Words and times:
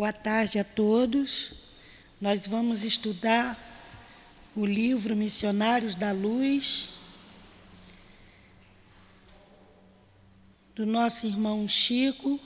Boa 0.00 0.14
tarde 0.14 0.58
a 0.58 0.64
todos. 0.64 1.52
Nós 2.18 2.46
vamos 2.46 2.84
estudar 2.84 3.54
o 4.56 4.64
livro 4.64 5.14
Missionários 5.14 5.94
da 5.94 6.10
Luz, 6.10 6.88
do 10.74 10.86
nosso 10.86 11.26
irmão 11.26 11.68
Chico, 11.68 12.40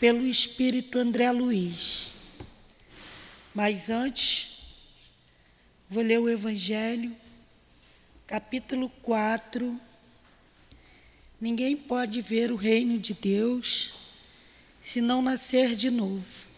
pelo 0.00 0.26
Espírito 0.26 0.98
André 0.98 1.30
Luiz. 1.30 2.12
Mas 3.54 3.90
antes, 3.90 4.56
vou 5.90 6.02
ler 6.02 6.20
o 6.20 6.28
Evangelho, 6.30 7.14
capítulo 8.26 8.88
4. 9.02 9.78
Ninguém 11.38 11.76
pode 11.76 12.22
ver 12.22 12.50
o 12.50 12.56
reino 12.56 12.98
de 12.98 13.12
Deus 13.12 13.92
se 14.80 15.02
não 15.02 15.20
nascer 15.20 15.76
de 15.76 15.90
novo. 15.90 16.51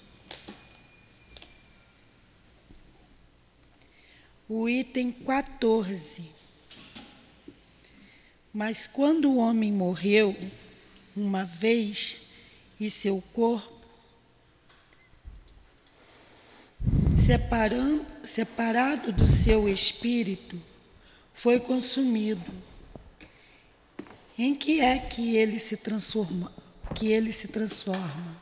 O 4.48 4.68
item 4.68 5.10
14. 5.10 6.30
Mas 8.52 8.86
quando 8.86 9.30
o 9.30 9.36
homem 9.38 9.72
morreu 9.72 10.36
uma 11.16 11.44
vez 11.44 12.20
e 12.78 12.90
seu 12.90 13.22
corpo, 13.32 13.72
separado 18.22 19.12
do 19.12 19.26
seu 19.26 19.68
espírito, 19.68 20.60
foi 21.32 21.58
consumido, 21.58 22.52
em 24.38 24.54
que 24.54 24.80
é 24.80 24.98
que 24.98 25.36
ele 25.36 25.58
se 25.58 25.76
transforma? 25.76 26.52
Que 26.94 27.08
ele 27.08 27.32
se 27.32 27.48
transforma. 27.48 28.40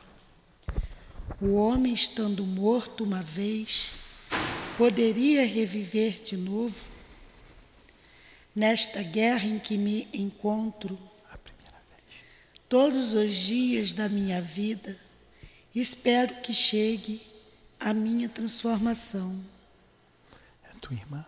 O 1.41 1.53
homem 1.53 1.93
estando 1.93 2.45
morto 2.45 3.03
uma 3.03 3.23
vez, 3.23 3.91
poderia 4.77 5.45
reviver 5.45 6.21
de 6.23 6.37
novo 6.37 6.75
nesta 8.55 9.01
guerra 9.01 9.45
em 9.45 9.59
que 9.59 9.77
me 9.77 10.07
encontro 10.13 10.97
todos 12.69 13.13
os 13.13 13.35
dias 13.35 13.93
da 13.93 14.09
minha 14.09 14.41
vida. 14.41 14.97
Espero 15.75 16.35
que 16.41 16.53
chegue 16.53 17.21
a 17.79 17.93
minha 17.93 18.27
transformação. 18.27 19.43
É 20.63 20.69
tua 20.79 20.95
irmã. 20.95 21.25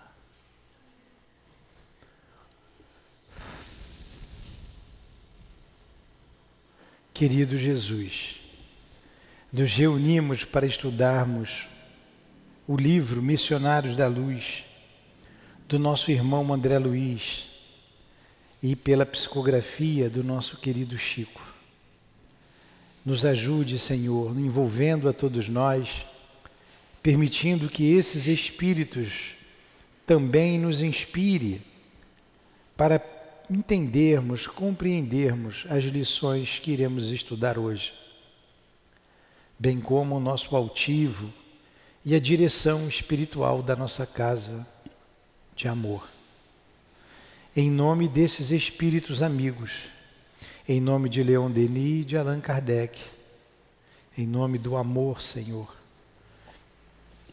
Querido 7.13 7.57
Jesus, 7.57 8.41
nos 9.53 9.71
reunimos 9.71 10.43
para 10.43 10.65
estudarmos 10.65 11.65
o 12.67 12.75
livro 12.75 13.21
Missionários 13.21 13.95
da 13.95 14.07
Luz, 14.07 14.65
do 15.67 15.77
nosso 15.77 16.09
irmão 16.09 16.51
André 16.51 16.79
Luiz, 16.79 17.47
e 18.61 18.75
pela 18.75 19.05
psicografia 19.05 20.09
do 20.09 20.23
nosso 20.23 20.57
querido 20.57 20.97
Chico. 20.97 21.45
Nos 23.05 23.23
ajude, 23.23 23.77
Senhor, 23.77 24.35
envolvendo 24.39 25.07
a 25.07 25.13
todos 25.13 25.47
nós, 25.47 26.07
permitindo 27.03 27.69
que 27.69 27.93
esses 27.93 28.25
espíritos 28.25 29.35
também 30.07 30.57
nos 30.57 30.81
inspire 30.81 31.61
para 32.75 32.99
entendermos, 33.47 34.47
compreendermos 34.47 35.67
as 35.69 35.83
lições 35.83 36.57
que 36.57 36.71
iremos 36.71 37.11
estudar 37.11 37.59
hoje, 37.59 37.93
bem 39.59 39.79
como 39.79 40.15
o 40.15 40.19
nosso 40.19 40.55
altivo 40.55 41.31
e 42.05 42.13
a 42.13 42.19
direção 42.19 42.87
espiritual 42.87 43.63
da 43.63 43.75
nossa 43.75 44.05
casa 44.05 44.65
de 45.55 45.67
amor. 45.67 46.07
Em 47.55 47.71
nome 47.71 48.07
desses 48.07 48.51
espíritos 48.51 49.23
amigos, 49.23 49.87
em 50.69 50.79
nome 50.79 51.09
de 51.09 51.23
Leon 51.23 51.49
Denis 51.49 52.01
e 52.01 52.05
de 52.05 52.17
Allan 52.17 52.39
Kardec, 52.39 53.01
em 54.15 54.27
nome 54.27 54.59
do 54.59 54.77
amor, 54.77 55.19
Senhor, 55.19 55.75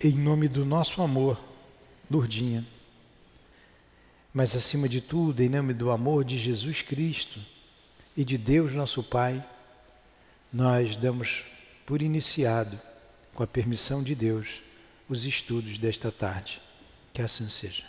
em 0.02 0.12
nome 0.12 0.48
do 0.48 0.64
nosso 0.64 1.02
amor, 1.02 1.38
Lourdinha, 2.10 2.66
mas 4.32 4.56
acima 4.56 4.88
de 4.88 5.02
tudo, 5.02 5.42
em 5.42 5.50
nome 5.50 5.74
do 5.74 5.90
amor 5.90 6.24
de 6.24 6.38
Jesus 6.38 6.80
Cristo 6.80 7.38
e 8.16 8.24
de 8.24 8.38
Deus 8.38 8.72
nosso 8.72 9.02
Pai, 9.02 9.44
nós 10.50 10.96
damos 10.96 11.44
por 11.84 12.00
iniciado 12.00 12.80
com 13.34 13.42
a 13.42 13.46
permissão 13.46 14.02
de 14.02 14.14
Deus, 14.14 14.62
os 15.08 15.24
estudos 15.24 15.78
desta 15.78 16.10
tarde. 16.12 16.60
Que 17.12 17.22
assim 17.22 17.48
seja. 17.48 17.84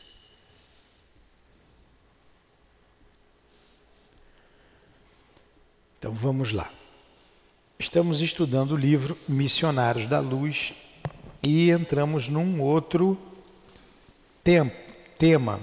Então 5.98 6.12
vamos 6.12 6.52
lá. 6.52 6.72
Estamos 7.80 8.22
estudando 8.22 8.74
o 8.74 8.78
livro 8.78 9.18
Missionários 9.28 10.08
da 10.08 10.20
Luz 10.20 10.74
e 11.42 11.70
entramos 11.70 12.28
num 12.28 12.62
outro 12.62 13.18
tema. 15.18 15.60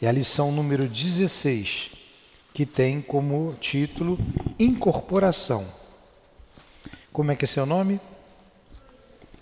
É 0.00 0.08
a 0.08 0.12
lição 0.12 0.50
número 0.50 0.88
16, 0.88 1.92
que 2.52 2.66
tem 2.66 3.00
como 3.00 3.54
título 3.60 4.18
Incorporação. 4.58 5.64
Como 7.12 7.30
é 7.30 7.36
que 7.36 7.44
é 7.44 7.48
seu 7.48 7.64
nome? 7.64 8.00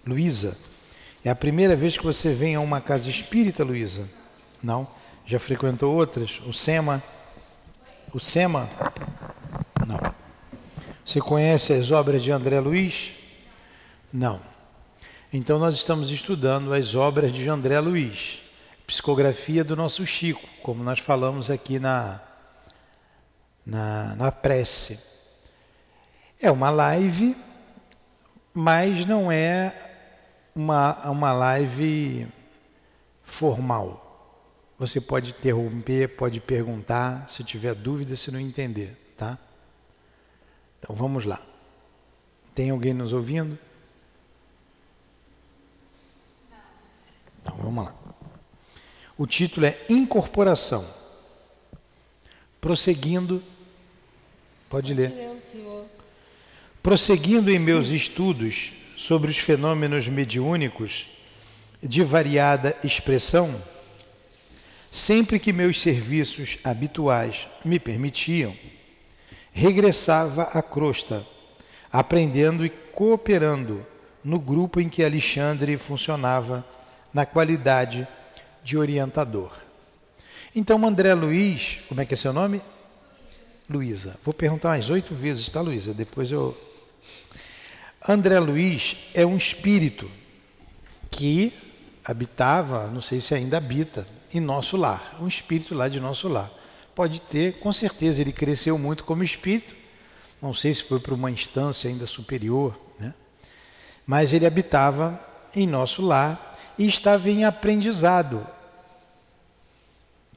Luísa, 0.06 0.56
é 1.24 1.30
a 1.30 1.34
primeira 1.34 1.76
vez 1.76 1.96
que 1.96 2.04
você 2.04 2.32
vem 2.32 2.54
a 2.54 2.60
uma 2.60 2.80
casa 2.80 3.10
espírita, 3.10 3.62
Luísa? 3.62 4.08
Não? 4.62 4.88
Já 5.26 5.38
frequentou 5.38 5.94
outras? 5.94 6.40
O 6.46 6.52
SEMA? 6.52 7.02
O 8.12 8.18
SEMA? 8.18 8.68
Não. 9.86 9.98
Você 11.04 11.20
conhece 11.20 11.72
as 11.72 11.90
obras 11.90 12.22
de 12.22 12.30
André 12.30 12.60
Luiz? 12.60 13.12
Não. 14.12 14.40
Então 15.32 15.58
nós 15.58 15.74
estamos 15.74 16.10
estudando 16.10 16.72
as 16.72 16.94
obras 16.94 17.32
de 17.32 17.48
André 17.48 17.78
Luiz, 17.78 18.40
psicografia 18.86 19.62
do 19.62 19.76
nosso 19.76 20.04
Chico, 20.06 20.48
como 20.62 20.82
nós 20.82 20.98
falamos 20.98 21.50
aqui 21.50 21.78
na, 21.78 22.20
na, 23.64 24.16
na 24.16 24.32
prece. 24.32 24.98
É 26.40 26.50
uma 26.50 26.70
live 26.70 27.36
mas 28.52 29.06
não 29.06 29.30
é 29.30 29.89
uma, 30.54 31.10
uma 31.10 31.32
live 31.32 32.26
formal. 33.22 34.06
Você 34.78 35.00
pode 35.00 35.30
interromper, 35.30 36.08
pode 36.16 36.40
perguntar, 36.40 37.28
se 37.28 37.44
tiver 37.44 37.74
dúvida, 37.74 38.16
se 38.16 38.30
não 38.30 38.40
entender, 38.40 38.96
tá? 39.16 39.38
Então 40.78 40.96
vamos 40.96 41.24
lá. 41.24 41.40
Tem 42.54 42.70
alguém 42.70 42.94
nos 42.94 43.12
ouvindo? 43.12 43.58
Então 47.40 47.54
vamos 47.56 47.84
lá. 47.84 47.94
O 49.16 49.26
título 49.26 49.66
é 49.66 49.78
Incorporação. 49.88 50.84
Prosseguindo, 52.60 53.42
pode 54.68 54.94
ler. 54.94 55.12
Prosseguindo 56.82 57.50
em 57.50 57.58
meus 57.58 57.88
estudos 57.88 58.79
sobre 59.00 59.30
os 59.30 59.38
fenômenos 59.38 60.08
mediúnicos 60.08 61.08
de 61.82 62.04
variada 62.04 62.76
expressão, 62.84 63.58
sempre 64.92 65.38
que 65.38 65.54
meus 65.54 65.80
serviços 65.80 66.58
habituais 66.62 67.48
me 67.64 67.80
permitiam, 67.80 68.54
regressava 69.52 70.42
à 70.42 70.60
crosta, 70.60 71.26
aprendendo 71.90 72.62
e 72.62 72.68
cooperando 72.68 73.86
no 74.22 74.38
grupo 74.38 74.78
em 74.78 74.88
que 74.90 75.02
Alexandre 75.02 75.78
funcionava 75.78 76.62
na 77.12 77.24
qualidade 77.24 78.06
de 78.62 78.76
orientador. 78.76 79.50
Então, 80.54 80.86
André 80.86 81.14
Luiz, 81.14 81.78
como 81.88 82.02
é 82.02 82.04
que 82.04 82.12
é 82.12 82.16
seu 82.18 82.34
nome? 82.34 82.60
Luísa. 83.66 84.18
Vou 84.22 84.34
perguntar 84.34 84.76
umas 84.76 84.90
oito 84.90 85.14
vezes, 85.14 85.48
tá, 85.48 85.62
Luísa? 85.62 85.94
Depois 85.94 86.30
eu 86.30 86.54
André 88.06 88.38
Luiz 88.38 88.96
é 89.12 89.26
um 89.26 89.36
espírito 89.36 90.10
que 91.10 91.52
habitava, 92.02 92.86
não 92.86 93.02
sei 93.02 93.20
se 93.20 93.34
ainda 93.34 93.58
habita, 93.58 94.06
em 94.32 94.40
nosso 94.40 94.76
lar, 94.76 95.16
um 95.20 95.28
espírito 95.28 95.74
lá 95.74 95.86
de 95.86 96.00
nosso 96.00 96.26
lar. 96.26 96.50
Pode 96.94 97.20
ter, 97.20 97.58
com 97.58 97.70
certeza, 97.72 98.22
ele 98.22 98.32
cresceu 98.32 98.78
muito 98.78 99.04
como 99.04 99.22
espírito, 99.22 99.74
não 100.40 100.54
sei 100.54 100.72
se 100.72 100.84
foi 100.84 100.98
para 100.98 101.12
uma 101.12 101.30
instância 101.30 101.90
ainda 101.90 102.06
superior, 102.06 102.78
né? 102.98 103.12
mas 104.06 104.32
ele 104.32 104.46
habitava 104.46 105.20
em 105.54 105.66
nosso 105.66 106.00
lar 106.00 106.58
e 106.78 106.86
estava 106.86 107.28
em 107.28 107.44
aprendizado, 107.44 108.46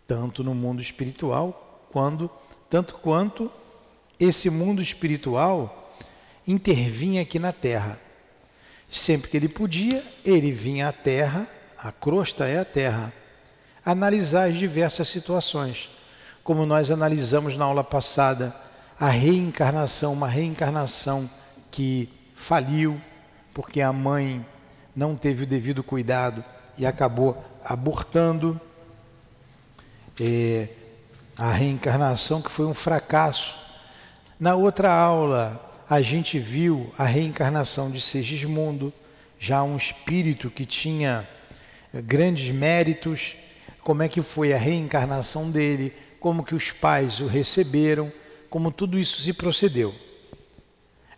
tanto 0.06 0.44
no 0.44 0.54
mundo 0.54 0.82
espiritual, 0.82 1.88
quando, 1.90 2.30
tanto 2.70 2.96
quanto 2.96 3.50
esse 4.20 4.50
mundo 4.50 4.82
espiritual 4.82 5.83
intervinha 6.48 7.22
aqui 7.22 7.40
na 7.40 7.52
Terra. 7.52 8.00
Sempre 8.92 9.30
que 9.30 9.38
ele 9.38 9.50
podia, 9.50 10.04
ele 10.24 10.52
vinha 10.52 10.88
à 10.88 10.92
Terra, 10.92 11.48
a 11.78 11.92
crosta 11.92 12.46
é 12.46 12.60
a 12.60 12.66
Terra, 12.66 13.12
analisar 13.86 14.50
as 14.50 14.56
diversas 14.56 15.08
situações. 15.10 15.90
Como 16.44 16.66
nós 16.66 16.92
analisamos 16.92 17.58
na 17.58 17.66
aula 17.66 17.84
passada, 17.84 18.56
a 19.00 19.08
reencarnação, 19.08 20.14
uma 20.14 20.28
reencarnação 20.28 21.30
que 21.72 22.10
faliu, 22.36 23.02
porque 23.54 23.82
a 23.82 23.92
mãe 23.92 24.46
não 24.96 25.16
teve 25.16 25.44
o 25.44 25.48
devido 25.48 25.84
cuidado 25.84 26.44
e 26.78 26.86
acabou 26.86 27.44
abortando. 27.64 28.60
É, 30.20 30.68
a 31.38 31.52
reencarnação 31.52 32.42
que 32.42 32.52
foi 32.52 32.66
um 32.66 32.74
fracasso. 32.74 33.58
Na 34.40 34.56
outra 34.56 34.94
aula, 34.94 35.73
a 35.94 36.02
gente 36.02 36.40
viu 36.40 36.94
a 36.98 37.06
reencarnação 37.06 37.90
de 37.92 38.02
Segismundo, 38.02 38.94
já 39.40 39.64
um 39.64 39.76
espírito 39.76 40.50
que 40.50 40.66
tinha 40.66 41.28
grandes 41.94 42.54
méritos, 42.54 43.36
como 43.82 44.04
é 44.04 44.10
que 44.10 44.22
foi 44.22 44.54
a 44.54 44.58
reencarnação 44.58 45.52
dele, 45.52 45.94
como 46.20 46.44
que 46.44 46.56
os 46.56 46.72
pais 46.72 47.20
o 47.20 47.28
receberam, 47.28 48.12
como 48.50 48.72
tudo 48.72 48.98
isso 48.98 49.22
se 49.22 49.34
procedeu. 49.34 49.94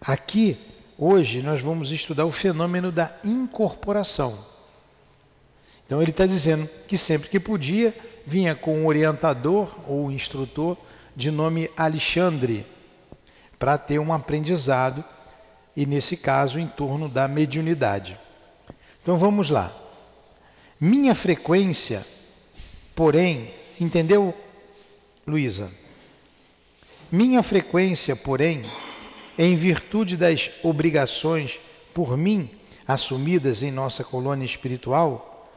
Aqui 0.01 0.57
Hoje 0.98 1.42
nós 1.42 1.62
vamos 1.62 1.92
estudar 1.92 2.25
o 2.25 2.31
fenômeno 2.31 2.89
da 2.89 3.13
incorporação. 3.22 4.39
Então 5.86 6.01
ele 6.01 6.12
está 6.12 6.25
dizendo 6.25 6.69
que 6.88 6.98
sempre 6.98 7.27
que 7.27 7.38
podia, 7.38 7.94
vinha 8.25 8.56
com 8.56 8.80
um 8.80 8.88
orientador 8.88 9.77
ou 9.86 10.06
um 10.06 10.12
instrutor 10.12 10.77
de 11.13 11.30
nome 11.30 11.69
Alexandre, 11.75 12.66
para 13.57 13.77
ter 13.77 13.99
um 13.99 14.13
aprendizado, 14.13 15.03
e 15.75 15.85
nesse 15.85 16.15
caso 16.15 16.59
em 16.59 16.67
torno 16.67 17.09
da 17.09 17.27
mediunidade. 17.27 18.17
Então 19.01 19.17
vamos 19.17 19.49
lá. 19.49 19.75
Minha 20.79 21.13
frequência, 21.13 22.05
porém, 22.95 23.49
entendeu, 23.79 24.33
Luísa? 25.27 25.71
Minha 27.11 27.43
frequência, 27.43 28.15
porém, 28.15 28.63
em 29.37 29.55
virtude 29.55 30.17
das 30.17 30.49
obrigações 30.63 31.59
por 31.93 32.17
mim 32.17 32.49
assumidas 32.87 33.63
em 33.63 33.71
nossa 33.71 34.03
colônia 34.03 34.45
espiritual, 34.45 35.49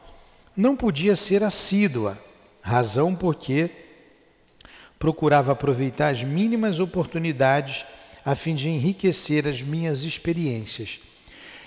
não 0.55 0.75
podia 0.75 1.15
ser 1.15 1.43
assídua, 1.43 2.17
razão 2.61 3.15
porque 3.15 3.69
procurava 4.99 5.53
aproveitar 5.53 6.09
as 6.09 6.21
mínimas 6.21 6.79
oportunidades 6.79 7.85
a 8.25 8.35
fim 8.35 8.53
de 8.53 8.69
enriquecer 8.69 9.47
as 9.47 9.61
minhas 9.61 10.03
experiências. 10.03 10.99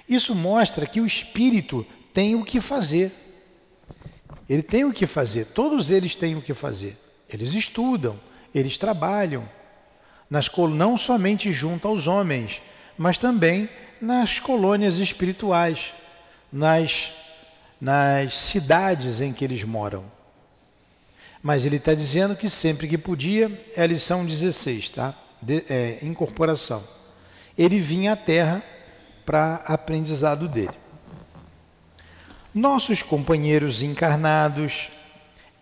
Isso 0.08 0.34
mostra 0.34 0.87
que 0.87 1.00
o 1.00 1.06
espírito 1.06 1.84
tem 2.12 2.34
o 2.34 2.44
que 2.44 2.61
fazer. 2.61 3.11
Ele 4.49 4.62
tem 4.62 4.84
o 4.84 4.93
que 4.93 5.06
fazer, 5.06 5.46
todos 5.46 5.90
eles 5.90 6.14
têm 6.14 6.37
o 6.37 6.43
que 6.43 6.52
fazer. 6.52 6.99
Eles 7.29 7.55
estudam, 7.55 8.20
eles 8.55 8.76
trabalham, 8.76 9.49
nas, 10.29 10.50
não 10.70 10.96
somente 10.99 11.50
junto 11.50 11.88
aos 11.88 12.06
homens, 12.06 12.61
mas 12.99 13.17
também 13.17 13.69
nas 14.00 14.38
colônias 14.38 14.99
espirituais, 14.99 15.94
nas, 16.52 17.12
nas 17.81 18.37
cidades 18.37 19.20
em 19.20 19.32
que 19.32 19.44
eles 19.44 19.64
moram. 19.64 20.05
Mas 21.43 21.65
ele 21.65 21.77
está 21.77 21.93
dizendo 21.93 22.37
que 22.37 22.49
sempre 22.49 22.87
que 22.87 22.97
podia, 22.97 23.50
é 23.77 23.83
a 23.83 23.87
lição 23.87 24.25
16, 24.25 24.91
tá? 24.91 25.15
De, 25.41 25.65
é, 25.69 25.99
incorporação. 26.03 26.85
Ele 27.59 27.81
vinha 27.81 28.12
à 28.12 28.17
Terra 28.17 28.62
para 29.27 29.56
aprendizado 29.67 30.49
dele. 30.49 30.83
Nossos 32.55 33.03
companheiros 33.03 33.83
encarnados, 33.83 34.91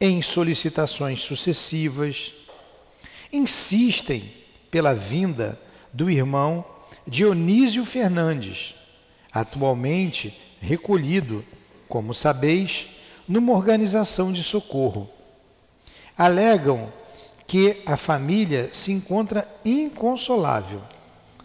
em 0.01 0.21
solicitações 0.21 1.21
sucessivas, 1.21 2.33
insistem 3.33 4.25
pela 4.71 4.95
vinda 4.95 5.59
do 5.93 6.11
irmão 6.11 6.65
Dionísio 7.07 7.85
Fernandes, 7.85 8.75
atualmente 9.33 10.39
recolhido, 10.61 11.45
como 11.89 12.13
sabeis, 12.13 12.87
numa 13.27 13.53
organização 13.53 14.33
de 14.33 14.43
socorro. 14.43 15.09
Alegam 16.21 16.93
que 17.47 17.79
a 17.87 17.97
família 17.97 18.69
se 18.73 18.93
encontra 18.93 19.49
inconsolável. 19.65 20.83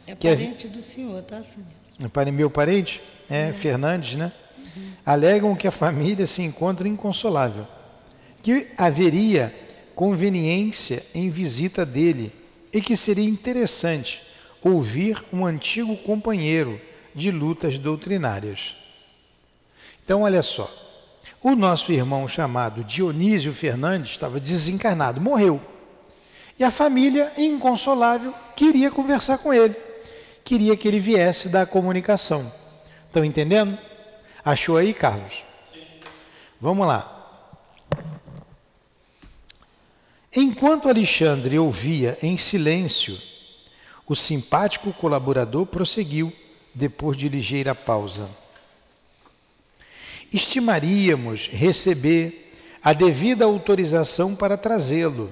É 0.06 0.14
parente 0.14 0.68
do 0.68 0.82
senhor, 0.82 1.24
tá, 1.24 1.42
senhor? 1.46 1.66
É 1.98 2.32
meu 2.32 2.50
parente? 2.50 3.02
É, 3.30 3.48
é. 3.48 3.54
Fernandes, 3.54 4.18
né? 4.18 4.34
Uhum. 4.58 4.92
Alegam 5.06 5.56
que 5.56 5.66
a 5.66 5.72
família 5.72 6.28
se 6.28 6.42
encontra 6.42 6.90
inconsolável, 6.90 7.66
que 8.44 8.68
haveria 8.78 9.56
conveniência 9.96 11.02
em 11.16 11.30
visita 11.30 11.86
dele 11.86 12.34
e 12.74 12.82
que 12.82 12.98
seria 12.98 13.24
interessante 13.24 14.24
ouvir 14.62 15.24
um 15.32 15.46
antigo 15.46 15.96
companheiro 15.96 16.82
de 17.16 17.32
lutas 17.32 17.78
doutrinárias. 17.78 18.76
Então, 20.04 20.24
olha 20.24 20.42
só, 20.42 20.70
o 21.46 21.56
nosso 21.56 21.92
irmão 21.92 22.28
chamado 22.28 22.84
Dionísio 22.84 23.54
Fernandes 23.54 24.10
estava 24.10 24.40
desencarnado, 24.40 25.22
morreu. 25.22 25.62
E 26.58 26.64
a 26.64 26.72
família, 26.72 27.32
inconsolável, 27.38 28.34
queria 28.56 28.90
conversar 28.90 29.38
com 29.38 29.54
ele, 29.54 29.76
queria 30.44 30.76
que 30.76 30.88
ele 30.88 31.00
viesse 31.00 31.48
da 31.48 31.64
comunicação. 31.64 32.52
Estão 33.06 33.24
entendendo? 33.24 33.78
Achou 34.44 34.76
aí, 34.76 34.92
Carlos? 34.92 35.44
Sim. 35.72 35.82
Vamos 36.60 36.88
lá. 36.88 37.12
Enquanto 40.36 40.90
Alexandre 40.90 41.60
ouvia 41.60 42.18
em 42.24 42.40
silêncio, 42.40 43.16
o 44.08 44.16
simpático 44.16 44.92
colaborador 44.94 45.68
prosseguiu, 45.68 46.34
depois 46.74 47.16
de 47.16 47.30
ligeira 47.30 47.76
pausa. 47.76 48.28
Estimaríamos 50.32 51.48
receber 51.48 52.52
a 52.84 52.94
devida 52.94 53.46
autorização 53.46 54.36
para 54.36 54.58
trazê-lo. 54.58 55.32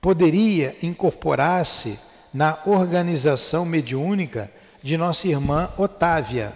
Poderia 0.00 0.76
incorporar-se 0.82 1.98
na 2.32 2.58
organização 2.66 3.64
mediúnica 3.64 4.50
de 4.82 4.96
nossa 4.96 5.26
irmã 5.26 5.72
Otávia 5.76 6.52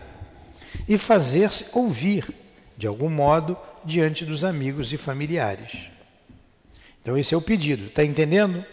e 0.86 0.96
fazer-se 0.96 1.66
ouvir, 1.72 2.32
de 2.76 2.86
algum 2.86 3.10
modo, 3.10 3.56
diante 3.84 4.24
dos 4.24 4.44
amigos 4.44 4.92
e 4.92 4.96
familiares. 4.96 5.90
Então, 7.02 7.16
esse 7.16 7.34
é 7.34 7.36
o 7.36 7.42
pedido, 7.42 7.86
está 7.86 8.04
entendendo? 8.04 8.64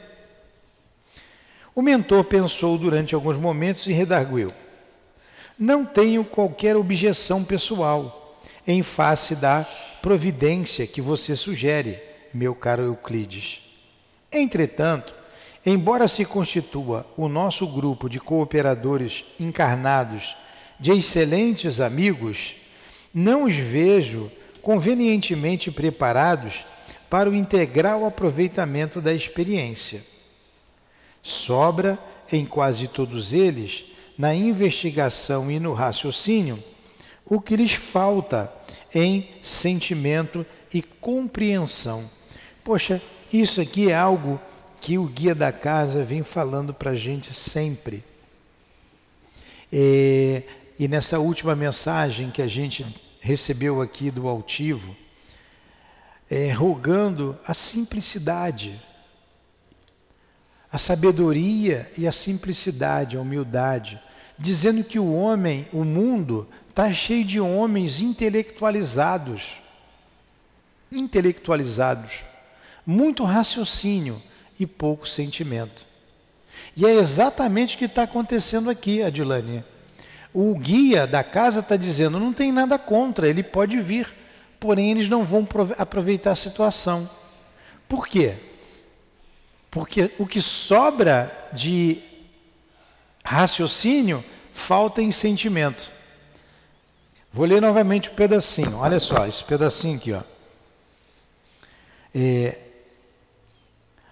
O 1.74 1.82
mentor 1.82 2.26
pensou 2.26 2.78
durante 2.78 3.16
alguns 3.16 3.38
momentos 3.38 3.88
e 3.88 3.94
redarguiu: 3.94 4.52
Não 5.58 5.84
tenho 5.84 6.24
qualquer 6.24 6.76
objeção 6.76 7.44
pessoal 7.44 8.40
em 8.66 8.84
face 8.84 9.36
da 9.36 9.66
providência 10.02 10.86
que 10.86 11.02
você 11.02 11.36
sugere, 11.36 12.00
meu 12.34 12.54
caro 12.54 12.84
Euclides. 12.84 13.62
Entretanto, 14.32 15.16
embora 15.66 16.08
se 16.08 16.26
constitua 16.26 17.08
o 17.18 17.28
nosso 17.28 17.66
grupo 17.66 18.08
de 18.10 18.20
cooperadores 18.20 19.26
encarnados 19.40 20.36
de 20.80 20.92
excelentes 20.92 21.80
amigos, 21.80 22.56
não 23.14 23.46
os 23.46 23.56
vejo 23.56 24.32
convenientemente 24.62 25.72
preparados 25.72 26.66
para 27.10 27.30
o 27.30 27.36
integral 27.36 28.06
aproveitamento 28.06 29.02
da 29.02 29.14
experiência. 29.14 30.04
Sobra 31.24 31.98
em 32.32 32.46
quase 32.46 32.88
todos 32.88 33.34
eles, 33.34 33.86
na 34.18 34.34
investigação 34.34 35.52
e 35.52 35.60
no 35.60 35.74
raciocínio, 35.74 36.64
o 37.26 37.40
que 37.40 37.56
lhes 37.56 37.74
falta 37.74 38.52
em 38.94 39.30
sentimento 39.44 40.46
e 40.74 40.82
compreensão. 40.82 42.10
Poxa, 42.64 43.02
isso 43.32 43.62
aqui 43.62 43.92
é 43.92 43.96
algo 43.96 44.40
que 44.80 44.98
o 44.98 45.06
guia 45.06 45.36
da 45.36 45.52
casa 45.52 46.04
vem 46.04 46.24
falando 46.24 46.74
para 46.74 46.92
a 46.92 46.96
gente 46.96 47.34
sempre. 47.34 48.04
É, 49.72 50.44
e 50.80 50.88
nessa 50.88 51.20
última 51.20 51.56
mensagem 51.56 52.32
que 52.32 52.42
a 52.42 52.48
gente 52.48 52.86
recebeu 53.20 53.82
aqui 53.82 54.10
do 54.10 54.28
altivo, 54.28 54.96
é, 56.30 56.52
rogando 56.52 57.38
a 57.46 57.54
simplicidade, 57.54 58.82
a 60.72 60.78
sabedoria 60.78 61.92
e 61.98 62.08
a 62.08 62.12
simplicidade, 62.12 63.18
a 63.18 63.22
humildade, 63.22 64.00
dizendo 64.38 64.84
que 64.84 65.00
o 65.00 65.14
homem, 65.14 65.68
o 65.74 65.84
mundo, 65.84 66.48
está 66.70 66.92
cheio 66.94 67.26
de 67.26 67.40
homens 67.40 68.02
intelectualizados, 68.02 69.54
intelectualizados, 70.92 72.24
muito 72.86 73.24
raciocínio 73.24 74.22
e 74.60 74.68
pouco 74.68 75.08
sentimento. 75.08 75.86
E 76.76 76.86
é 76.86 76.94
exatamente 76.94 77.76
o 77.76 77.80
que 77.80 77.86
está 77.86 78.04
acontecendo 78.04 78.70
aqui, 78.70 79.02
Adilane. 79.02 79.64
o 80.34 80.56
guia 80.56 81.08
da 81.08 81.24
casa 81.24 81.60
está 81.62 81.76
dizendo: 81.76 82.20
não 82.20 82.32
tem 82.32 82.52
nada 82.52 82.78
contra, 82.78 83.28
ele 83.28 83.42
pode 83.42 83.80
vir, 83.80 84.14
porém 84.60 84.92
eles 84.92 85.10
não 85.10 85.24
vão 85.26 85.48
aproveitar 85.78 86.32
a 86.32 86.36
situação. 86.36 87.10
Por 87.90 88.08
quê? 88.08 88.36
Porque 89.72 90.12
o 90.18 90.26
que 90.26 90.42
sobra 90.42 91.50
de 91.54 92.02
raciocínio 93.28 94.24
falta 94.54 95.02
em 95.02 95.12
sentimento. 95.12 95.92
Vou 97.30 97.46
ler 97.46 97.62
novamente 97.62 98.10
o 98.10 98.14
pedacinho. 98.14 98.78
Olha 98.78 99.02
só, 99.02 99.28
esse 99.28 99.44
pedacinho 99.44 99.98
aqui, 99.98 100.14
ó. 100.14 100.22
É, 102.16 102.58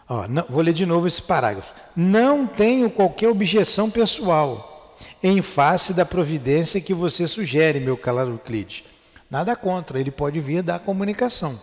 ó 0.07 0.27
não, 0.27 0.43
vou 0.49 0.61
ler 0.61 0.73
de 0.73 0.85
novo 0.85 1.07
esse 1.07 1.21
parágrafo. 1.21 1.73
Não 1.95 2.45
tenho 2.45 2.89
qualquer 2.89 3.29
objeção 3.29 3.89
pessoal 3.89 4.95
em 5.23 5.41
face 5.41 5.93
da 5.93 6.05
providência 6.05 6.81
que 6.81 6.93
você 6.93 7.25
sugere, 7.25 7.79
meu 7.79 7.95
caro 7.95 8.31
Euclides. 8.31 8.83
Nada 9.31 9.55
contra, 9.55 9.97
ele 9.97 10.11
pode 10.11 10.41
vir 10.41 10.61
da 10.61 10.77
comunicação. 10.77 11.59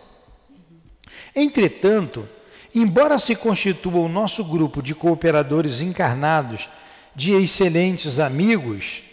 Entretanto, 1.35 2.27
embora 2.73 3.19
se 3.19 3.35
constitua 3.35 3.99
o 3.99 4.09
nosso 4.09 4.43
grupo 4.43 4.81
de 4.81 4.95
cooperadores 4.95 5.81
encarnados 5.81 6.67
de 7.15 7.33
excelentes 7.33 8.19
amigos, 8.19 9.03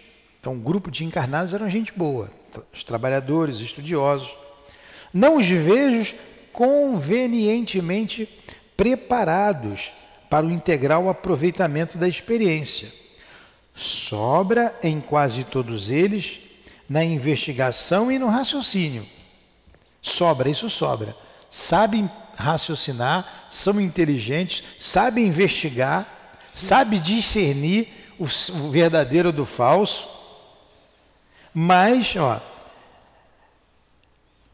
então, 0.40 0.54
um 0.54 0.60
grupo 0.60 0.90
de 0.90 1.04
encarnados 1.04 1.52
eram 1.52 1.68
gente 1.68 1.92
boa, 1.92 2.30
os 2.72 2.82
trabalhadores, 2.82 3.60
estudiosos. 3.60 4.34
Não 5.12 5.36
os 5.36 5.46
vejo 5.46 6.14
convenientemente 6.52 8.26
preparados 8.76 9.92
para 10.30 10.46
o 10.46 10.50
integral 10.50 11.08
aproveitamento 11.10 11.98
da 11.98 12.08
experiência. 12.08 12.90
Sobra 13.74 14.74
em 14.82 15.00
quase 15.00 15.44
todos 15.44 15.90
eles 15.90 16.40
na 16.88 17.04
investigação 17.04 18.10
e 18.10 18.18
no 18.18 18.28
raciocínio. 18.28 19.06
Sobra, 20.00 20.48
isso 20.48 20.70
sobra. 20.70 21.14
Sabem 21.50 22.10
raciocinar, 22.34 23.46
são 23.50 23.80
inteligentes, 23.80 24.64
sabem 24.78 25.26
investigar, 25.26 26.19
sabem 26.54 27.00
discernir 27.00 27.88
o 28.18 28.70
verdadeiro 28.70 29.32
do 29.32 29.46
falso 29.46 30.20
mas, 31.52 32.14
ó, 32.16 32.40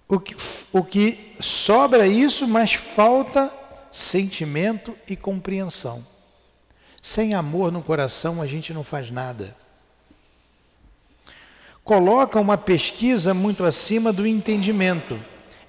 o 0.08 0.18
que, 0.18 0.36
o 0.72 0.82
que 0.82 1.36
sobra 1.40 2.06
é 2.06 2.08
isso, 2.08 2.46
mas 2.46 2.74
falta 2.74 3.52
sentimento 3.92 4.96
e 5.08 5.16
compreensão. 5.16 6.04
Sem 7.02 7.34
amor 7.34 7.70
no 7.70 7.82
coração 7.82 8.40
a 8.40 8.46
gente 8.46 8.72
não 8.72 8.82
faz 8.82 9.10
nada. 9.10 9.54
Coloca 11.84 12.40
uma 12.40 12.58
pesquisa 12.58 13.32
muito 13.32 13.64
acima 13.64 14.12
do 14.12 14.26
entendimento. 14.26 15.18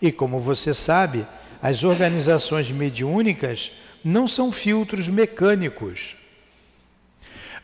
E 0.02 0.12
como 0.12 0.40
você 0.40 0.74
sabe, 0.74 1.28
as 1.62 1.84
organizações 1.84 2.72
mediúnicas 2.72 3.72
não 4.04 4.28
são 4.28 4.52
filtros 4.52 5.08
mecânicos. 5.08 6.17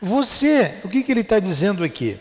Você, 0.04 0.74
o 0.84 0.88
que, 0.88 1.02
que 1.02 1.12
ele 1.12 1.20
está 1.20 1.38
dizendo 1.38 1.82
aqui? 1.82 2.18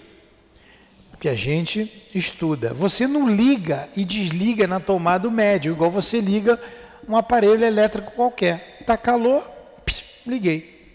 que 1.23 1.29
a 1.29 1.35
gente 1.35 2.09
estuda. 2.13 2.73
Você 2.73 3.07
não 3.07 3.29
liga 3.29 3.87
e 3.95 4.03
desliga 4.03 4.67
na 4.67 4.81
tomada 4.81 5.31
médio, 5.31 5.71
igual 5.71 5.89
você 5.89 6.19
liga 6.19 6.61
um 7.07 7.15
aparelho 7.15 7.63
elétrico 7.63 8.11
qualquer. 8.11 8.79
Está 8.81 8.97
calor, 8.97 9.41
pss, 9.85 10.03
liguei. 10.27 10.85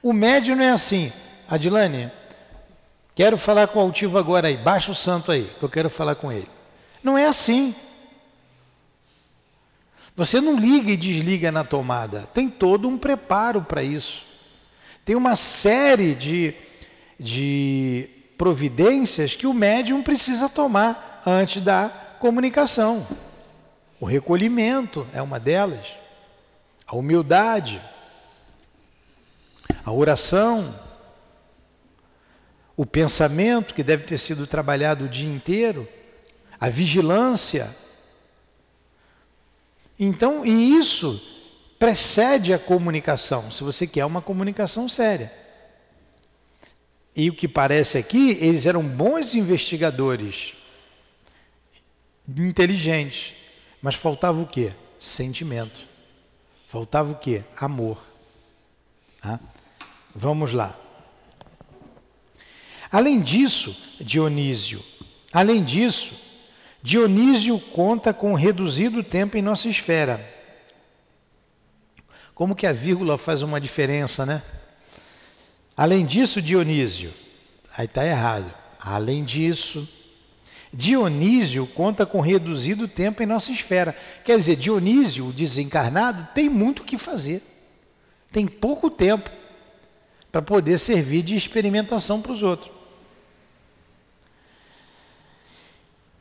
O 0.00 0.12
médio 0.12 0.54
não 0.54 0.62
é 0.62 0.70
assim. 0.70 1.12
Adilane, 1.48 2.08
quero 3.16 3.36
falar 3.36 3.66
com 3.66 3.80
o 3.80 3.82
altivo 3.82 4.16
agora 4.16 4.46
aí, 4.46 4.56
baixa 4.56 4.92
o 4.92 4.94
santo 4.94 5.32
aí, 5.32 5.50
que 5.58 5.64
eu 5.64 5.68
quero 5.68 5.90
falar 5.90 6.14
com 6.14 6.30
ele. 6.30 6.48
Não 7.02 7.18
é 7.18 7.26
assim. 7.26 7.74
Você 10.14 10.40
não 10.40 10.56
liga 10.56 10.92
e 10.92 10.96
desliga 10.96 11.50
na 11.50 11.64
tomada. 11.64 12.28
Tem 12.32 12.48
todo 12.48 12.86
um 12.86 12.96
preparo 12.96 13.60
para 13.62 13.82
isso. 13.82 14.27
Tem 15.08 15.16
uma 15.16 15.36
série 15.36 16.14
de, 16.14 16.54
de 17.18 18.10
providências 18.36 19.34
que 19.34 19.46
o 19.46 19.54
médium 19.54 20.02
precisa 20.02 20.50
tomar 20.50 21.22
antes 21.24 21.62
da 21.62 21.88
comunicação. 22.20 23.08
O 23.98 24.04
recolhimento 24.04 25.06
é 25.14 25.22
uma 25.22 25.40
delas, 25.40 25.94
a 26.86 26.94
humildade, 26.94 27.80
a 29.82 29.90
oração, 29.90 30.78
o 32.76 32.84
pensamento 32.84 33.72
que 33.72 33.82
deve 33.82 34.04
ter 34.04 34.18
sido 34.18 34.46
trabalhado 34.46 35.06
o 35.06 35.08
dia 35.08 35.34
inteiro, 35.34 35.88
a 36.60 36.68
vigilância. 36.68 37.74
Então, 39.98 40.44
e 40.44 40.76
isso 40.76 41.37
precede 41.78 42.52
a 42.52 42.58
comunicação, 42.58 43.50
se 43.50 43.62
você 43.62 43.86
quer 43.86 44.04
uma 44.04 44.20
comunicação 44.20 44.88
séria. 44.88 45.32
E 47.14 47.30
o 47.30 47.34
que 47.34 47.48
parece 47.48 47.98
aqui, 47.98 48.38
eles 48.40 48.66
eram 48.66 48.82
bons 48.82 49.34
investigadores, 49.34 50.54
inteligentes, 52.36 53.34
mas 53.80 53.94
faltava 53.94 54.40
o 54.40 54.46
quê? 54.46 54.72
Sentimento. 54.98 55.80
Faltava 56.68 57.12
o 57.12 57.16
quê? 57.16 57.42
Amor. 57.56 58.04
Tá? 59.20 59.40
Vamos 60.14 60.52
lá. 60.52 60.78
Além 62.90 63.20
disso, 63.20 63.76
Dionísio, 64.00 64.82
além 65.32 65.62
disso, 65.62 66.14
Dionísio 66.82 67.58
conta 67.58 68.14
com 68.14 68.34
reduzido 68.34 69.02
tempo 69.02 69.36
em 69.36 69.42
nossa 69.42 69.68
esfera. 69.68 70.37
Como 72.38 72.54
que 72.54 72.68
a 72.68 72.72
vírgula 72.72 73.18
faz 73.18 73.42
uma 73.42 73.60
diferença, 73.60 74.24
né? 74.24 74.40
Além 75.76 76.06
disso, 76.06 76.40
Dionísio, 76.40 77.12
aí 77.76 77.86
está 77.86 78.06
errado. 78.06 78.54
Além 78.78 79.24
disso, 79.24 79.88
Dionísio 80.72 81.66
conta 81.66 82.06
com 82.06 82.20
reduzido 82.20 82.86
tempo 82.86 83.20
em 83.20 83.26
nossa 83.26 83.50
esfera. 83.50 83.92
Quer 84.24 84.38
dizer, 84.38 84.54
Dionísio, 84.54 85.26
o 85.26 85.32
desencarnado, 85.32 86.28
tem 86.32 86.48
muito 86.48 86.82
o 86.82 86.84
que 86.84 86.96
fazer. 86.96 87.42
Tem 88.30 88.46
pouco 88.46 88.88
tempo 88.88 89.28
para 90.30 90.40
poder 90.40 90.78
servir 90.78 91.24
de 91.24 91.34
experimentação 91.34 92.22
para 92.22 92.30
os 92.30 92.44
outros. 92.44 92.70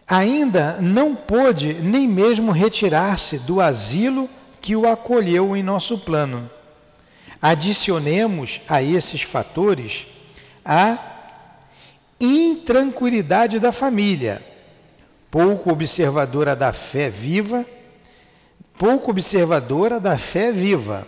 Ainda 0.07 0.81
não 0.81 1.15
pôde 1.15 1.75
nem 1.75 2.07
mesmo 2.07 2.51
retirar-se 2.51 3.37
do 3.37 3.61
asilo 3.61 4.27
que 4.67 4.75
o 4.75 4.85
acolheu 4.85 5.55
em 5.55 5.63
nosso 5.63 5.97
plano. 5.97 6.51
Adicionemos 7.41 8.59
a 8.67 8.83
esses 8.83 9.21
fatores 9.21 10.05
a 10.65 10.97
intranquilidade 12.19 13.61
da 13.61 13.71
família, 13.71 14.45
pouco 15.31 15.71
observadora 15.71 16.53
da 16.53 16.73
fé 16.73 17.09
viva, 17.09 17.65
pouco 18.77 19.11
observadora 19.11 20.01
da 20.01 20.17
fé 20.17 20.51
viva, 20.51 21.07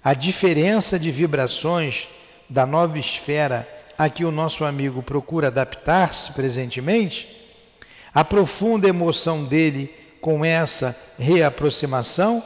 a 0.00 0.14
diferença 0.14 1.00
de 1.00 1.10
vibrações 1.10 2.08
da 2.48 2.64
nova 2.64 2.96
esfera 2.96 3.68
a 3.98 4.08
que 4.08 4.24
o 4.24 4.30
nosso 4.30 4.64
amigo 4.64 5.02
procura 5.02 5.48
adaptar-se 5.48 6.30
presentemente, 6.30 7.44
a 8.14 8.24
profunda 8.24 8.86
emoção 8.86 9.44
dele 9.44 9.92
com 10.20 10.44
essa 10.44 10.96
reaproximação, 11.18 12.40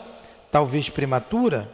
talvez 0.52 0.88
prematura, 0.88 1.68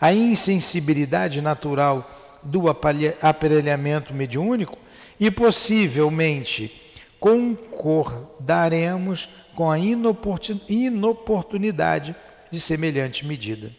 a 0.00 0.12
insensibilidade 0.12 1.42
natural 1.42 2.08
do 2.42 2.64
aparelhamento 2.68 4.12
mediúnico 4.14 4.78
e 5.18 5.28
possivelmente 5.30 6.70
concordaremos 7.18 9.28
com 9.54 9.70
a 9.70 9.78
inoportunidade 9.78 12.14
de 12.50 12.60
semelhante 12.60 13.24
medida. 13.26 13.72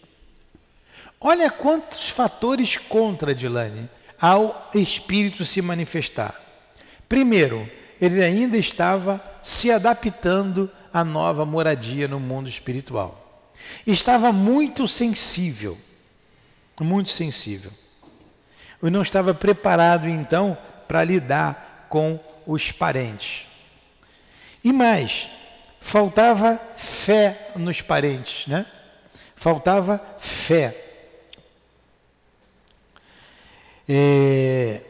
Olha 1.21 1.51
quantos 1.51 2.09
fatores 2.09 2.75
contra 2.75 3.35
Dilane 3.35 3.87
ao 4.19 4.71
espírito 4.73 5.45
se 5.45 5.61
manifestar. 5.61 6.33
Primeiro, 7.07 7.69
ele 8.01 8.23
ainda 8.23 8.57
estava 8.57 9.23
se 9.41 9.71
adaptando 9.71 10.69
à 10.91 11.03
nova 11.03 11.45
moradia 11.45 12.07
no 12.07 12.19
mundo 12.19 12.49
espiritual. 12.49 13.28
Estava 13.85 14.31
muito 14.31 14.87
sensível 14.87 15.77
muito 16.83 17.09
sensível. 17.09 17.71
Eu 18.81 18.89
não 18.89 19.01
estava 19.01 19.33
preparado 19.33 20.07
então 20.07 20.57
para 20.87 21.03
lidar 21.03 21.87
com 21.89 22.19
os 22.45 22.71
parentes. 22.71 23.45
E 24.63 24.71
mais, 24.71 25.29
faltava 25.81 26.59
fé 26.75 27.51
nos 27.55 27.81
parentes, 27.81 28.47
né? 28.47 28.65
Faltava 29.35 30.01
fé. 30.19 30.75
É... 33.87 34.81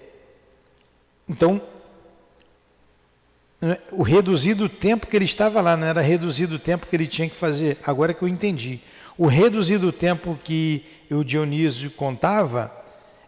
Então, 1.28 1.62
o 3.92 4.04
reduzido 4.04 4.70
tempo 4.70 5.08
que 5.08 5.16
ele 5.16 5.26
estava 5.26 5.60
lá, 5.60 5.76
não 5.76 5.86
era 5.86 6.02
reduzido 6.02 6.56
o 6.56 6.60
tempo 6.60 6.88
que 6.88 6.96
ele 6.96 7.08
tinha 7.08 7.30
que 7.30 7.36
fazer, 7.36 7.78
agora 7.84 8.14
que 8.14 8.24
eu 8.24 8.28
entendi. 8.28 8.80
O 9.18 9.28
reduzido 9.28 9.92
tempo 9.92 10.40
que 10.44 10.86
o 11.12 11.24
Dionísio 11.24 11.92
contava 11.92 12.74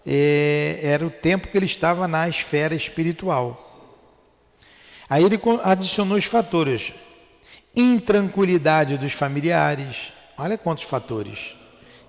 é, 0.06 0.80
era 0.82 1.06
o 1.06 1.10
tempo 1.10 1.50
que 1.50 1.58
ele 1.58 1.66
estava 1.66 2.08
na 2.08 2.30
esfera 2.30 2.74
espiritual. 2.74 3.68
Aí 5.10 5.26
ele 5.26 5.38
adicionou 5.64 6.18
os 6.18 6.24
fatores: 6.24 6.94
intranquilidade 7.76 8.98
dos 8.98 9.12
familiares, 9.12 10.14
olha 10.38 10.58
quantos 10.58 10.86
fatores. 10.86 11.56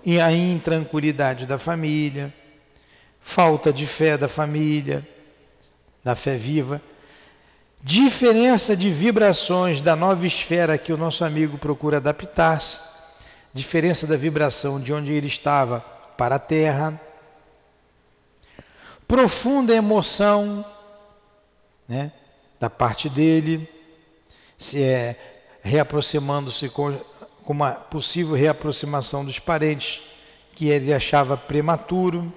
E 0.05 0.19
a 0.19 0.31
intranquilidade 0.31 1.45
da 1.45 1.57
família, 1.57 2.33
falta 3.19 3.71
de 3.71 3.85
fé 3.85 4.17
da 4.17 4.29
família, 4.29 5.05
da 6.01 6.15
fé 6.15 6.37
viva, 6.37 6.81
diferença 7.83 8.77
de 8.77 8.89
vibrações 8.89 9.81
da 9.81 9.93
nova 9.93 10.25
esfera 10.25 10.77
que 10.77 10.93
o 10.93 10.97
nosso 10.97 11.25
amigo 11.25 11.57
procura 11.57 11.97
adaptar-se, 11.97 12.79
diferença 13.53 14.07
da 14.07 14.15
vibração 14.15 14.79
de 14.79 14.93
onde 14.93 15.11
ele 15.11 15.27
estava 15.27 15.81
para 16.17 16.35
a 16.35 16.39
Terra, 16.39 16.99
profunda 19.05 19.75
emoção 19.75 20.65
né, 21.85 22.13
da 22.57 22.69
parte 22.69 23.09
dele, 23.09 23.69
se 24.57 24.81
é 24.81 25.17
reaproximando-se 25.61 26.69
com, 26.69 26.97
com 27.43 27.51
uma 27.51 27.73
possível 27.73 28.33
reaproximação 28.33 29.25
dos 29.25 29.39
parentes 29.39 30.01
que 30.55 30.69
ele 30.69 30.93
achava 30.93 31.35
prematuro. 31.35 32.31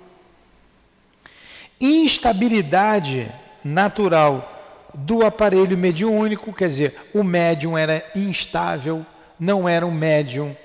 Instabilidade 1.81 3.31
natural 3.62 4.55
do 4.97 5.25
aparelho 5.25 5.76
mediúnico, 5.76 6.53
quer 6.55 6.69
dizer, 6.69 7.09
o 7.12 7.23
médium 7.23 7.76
era 7.76 8.11
instável, 8.15 9.05
não 9.38 9.69
era 9.69 9.87
um 9.87 9.91
médium 9.91 10.57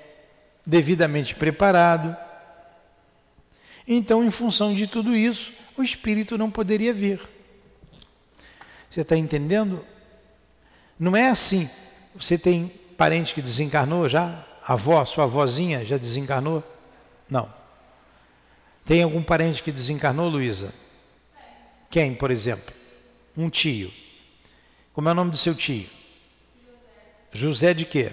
devidamente 0.66 1.36
preparado. 1.36 2.16
Então, 3.86 4.24
em 4.24 4.32
função 4.32 4.74
de 4.74 4.88
tudo 4.88 5.16
isso, 5.16 5.52
o 5.76 5.84
espírito 5.84 6.38
não 6.38 6.50
poderia 6.50 6.94
vir. 6.94 7.20
Você 8.90 9.02
está 9.02 9.18
entendendo? 9.18 9.86
Não 10.98 11.16
é 11.16 11.30
assim. 11.30 11.70
Você 12.16 12.38
tem 12.38 12.72
parente 12.98 13.34
que 13.34 13.42
desencarnou 13.42 14.08
já? 14.08 14.46
Avó, 14.66 15.04
sua 15.04 15.26
avózinha 15.26 15.84
já 15.84 15.98
desencarnou? 15.98 16.64
Não. 17.30 17.54
Tem 18.86 19.04
algum 19.04 19.24
parente 19.24 19.62
que 19.62 19.72
desencarnou, 19.72 20.30
Luísa? 20.30 20.74
Quem, 21.90 22.14
por 22.14 22.32
exemplo? 22.32 22.74
Um 23.36 23.50
tio. 23.50 23.92
Como 24.93 25.07
é 25.07 25.12
o 25.12 25.15
nome 25.15 25.31
do 25.31 25.38
seu 25.38 25.55
tio? 25.55 25.86
José, 27.31 27.69
José 27.69 27.74
de 27.74 27.86
quê? 27.86 28.12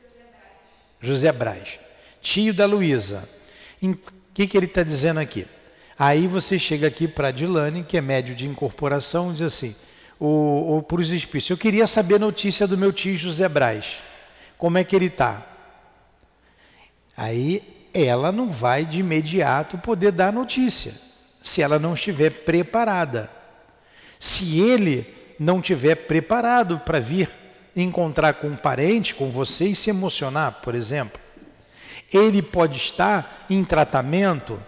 José 0.00 0.22
Braz. 0.30 1.00
José 1.00 1.32
Braz. 1.32 1.78
Tio 2.22 2.54
da 2.54 2.66
Luísa. 2.66 3.28
O 3.82 3.96
que, 4.32 4.46
que 4.46 4.56
ele 4.56 4.66
está 4.66 4.82
dizendo 4.82 5.20
aqui? 5.20 5.46
Aí 5.98 6.26
você 6.26 6.58
chega 6.58 6.86
aqui 6.86 7.06
para 7.08 7.28
a 7.28 7.32
Dilane, 7.32 7.84
que 7.84 7.96
é 7.96 8.00
médio 8.00 8.34
de 8.34 8.46
incorporação, 8.46 9.30
e 9.30 9.32
diz 9.32 9.42
assim: 9.42 9.74
ou, 10.18 10.66
ou 10.66 10.82
para 10.82 11.00
os 11.00 11.10
espíritos. 11.10 11.50
Eu 11.50 11.58
queria 11.58 11.86
saber 11.86 12.18
notícia 12.18 12.66
do 12.66 12.78
meu 12.78 12.92
tio 12.92 13.16
José 13.16 13.48
Braz. 13.48 13.98
Como 14.56 14.78
é 14.78 14.84
que 14.84 14.96
ele 14.96 15.06
está? 15.06 15.46
Aí 17.16 17.62
ela 17.92 18.30
não 18.30 18.48
vai 18.48 18.84
de 18.84 19.00
imediato 19.00 19.78
poder 19.78 20.12
dar 20.12 20.32
notícia, 20.32 20.92
se 21.40 21.62
ela 21.62 21.78
não 21.78 21.94
estiver 21.94 22.30
preparada. 22.30 23.30
Se 24.18 24.60
ele 24.60 25.17
não 25.38 25.60
estiver 25.60 25.94
preparado 25.94 26.78
para 26.80 26.98
vir 26.98 27.30
encontrar 27.76 28.34
com 28.34 28.48
um 28.48 28.56
parente, 28.56 29.14
com 29.14 29.30
você 29.30 29.66
e 29.68 29.74
se 29.74 29.90
emocionar, 29.90 30.60
por 30.62 30.74
exemplo, 30.74 31.20
ele 32.12 32.42
pode 32.42 32.76
estar 32.76 33.46
em 33.48 33.62
tratamento 33.62 34.60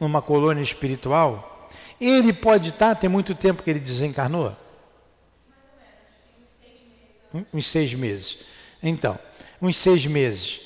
numa 0.00 0.22
colônia 0.22 0.62
espiritual. 0.62 1.68
Ele 2.00 2.32
pode 2.32 2.70
estar, 2.70 2.94
tem 2.94 3.08
muito 3.08 3.34
tempo 3.34 3.62
que 3.62 3.70
ele 3.70 3.80
desencarnou? 3.80 4.56
uns 7.52 7.66
seis 7.66 7.92
meses. 7.92 8.38
Então, 8.82 9.18
uns 9.60 9.76
seis 9.76 10.06
meses. 10.06 10.60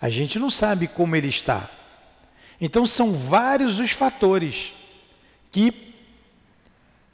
A 0.00 0.08
gente 0.08 0.38
não 0.38 0.50
sabe 0.50 0.86
como 0.86 1.16
ele 1.16 1.28
está. 1.28 1.68
Então, 2.60 2.86
são 2.86 3.12
vários 3.12 3.78
os 3.78 3.90
fatores 3.90 4.74
que 5.50 5.89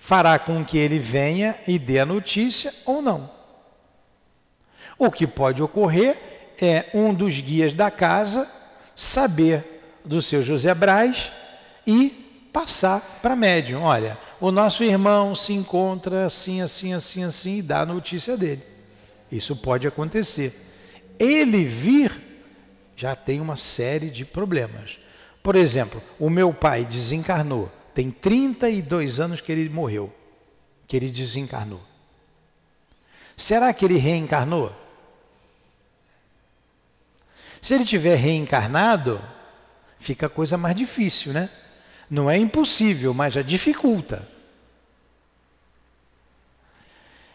fará 0.07 0.38
com 0.38 0.64
que 0.64 0.79
ele 0.79 1.01
venha 1.01 1.59
e 1.66 1.81
dê 1.81 1.99
a 1.99 2.07
notícia 2.07 2.73
ou 2.85 3.03
não. 3.03 3.29
O 4.97 5.11
que 5.11 5.27
pode 5.27 5.61
ocorrer 5.61 6.16
é 6.62 6.87
um 6.95 7.12
dos 7.12 7.40
guias 7.40 7.73
da 7.73 7.90
casa 7.90 8.49
saber 8.95 9.64
do 10.05 10.23
seu 10.23 10.45
José 10.45 10.73
Braz 10.75 11.33
e 11.85 12.49
passar 12.53 13.19
para 13.21 13.35
médium. 13.35 13.83
Olha, 13.83 14.16
o 14.40 14.53
nosso 14.53 14.85
irmão 14.85 15.35
se 15.35 15.53
encontra 15.53 16.27
assim, 16.27 16.61
assim, 16.61 16.95
assim, 16.95 17.25
assim 17.25 17.57
e 17.57 17.62
dá 17.62 17.81
a 17.81 17.87
notícia 17.87 18.37
dele. 18.37 18.62
Isso 19.31 19.57
pode 19.57 19.88
acontecer. 19.88 20.55
Ele 21.19 21.64
vir 21.64 22.12
já 22.95 23.16
tem 23.16 23.40
uma 23.40 23.57
série 23.57 24.09
de 24.09 24.25
problemas. 24.25 25.01
Por 25.42 25.57
exemplo, 25.57 26.01
o 26.16 26.31
meu 26.31 26.55
pai 26.55 26.85
desencarnou. 26.85 27.73
Tem 27.96 28.11
32 28.11 29.20
anos 29.20 29.40
que 29.40 29.50
ele 29.50 29.70
morreu, 29.70 30.14
que 30.87 30.94
ele 30.98 31.09
desencarnou. 31.09 31.82
Será 33.35 33.72
que 33.72 33.87
ele 33.87 33.96
reencarnou? 33.96 34.70
Se 37.62 37.72
ele 37.72 37.87
tiver 37.87 38.16
reencarnado, 38.16 39.18
fica 39.98 40.26
a 40.26 40.28
coisa 40.28 40.59
mais 40.59 40.76
difícil, 40.76 41.32
né? 41.32 41.48
Não 42.11 42.28
é 42.30 42.37
impossível, 42.37 43.14
mas 43.14 43.32
já 43.32 43.40
dificulta. 43.40 44.28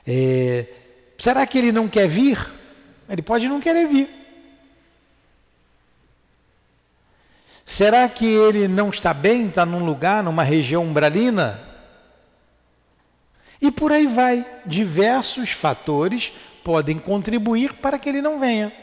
É, 0.05 0.67
Será 1.17 1.47
que 1.47 1.57
ele 1.57 1.71
não 1.71 1.87
quer 1.87 2.07
vir? 2.07 2.37
Ele 3.09 3.23
pode 3.23 3.49
não 3.49 3.59
querer 3.59 3.87
vir. 3.87 4.07
Será 7.71 8.09
que 8.09 8.25
ele 8.25 8.67
não 8.67 8.89
está 8.89 9.13
bem, 9.13 9.47
está 9.47 9.65
num 9.65 9.85
lugar, 9.85 10.21
numa 10.21 10.43
região 10.43 10.83
umbralina? 10.83 11.57
E 13.61 13.71
por 13.71 13.93
aí 13.93 14.07
vai. 14.07 14.45
Diversos 14.65 15.51
fatores 15.51 16.33
podem 16.65 16.99
contribuir 16.99 17.71
para 17.75 17.97
que 17.97 18.09
ele 18.09 18.21
não 18.21 18.37
venha. 18.37 18.73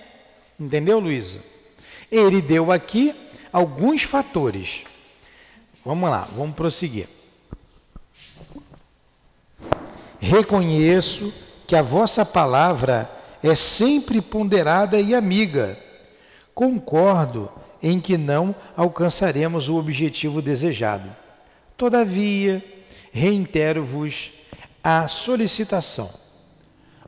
Entendeu, 0.59 0.99
Luísa? 0.99 1.43
Ele 2.11 2.41
deu 2.41 2.73
aqui 2.73 3.15
alguns 3.53 4.05
fatores. 4.05 4.85
Vamos 5.85 6.09
lá, 6.09 6.27
vamos 6.35 6.57
prosseguir. 6.57 7.11
Reconheço 10.19 11.31
que 11.67 11.77
a 11.77 11.83
vossa 11.83 12.25
palavra 12.25 13.11
é 13.43 13.55
sempre 13.55 14.23
ponderada 14.23 14.99
e 14.99 15.15
amiga. 15.15 15.79
Concordo 16.55 17.58
em 17.83 18.01
que 18.01 18.17
não 18.19 18.55
alcançaremos 18.77 19.69
o 19.69 19.77
objetivo 19.77 20.43
desejado. 20.43 21.09
Todavia, 21.77 22.65
reitero-vos 23.13 24.33
a 24.83 25.07
solicitação. 25.09 26.11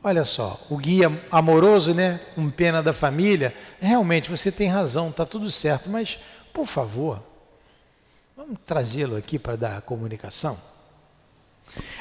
Olha 0.03 0.25
só, 0.25 0.59
o 0.69 0.77
guia 0.77 1.11
amoroso, 1.31 1.93
né, 1.93 2.19
com 2.33 2.49
pena 2.49 2.81
da 2.81 2.93
família, 2.93 3.55
realmente 3.79 4.31
você 4.31 4.51
tem 4.51 4.67
razão, 4.67 5.09
está 5.09 5.25
tudo 5.25 5.51
certo, 5.51 5.89
mas, 5.89 6.19
por 6.51 6.65
favor, 6.65 7.21
vamos 8.35 8.57
trazê-lo 8.65 9.15
aqui 9.15 9.37
para 9.37 9.55
dar 9.55 9.81
comunicação. 9.83 10.57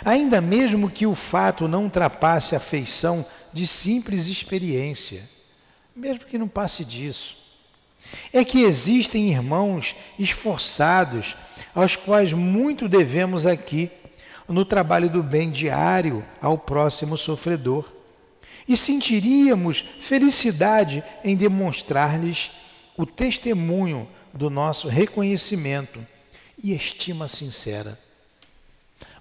Ainda 0.05 0.41
mesmo 0.41 0.91
que 0.91 1.07
o 1.07 1.15
fato 1.15 1.69
não 1.69 1.85
ultrapasse 1.85 2.57
a 2.57 2.61
feição 2.61 3.25
de 3.53 3.67
simples 3.67 4.29
experiência, 4.29 5.29
mesmo 5.95 6.25
que 6.25 6.39
não 6.39 6.49
passe 6.49 6.85
disso, 6.85 7.37
é 8.33 8.45
que 8.45 8.63
existem 8.63 9.31
irmãos 9.31 9.97
esforçados 10.19 11.37
aos 11.75 11.97
quais 11.97 12.33
muito 12.33 12.89
devemos 12.89 13.47
aqui 13.47 13.91
no 14.49 14.65
trabalho 14.65 15.09
do 15.09 15.23
bem 15.23 15.51
diário 15.51 16.25
ao 16.41 16.59
próximo 16.59 17.17
sofredor. 17.17 17.91
E 18.69 18.77
sentiríamos 18.77 19.85
felicidade 20.01 21.03
em 21.25 21.37
demonstrar-lhes 21.37 22.53
o 22.97 23.07
testemunho 23.07 24.09
do 24.33 24.51
nosso 24.51 24.89
reconhecimento 24.89 26.05
e 26.63 26.75
estima 26.75 27.27
sincera. 27.27 27.99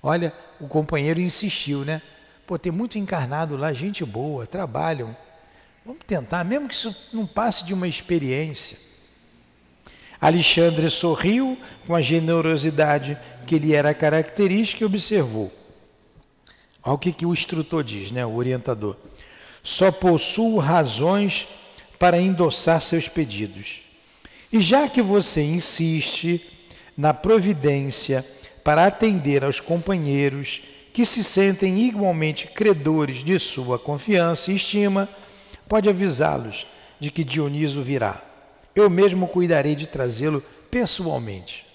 Olha, 0.01 0.33
o 0.59 0.67
companheiro 0.67 1.19
insistiu, 1.19 1.83
né? 1.83 2.01
Pô, 2.45 2.57
tem 2.57 2.71
muito 2.71 2.97
encarnado 2.97 3.55
lá, 3.55 3.71
gente 3.73 4.03
boa, 4.03 4.45
trabalham. 4.45 5.15
Vamos 5.85 6.03
tentar, 6.05 6.43
mesmo 6.43 6.67
que 6.67 6.75
isso 6.75 6.95
não 7.13 7.25
passe 7.25 7.65
de 7.65 7.73
uma 7.73 7.87
experiência. 7.87 8.77
Alexandre 10.19 10.89
sorriu 10.89 11.57
com 11.87 11.95
a 11.95 12.01
generosidade 12.01 13.17
que 13.47 13.57
lhe 13.57 13.73
era 13.73 13.93
característica 13.93 14.83
e 14.83 14.85
observou: 14.85 15.51
Olha 16.83 16.93
o 16.93 16.97
que, 16.97 17.11
que 17.11 17.25
o 17.25 17.33
instrutor 17.33 17.83
diz, 17.83 18.11
né, 18.11 18.25
o 18.25 18.35
orientador. 18.35 18.95
Só 19.63 19.91
possuo 19.91 20.57
razões 20.57 21.47
para 21.97 22.19
endossar 22.19 22.81
seus 22.81 23.07
pedidos. 23.07 23.81
E 24.51 24.59
já 24.61 24.87
que 24.87 25.01
você 25.01 25.43
insiste 25.43 26.41
na 26.97 27.13
providência 27.13 28.25
para 28.63 28.85
atender 28.85 29.43
aos 29.43 29.59
companheiros 29.59 30.61
que 30.93 31.05
se 31.05 31.23
sentem 31.23 31.81
igualmente 31.81 32.47
credores 32.47 33.23
de 33.23 33.37
sua 33.39 33.77
confiança 33.77 34.51
e 34.51 34.55
estima, 34.55 35.07
pode 35.69 35.87
avisá-los 35.87 36.65
de 36.99 37.11
que 37.11 37.23
Dioniso 37.23 37.81
virá. 37.81 38.21
Eu 38.75 38.89
mesmo 38.89 39.27
cuidarei 39.27 39.75
de 39.75 39.87
trazê-lo 39.87 40.43
pessoalmente. 40.71 41.65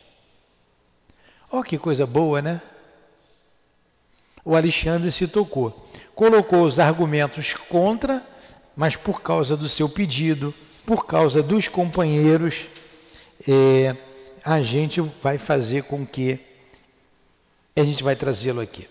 Oh, 1.50 1.62
que 1.62 1.78
coisa 1.78 2.04
boa, 2.04 2.42
né? 2.42 2.60
O 4.44 4.56
Alexandre 4.56 5.10
se 5.12 5.28
tocou. 5.28 5.88
Colocou 6.14 6.64
os 6.64 6.78
argumentos 6.78 7.54
contra, 7.54 8.26
mas 8.76 8.96
por 8.96 9.22
causa 9.22 9.56
do 9.56 9.68
seu 9.68 9.88
pedido, 9.88 10.52
por 10.84 11.06
causa 11.06 11.42
dos 11.42 11.68
companheiros, 11.68 12.66
é, 13.48 13.96
a 14.44 14.60
gente 14.60 15.00
vai 15.00 15.38
fazer 15.38 15.84
com 15.84 16.04
que 16.04 16.38
a 17.76 17.84
gente 17.84 18.02
vai 18.02 18.16
trazê-lo 18.16 18.60
aqui. 18.60 18.88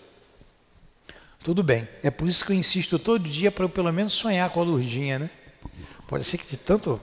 Tudo 1.44 1.62
bem. 1.62 1.88
É 2.02 2.10
por 2.10 2.28
isso 2.28 2.46
que 2.46 2.54
eu 2.54 2.56
insisto 2.56 2.98
todo 2.98 3.28
dia 3.28 3.52
para 3.52 3.66
eu 3.66 3.70
pelo 3.70 3.92
menos 3.92 4.14
sonhar 4.14 4.50
com 4.50 4.62
a 4.62 4.64
Lurdinha, 4.64 5.20
né? 5.20 5.30
Pode 6.08 6.24
ser 6.24 6.38
que 6.38 6.48
de 6.48 6.58
tanto 6.58 7.00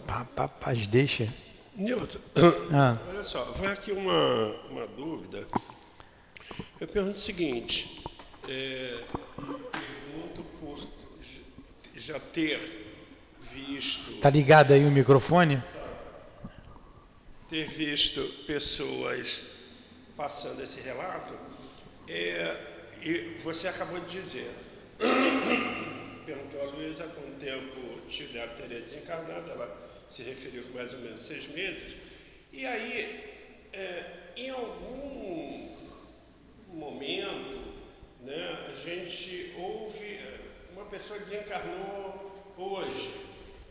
paz 0.61 0.87
deixa. 0.87 1.29
Nilton, 1.75 2.19
ah. 2.73 2.99
olha 3.09 3.25
só, 3.25 3.45
vai 3.53 3.73
aqui 3.73 3.93
uma, 3.93 4.55
uma 4.71 4.87
dúvida. 4.87 5.47
Eu 6.81 6.89
pergunto 6.89 7.17
o 7.17 7.21
seguinte, 7.21 8.03
é, 8.49 9.05
pergunto 9.37 10.43
por 10.59 10.79
já 11.95 12.19
ter 12.19 12.59
visto. 13.41 14.21
Tá 14.21 14.31
ligado 14.31 14.73
aí 14.73 14.85
o 14.87 14.91
microfone? 14.91 15.63
Ter 17.49 17.67
visto 17.67 18.23
pessoas 18.47 19.43
passando 20.17 20.63
esse 20.63 20.81
relato, 20.83 21.35
é, 22.09 22.70
e 23.03 23.37
você 23.39 23.69
acabou 23.69 23.99
de 24.01 24.21
dizer, 24.21 24.51
perguntou 26.27 26.61
a 26.61 26.65
Luísa 26.65 27.05
quanto 27.05 27.39
tempo 27.39 28.01
Tidero 28.09 28.51
teria 28.57 28.81
desencarnado, 28.81 29.51
ela 29.51 30.05
se 30.09 30.23
referiu 30.23 30.63
com 30.65 30.75
mais 30.75 30.93
ou 30.93 31.01
menos 31.01 31.21
seis 31.21 31.49
meses, 31.49 31.97
e 32.53 32.67
aí, 32.67 33.25
é, 33.73 34.05
em 34.37 34.51
algum 34.51 35.77
momento, 36.69 37.75
né, 38.21 38.67
a 38.71 38.75
gente 38.75 39.55
ouve, 39.57 40.21
uma 40.73 40.85
pessoa 40.87 41.19
desencarnou 41.19 42.53
hoje, 42.57 43.13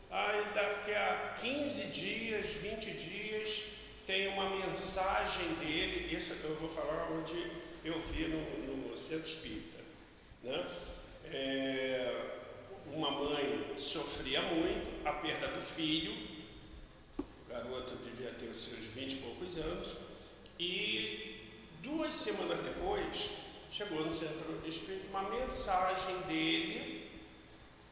aí 0.09 0.43
daqui 0.55 0.91
a 0.91 1.35
15 1.39 1.83
dias, 1.87 2.45
20 2.45 2.91
dias, 2.91 3.63
tem 4.07 4.27
uma 4.29 4.49
mensagem 4.49 5.53
dele, 5.55 6.15
isso 6.15 6.33
eu 6.43 6.55
vou 6.55 6.67
falar 6.67 7.11
onde 7.11 7.68
eu 7.83 7.99
vi 8.01 8.27
no, 8.27 8.89
no 8.89 8.97
centro 8.97 9.29
espírita. 9.29 9.79
Né? 10.43 10.67
É, 11.25 12.29
uma 12.93 13.11
mãe 13.11 13.73
sofria 13.77 14.41
muito 14.41 15.07
a 15.07 15.13
perda 15.13 15.47
do 15.49 15.61
filho, 15.61 16.13
o 17.17 17.23
garoto 17.49 17.95
devia 17.97 18.31
ter 18.31 18.47
os 18.47 18.61
seus 18.61 18.83
vinte 18.85 19.13
e 19.13 19.17
poucos 19.17 19.57
anos, 19.57 19.95
e 20.59 21.45
duas 21.81 22.13
semanas 22.13 22.63
depois 22.63 23.31
chegou 23.71 24.05
no 24.05 24.13
centro 24.13 24.61
espírita 24.65 25.07
uma 25.09 25.29
mensagem 25.29 26.17
dele 26.21 27.09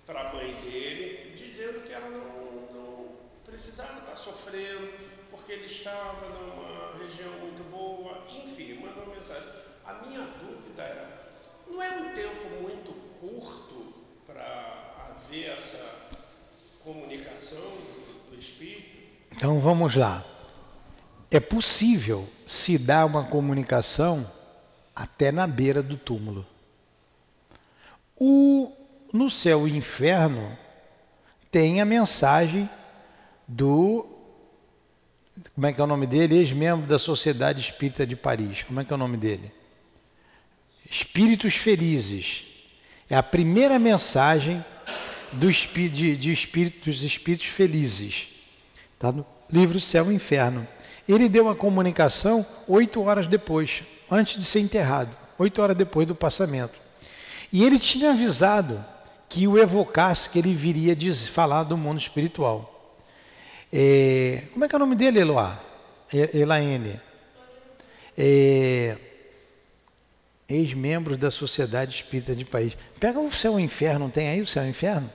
para 0.06 0.30
a 0.30 0.34
mãe 0.34 0.54
dele, 0.64 1.34
dizendo 1.36 1.86
que 1.86 1.94
ela 1.94 2.10
não, 2.10 2.74
não 2.74 3.16
precisava 3.46 4.00
estar 4.00 4.16
sofrendo, 4.16 4.92
porque 5.30 5.52
ele 5.52 5.66
estava 5.66 6.30
numa 6.30 6.98
região 6.98 7.32
muito 7.40 7.64
boa, 7.70 8.26
enfim, 8.30 8.76
mandou 8.76 9.06
mensagem. 9.14 9.50
A 9.88 9.94
minha 10.06 10.20
dúvida 10.20 10.84
é, 10.84 11.08
não 11.66 11.82
é 11.82 11.90
um 11.92 12.14
tempo 12.14 12.62
muito 12.62 12.92
curto 13.18 13.94
para 14.26 14.44
haver 15.08 15.58
essa 15.58 15.82
comunicação 16.84 17.62
do, 18.30 18.38
Espírito? 18.38 18.98
Então 19.32 19.62
vamos 19.62 19.96
lá. 19.96 20.26
É 21.32 21.40
possível 21.40 22.28
se 22.46 22.78
dar 22.78 23.06
uma 23.06 23.24
comunicação 23.24 24.30
até 24.94 25.32
na 25.32 25.48
beira 25.48 25.82
do 25.82 25.96
túmulo. 25.96 26.46
O, 28.20 28.74
no 29.14 29.30
céu 29.30 29.68
e 29.68 29.78
inferno 29.78 30.58
tem 31.50 31.80
a 31.80 31.86
mensagem 31.86 32.70
do. 33.48 34.06
Como 35.56 35.66
é 35.66 35.72
que 35.72 35.80
é 35.80 35.84
o 35.84 35.88
nome 35.88 36.08
dele? 36.08 36.40
Ex-membro 36.40 36.86
da 36.88 37.00
Sociedade 37.00 37.62
Espírita 37.62 38.06
de 38.06 38.18
Paris. 38.18 38.64
Como 38.64 38.82
é 38.82 38.84
que 38.84 38.92
é 38.92 38.96
o 38.96 39.00
nome 39.00 39.16
dele? 39.16 39.57
Espíritos 40.90 41.56
felizes. 41.56 42.46
É 43.10 43.16
a 43.16 43.24
primeira 43.24 43.78
mensagem 43.80 44.64
do 45.34 45.52
de, 45.52 46.16
de 46.16 46.32
espíritos, 46.32 46.86
dos 46.86 47.04
espíritos 47.04 47.48
felizes. 47.48 48.30
Está 48.94 49.12
no 49.12 49.26
livro 49.52 49.80
Céu 49.80 50.12
e 50.12 50.16
Inferno. 50.16 50.68
Ele 51.08 51.30
deu 51.30 51.44
uma 51.44 51.56
comunicação 51.56 52.46
oito 52.68 53.02
horas 53.04 53.28
depois, 53.28 53.84
antes 54.12 54.38
de 54.38 54.44
ser 54.44 54.60
enterrado, 54.60 55.16
oito 55.38 55.62
horas 55.62 55.76
depois 55.76 56.08
do 56.08 56.16
passamento. 56.16 56.80
E 57.52 57.64
ele 57.64 57.80
tinha 57.80 58.12
avisado 58.12 58.84
que 59.30 59.48
o 59.48 59.58
evocasse, 59.58 60.30
que 60.30 60.40
ele 60.40 60.54
viria 60.54 60.96
falar 61.30 61.64
do 61.64 61.78
mundo 61.78 62.00
espiritual. 62.00 62.96
É, 63.72 64.44
como 64.54 64.66
é 64.66 64.68
que 64.68 64.76
é 64.76 64.78
o 64.78 64.80
nome 64.80 64.96
dele, 64.96 65.20
Eloá? 65.20 65.62
Elaine. 66.34 67.00
É, 68.18 68.98
ex-membros 70.50 71.18
da 71.18 71.30
Sociedade 71.30 71.96
Espírita 71.96 72.36
de 72.36 72.46
País. 72.46 72.78
Pega 73.00 73.20
o 73.20 73.32
céu 73.32 73.54
e 73.54 73.56
o 73.56 73.60
inferno, 73.60 74.10
tem 74.10 74.30
aí 74.30 74.42
o 74.42 74.48
céu 74.48 74.64
e 74.64 74.68
o 74.68 74.70
inferno? 74.70 75.12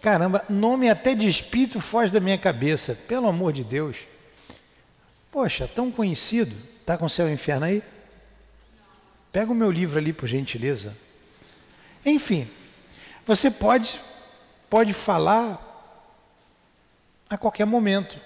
Caramba, 0.00 0.44
nome 0.50 0.90
até 0.90 1.14
de 1.14 1.26
espírito 1.26 1.80
foge 1.80 2.12
da 2.12 2.20
minha 2.20 2.36
cabeça, 2.36 2.94
pelo 3.08 3.26
amor 3.26 3.52
de 3.52 3.64
Deus. 3.64 3.98
Poxa, 5.30 5.66
tão 5.66 5.90
conhecido. 5.90 6.54
Está 6.80 6.98
com 6.98 7.06
o 7.06 7.10
céu 7.10 7.26
e 7.26 7.30
o 7.30 7.34
inferno 7.34 7.64
aí? 7.64 7.82
Pega 9.32 9.50
o 9.50 9.54
meu 9.54 9.70
livro 9.70 9.98
ali, 9.98 10.12
por 10.12 10.28
gentileza. 10.28 10.94
Enfim, 12.04 12.46
você 13.24 13.50
pode, 13.50 13.98
pode 14.68 14.92
falar 14.92 15.60
a 17.30 17.38
qualquer 17.38 17.64
momento. 17.64 18.20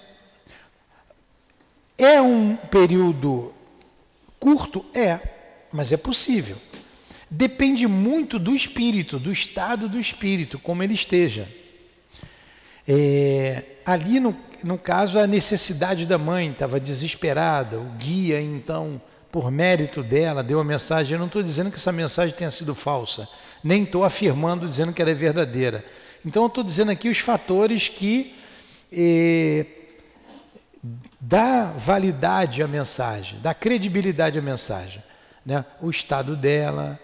É 1.97 2.21
um 2.21 2.57
período 2.57 3.53
curto? 4.37 4.85
É 4.93 5.38
mas 5.71 5.91
é 5.91 5.97
possível. 5.97 6.57
Depende 7.29 7.85
muito 7.87 8.39
do 8.39 8.55
espírito, 8.55 9.19
do 9.19 9.31
estado 9.31 9.87
do 9.87 9.99
espírito, 9.99 10.57
como 10.57 10.81
ele 10.81 10.95
esteja. 10.95 11.47
É, 12.87 13.63
ali, 13.85 14.19
no, 14.19 14.35
no 14.63 14.79
caso, 14.79 15.19
a 15.19 15.27
necessidade 15.27 16.07
da 16.07 16.17
mãe 16.17 16.49
estava 16.49 16.79
desesperada, 16.79 17.77
o 17.77 17.85
guia, 17.99 18.41
então, 18.41 18.99
por 19.31 19.51
mérito 19.51 20.01
dela, 20.01 20.41
deu 20.41 20.59
a 20.59 20.63
mensagem. 20.63 21.13
Eu 21.13 21.19
não 21.19 21.27
estou 21.27 21.43
dizendo 21.43 21.69
que 21.69 21.77
essa 21.77 21.91
mensagem 21.91 22.35
tenha 22.35 22.49
sido 22.49 22.73
falsa, 22.73 23.29
nem 23.63 23.83
estou 23.83 24.03
afirmando, 24.03 24.65
dizendo 24.65 24.91
que 24.91 24.99
ela 24.99 25.11
é 25.11 25.15
verdadeira. 25.15 25.85
Então, 26.25 26.43
eu 26.43 26.47
estou 26.47 26.63
dizendo 26.63 26.89
aqui 26.89 27.09
os 27.09 27.19
fatores 27.19 27.87
que 27.87 28.35
é, 28.91 29.67
dá 31.21 31.65
validade 31.77 32.63
à 32.63 32.67
mensagem, 32.67 33.39
dá 33.39 33.53
credibilidade 33.53 34.39
à 34.39 34.41
mensagem 34.41 35.08
né? 35.45 35.65
o 35.81 35.89
estado 35.89 36.35
dela, 36.35 36.99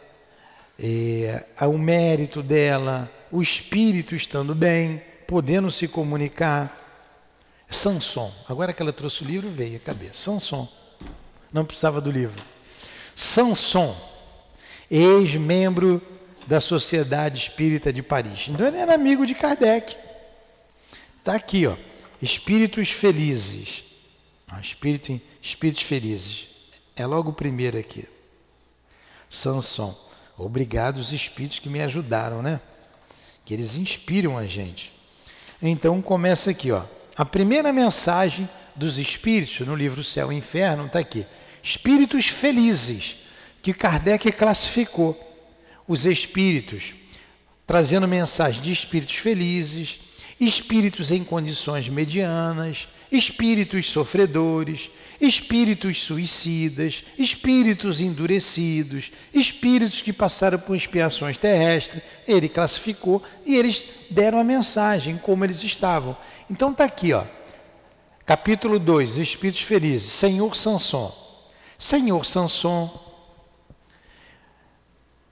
é, 0.79 1.45
o 1.61 1.77
mérito 1.77 2.43
dela, 2.43 3.11
o 3.31 3.41
espírito 3.41 4.15
estando 4.15 4.53
bem, 4.53 5.01
podendo 5.27 5.71
se 5.71 5.87
comunicar. 5.87 6.83
Sanson, 7.69 8.31
agora 8.47 8.73
que 8.73 8.81
ela 8.81 8.93
trouxe 8.93 9.23
o 9.23 9.27
livro, 9.27 9.49
veio 9.49 9.77
a 9.77 9.79
cabeça. 9.79 10.13
Sanson, 10.13 10.67
não 11.51 11.65
precisava 11.65 11.99
do 11.99 12.11
livro. 12.11 12.43
Sanson, 13.15 13.95
ex-membro 14.89 16.01
da 16.45 16.61
Sociedade 16.61 17.37
Espírita 17.37 17.91
de 17.91 18.03
Paris. 18.03 18.47
Então 18.49 18.67
ele 18.67 18.77
era 18.77 18.93
amigo 18.93 19.25
de 19.25 19.33
Kardec. 19.33 19.97
Está 21.19 21.35
aqui, 21.35 21.65
ó. 21.65 21.75
Espíritos 22.21 22.91
felizes. 22.91 23.83
Ah, 24.47 24.59
espírito, 24.59 25.19
espíritos 25.41 25.83
felizes. 25.83 26.47
É 26.95 27.05
logo 27.05 27.31
o 27.31 27.33
primeiro 27.33 27.77
aqui. 27.77 28.07
Sanson. 29.35 29.95
Obrigado 30.37 30.97
os 30.97 31.13
espíritos 31.13 31.59
que 31.59 31.69
me 31.69 31.81
ajudaram, 31.81 32.41
né? 32.41 32.59
Que 33.43 33.53
eles 33.53 33.75
inspiram 33.75 34.37
a 34.37 34.45
gente. 34.45 34.91
Então 35.61 36.01
começa 36.01 36.51
aqui, 36.51 36.71
ó. 36.71 36.83
A 37.15 37.23
primeira 37.23 37.71
mensagem 37.71 38.49
dos 38.75 38.97
espíritos 38.97 39.65
no 39.65 39.75
livro 39.75 40.03
Céu 40.03 40.31
e 40.31 40.35
Inferno 40.35 40.87
está 40.87 40.99
aqui. 40.99 41.25
Espíritos 41.63 42.27
felizes, 42.27 43.17
que 43.61 43.73
Kardec 43.73 44.31
classificou. 44.31 45.21
os 45.87 46.05
espíritos, 46.05 46.93
trazendo 47.67 48.07
mensagem 48.07 48.61
de 48.61 48.71
espíritos 48.71 49.15
felizes, 49.15 49.99
espíritos 50.39 51.11
em 51.11 51.23
condições 51.23 51.87
medianas, 51.87 52.87
espíritos 53.11 53.89
sofredores, 53.91 54.89
espíritos 55.19 56.03
suicidas, 56.03 57.03
espíritos 57.17 58.01
endurecidos, 58.01 59.11
espíritos 59.33 60.01
que 60.01 60.11
passaram 60.11 60.59
por 60.59 60.75
expiações 60.75 61.37
terrestres. 61.37 62.03
Ele 62.27 62.49
classificou 62.49 63.23
e 63.45 63.55
eles 63.55 63.85
deram 64.09 64.39
a 64.39 64.43
mensagem 64.43 65.17
como 65.17 65.43
eles 65.43 65.63
estavam. 65.63 66.15
Então 66.49 66.71
está 66.71 66.85
aqui, 66.85 67.13
ó. 67.13 67.23
Capítulo 68.25 68.79
2, 68.79 69.17
Espíritos 69.17 69.61
Felizes. 69.61 70.11
Senhor 70.11 70.55
Sanson. 70.55 71.13
Senhor 71.77 72.25
Sanson, 72.25 72.89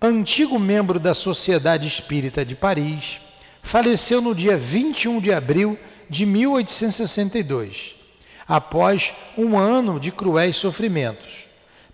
antigo 0.01 0.59
membro 0.59 0.99
da 0.99 1.13
Sociedade 1.13 1.87
Espírita 1.87 2.45
de 2.45 2.53
Paris, 2.53 3.21
faleceu 3.61 4.21
no 4.21 4.35
dia 4.35 4.57
21 4.57 5.21
de 5.21 5.31
abril 5.31 5.79
de 6.09 6.25
1862 6.25 8.02
após 8.47 9.13
um 9.37 9.57
ano 9.57 9.99
de 9.99 10.11
cruéis 10.11 10.55
sofrimentos. 10.55 11.47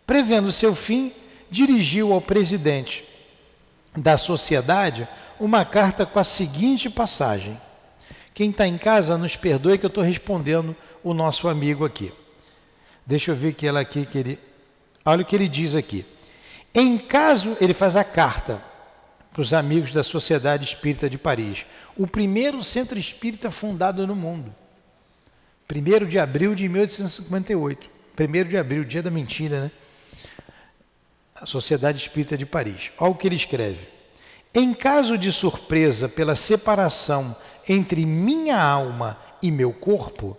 Prevendo 0.06 0.52
seu 0.52 0.74
fim, 0.76 1.12
dirigiu 1.50 2.14
ao 2.14 2.22
presidente 2.22 3.04
da 3.96 4.18
sociedade 4.18 5.08
uma 5.40 5.64
carta 5.66 6.06
com 6.06 6.20
a 6.20 6.24
seguinte 6.24 6.90
passagem. 6.90 7.60
Quem 8.34 8.50
está 8.50 8.68
em 8.68 8.78
casa, 8.78 9.18
nos 9.18 9.36
perdoe 9.36 9.78
que 9.78 9.86
eu 9.86 9.90
estou 9.90 10.04
respondendo 10.04 10.76
o 11.04 11.14
nosso 11.14 11.48
amigo 11.48 11.86
aqui. 11.86 12.12
Deixa 13.06 13.32
eu 13.32 13.36
ver 13.36 13.54
que 13.54 13.66
ela 13.66 13.80
aqui 13.80 14.06
que 14.06 14.18
ele. 14.18 14.40
Olha 15.06 15.24
o 15.24 15.26
que 15.26 15.36
ele 15.36 15.48
diz 15.48 15.76
aqui. 15.76 16.06
Em 16.74 16.98
caso, 16.98 17.58
ele 17.60 17.74
faz 17.74 17.96
a 17.96 18.04
carta 18.04 18.62
para 19.32 19.42
os 19.42 19.54
amigos 19.54 19.92
da 19.92 20.04
Sociedade 20.04 20.64
Espírita 20.64 21.10
de 21.10 21.18
Paris, 21.18 21.66
o 21.98 22.06
primeiro 22.06 22.64
centro 22.64 23.00
espírita 23.00 23.50
fundado 23.50 24.06
no 24.06 24.16
mundo. 24.16 24.54
1 25.72 26.08
de 26.08 26.18
abril 26.18 26.56
de 26.56 26.68
1858. 26.68 27.90
1 28.20 28.48
de 28.50 28.58
abril, 28.58 28.84
dia 28.84 29.04
da 29.04 29.12
mentira, 29.12 29.66
né? 29.66 29.72
A 31.36 31.46
Sociedade 31.46 32.00
Espírita 32.00 32.36
de 32.36 32.44
Paris. 32.44 32.92
Olha 32.98 33.12
o 33.12 33.16
que 33.16 33.28
ele 33.28 33.36
escreve. 33.36 33.88
Em 34.52 34.74
caso 34.74 35.16
de 35.16 35.32
surpresa 35.32 36.10
pela 36.10 36.36
separação 36.36 37.36
entre 37.68 38.04
minha 38.04 38.60
alma 38.60 39.16
e 39.44 39.52
meu 39.52 39.72
corpo, 39.72 40.36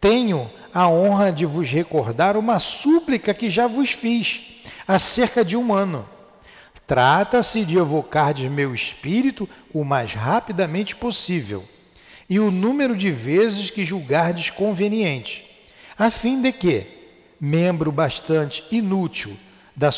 tenho 0.00 0.50
a 0.74 0.88
honra 0.88 1.30
de 1.30 1.46
vos 1.46 1.70
recordar 1.70 2.36
uma 2.36 2.58
súplica 2.58 3.32
que 3.32 3.48
já 3.48 3.68
vos 3.68 3.92
fiz 3.92 4.64
há 4.86 4.98
cerca 4.98 5.44
de 5.44 5.56
um 5.56 5.72
ano. 5.72 6.08
Trata-se 6.88 7.64
de 7.64 7.78
evocar 7.78 8.34
de 8.34 8.50
meu 8.50 8.74
espírito 8.74 9.48
o 9.72 9.84
mais 9.84 10.12
rapidamente 10.12 10.96
possível 10.96 11.64
e 12.30 12.38
o 12.38 12.52
número 12.52 12.94
de 12.94 13.10
vezes 13.10 13.70
que 13.70 13.84
julgardes 13.84 14.50
conveniente, 14.50 15.44
a 15.98 16.12
fim 16.12 16.40
de 16.40 16.52
que, 16.52 16.86
membro 17.40 17.90
bastante 17.90 18.64
inútil 18.70 19.36
da, 19.74 19.90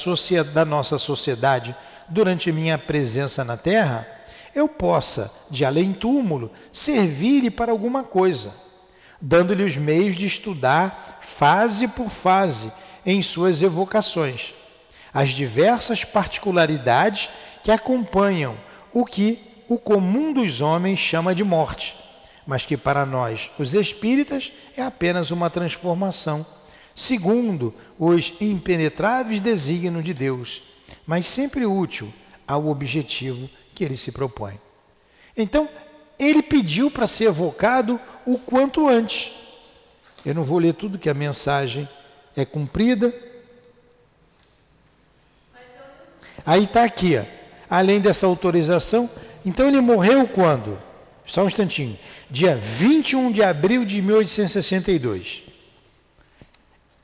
da 0.54 0.64
nossa 0.64 0.96
sociedade 0.96 1.76
durante 2.08 2.50
minha 2.50 2.78
presença 2.78 3.44
na 3.44 3.58
terra, 3.58 4.08
eu 4.54 4.66
possa, 4.66 5.30
de 5.50 5.62
além-túmulo, 5.62 6.50
servir-lhe 6.72 7.50
para 7.50 7.70
alguma 7.70 8.02
coisa, 8.02 8.54
dando-lhe 9.20 9.62
os 9.62 9.76
meios 9.76 10.16
de 10.16 10.24
estudar, 10.24 11.18
fase 11.20 11.86
por 11.86 12.08
fase, 12.08 12.72
em 13.04 13.20
suas 13.20 13.60
evocações, 13.60 14.54
as 15.12 15.30
diversas 15.30 16.02
particularidades 16.02 17.28
que 17.62 17.70
acompanham 17.70 18.56
o 18.90 19.04
que 19.04 19.38
o 19.68 19.76
comum 19.76 20.32
dos 20.32 20.62
homens 20.62 20.98
chama 20.98 21.34
de 21.34 21.44
morte 21.44 22.01
mas 22.46 22.64
que 22.64 22.76
para 22.76 23.06
nós, 23.06 23.50
os 23.58 23.74
espíritas, 23.74 24.52
é 24.76 24.82
apenas 24.82 25.30
uma 25.30 25.48
transformação, 25.48 26.44
segundo 26.94 27.74
os 27.98 28.34
impenetráveis 28.40 29.40
desígnios 29.40 30.04
de 30.04 30.12
Deus, 30.12 30.62
mas 31.06 31.26
sempre 31.26 31.64
útil 31.64 32.12
ao 32.46 32.66
objetivo 32.66 33.48
que 33.74 33.84
ele 33.84 33.96
se 33.96 34.12
propõe. 34.12 34.60
Então, 35.36 35.68
ele 36.18 36.42
pediu 36.42 36.90
para 36.90 37.06
ser 37.06 37.24
evocado 37.24 38.00
o 38.26 38.38
quanto 38.38 38.88
antes. 38.88 39.32
Eu 40.24 40.34
não 40.34 40.44
vou 40.44 40.58
ler 40.58 40.74
tudo 40.74 40.98
que 40.98 41.08
a 41.08 41.14
mensagem 41.14 41.88
é 42.36 42.44
cumprida. 42.44 43.12
Aí 46.44 46.64
está 46.64 46.84
aqui, 46.84 47.16
ó. 47.16 47.24
além 47.68 48.00
dessa 48.00 48.26
autorização. 48.26 49.08
Então 49.44 49.66
ele 49.66 49.80
morreu 49.80 50.28
quando? 50.28 50.80
Só 51.26 51.42
um 51.42 51.46
instantinho 51.48 51.98
dia 52.32 52.56
21 52.56 53.30
de 53.30 53.42
abril 53.42 53.84
de 53.84 54.00
1862. 54.00 55.42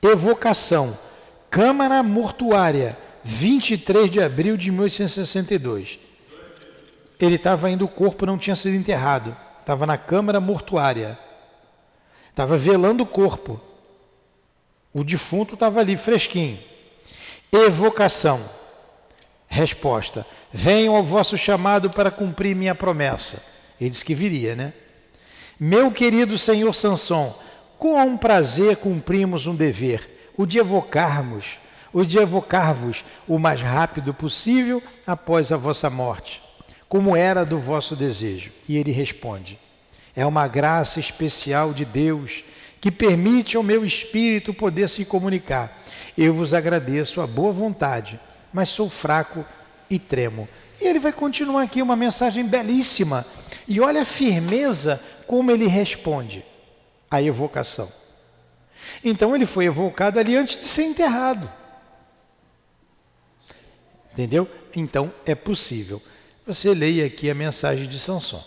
Evocação, 0.01 0.97
Câmara 1.51 2.01
Mortuária, 2.01 2.97
23 3.23 4.09
de 4.09 4.19
abril 4.19 4.57
de 4.57 4.71
1862. 4.71 5.99
Ele 7.19 7.35
estava 7.35 7.69
indo, 7.69 7.85
o 7.85 7.87
corpo 7.87 8.25
não 8.25 8.39
tinha 8.39 8.55
sido 8.55 8.75
enterrado, 8.75 9.37
estava 9.59 9.85
na 9.85 9.99
Câmara 9.99 10.39
Mortuária, 10.39 11.19
estava 12.31 12.57
velando 12.57 13.03
o 13.03 13.07
corpo. 13.07 13.61
O 14.91 15.03
defunto 15.03 15.53
estava 15.53 15.79
ali, 15.79 15.95
fresquinho. 15.95 16.57
Evocação, 17.51 18.43
resposta: 19.47 20.25
Venham 20.51 20.95
ao 20.95 21.03
vosso 21.03 21.37
chamado 21.37 21.87
para 21.91 22.09
cumprir 22.09 22.55
minha 22.55 22.73
promessa. 22.73 23.43
Ele 23.79 23.91
disse 23.91 24.03
que 24.03 24.15
viria, 24.15 24.55
né? 24.55 24.73
Meu 25.59 25.91
querido 25.91 26.37
senhor 26.37 26.73
Sanson, 26.73 27.37
com 27.77 28.15
prazer 28.15 28.77
cumprimos 28.77 29.45
um 29.45 29.53
dever, 29.53 30.31
o 30.37 30.45
de 30.45 30.57
evocarmos, 30.57 31.59
o 31.91 32.05
de 32.05 32.17
evocar-vos 32.17 33.03
o 33.27 33.37
mais 33.37 33.61
rápido 33.61 34.13
possível 34.13 34.81
após 35.05 35.51
a 35.51 35.57
vossa 35.57 35.89
morte, 35.89 36.41
como 36.87 37.13
era 37.13 37.43
do 37.43 37.59
vosso 37.59 37.93
desejo. 37.93 38.53
E 38.69 38.77
ele 38.77 38.91
responde: 38.91 39.59
É 40.15 40.25
uma 40.25 40.47
graça 40.47 40.97
especial 40.97 41.73
de 41.73 41.83
Deus 41.83 42.45
que 42.79 42.89
permite 42.89 43.57
ao 43.57 43.63
meu 43.63 43.83
espírito 43.83 44.53
poder 44.53 44.87
se 44.87 45.03
comunicar. 45.03 45.77
Eu 46.17 46.33
vos 46.33 46.53
agradeço 46.53 47.19
a 47.19 47.27
boa 47.27 47.51
vontade, 47.51 48.17
mas 48.53 48.69
sou 48.69 48.89
fraco 48.89 49.45
e 49.89 49.99
tremo. 49.99 50.47
E 50.79 50.87
ele 50.87 50.99
vai 50.99 51.11
continuar 51.11 51.63
aqui 51.63 51.81
uma 51.81 51.97
mensagem 51.97 52.45
belíssima. 52.45 53.25
E 53.67 53.81
olha 53.81 54.01
a 54.01 54.05
firmeza 54.05 55.01
como 55.29 55.51
ele 55.51 55.67
responde 55.67 56.43
à 57.11 57.21
evocação. 57.21 57.87
Então 59.03 59.35
ele 59.35 59.45
foi 59.45 59.65
evocado 59.65 60.17
ali 60.17 60.35
antes 60.35 60.57
de 60.57 60.65
ser 60.65 60.85
enterrado. 60.85 61.47
Entendeu? 64.11 64.49
Então 64.75 65.13
é 65.27 65.35
possível. 65.35 66.01
Você 66.47 66.73
leia 66.73 67.05
aqui 67.05 67.29
a 67.29 67.35
mensagem 67.35 67.87
de 67.87 67.99
Sansão. 67.99 68.43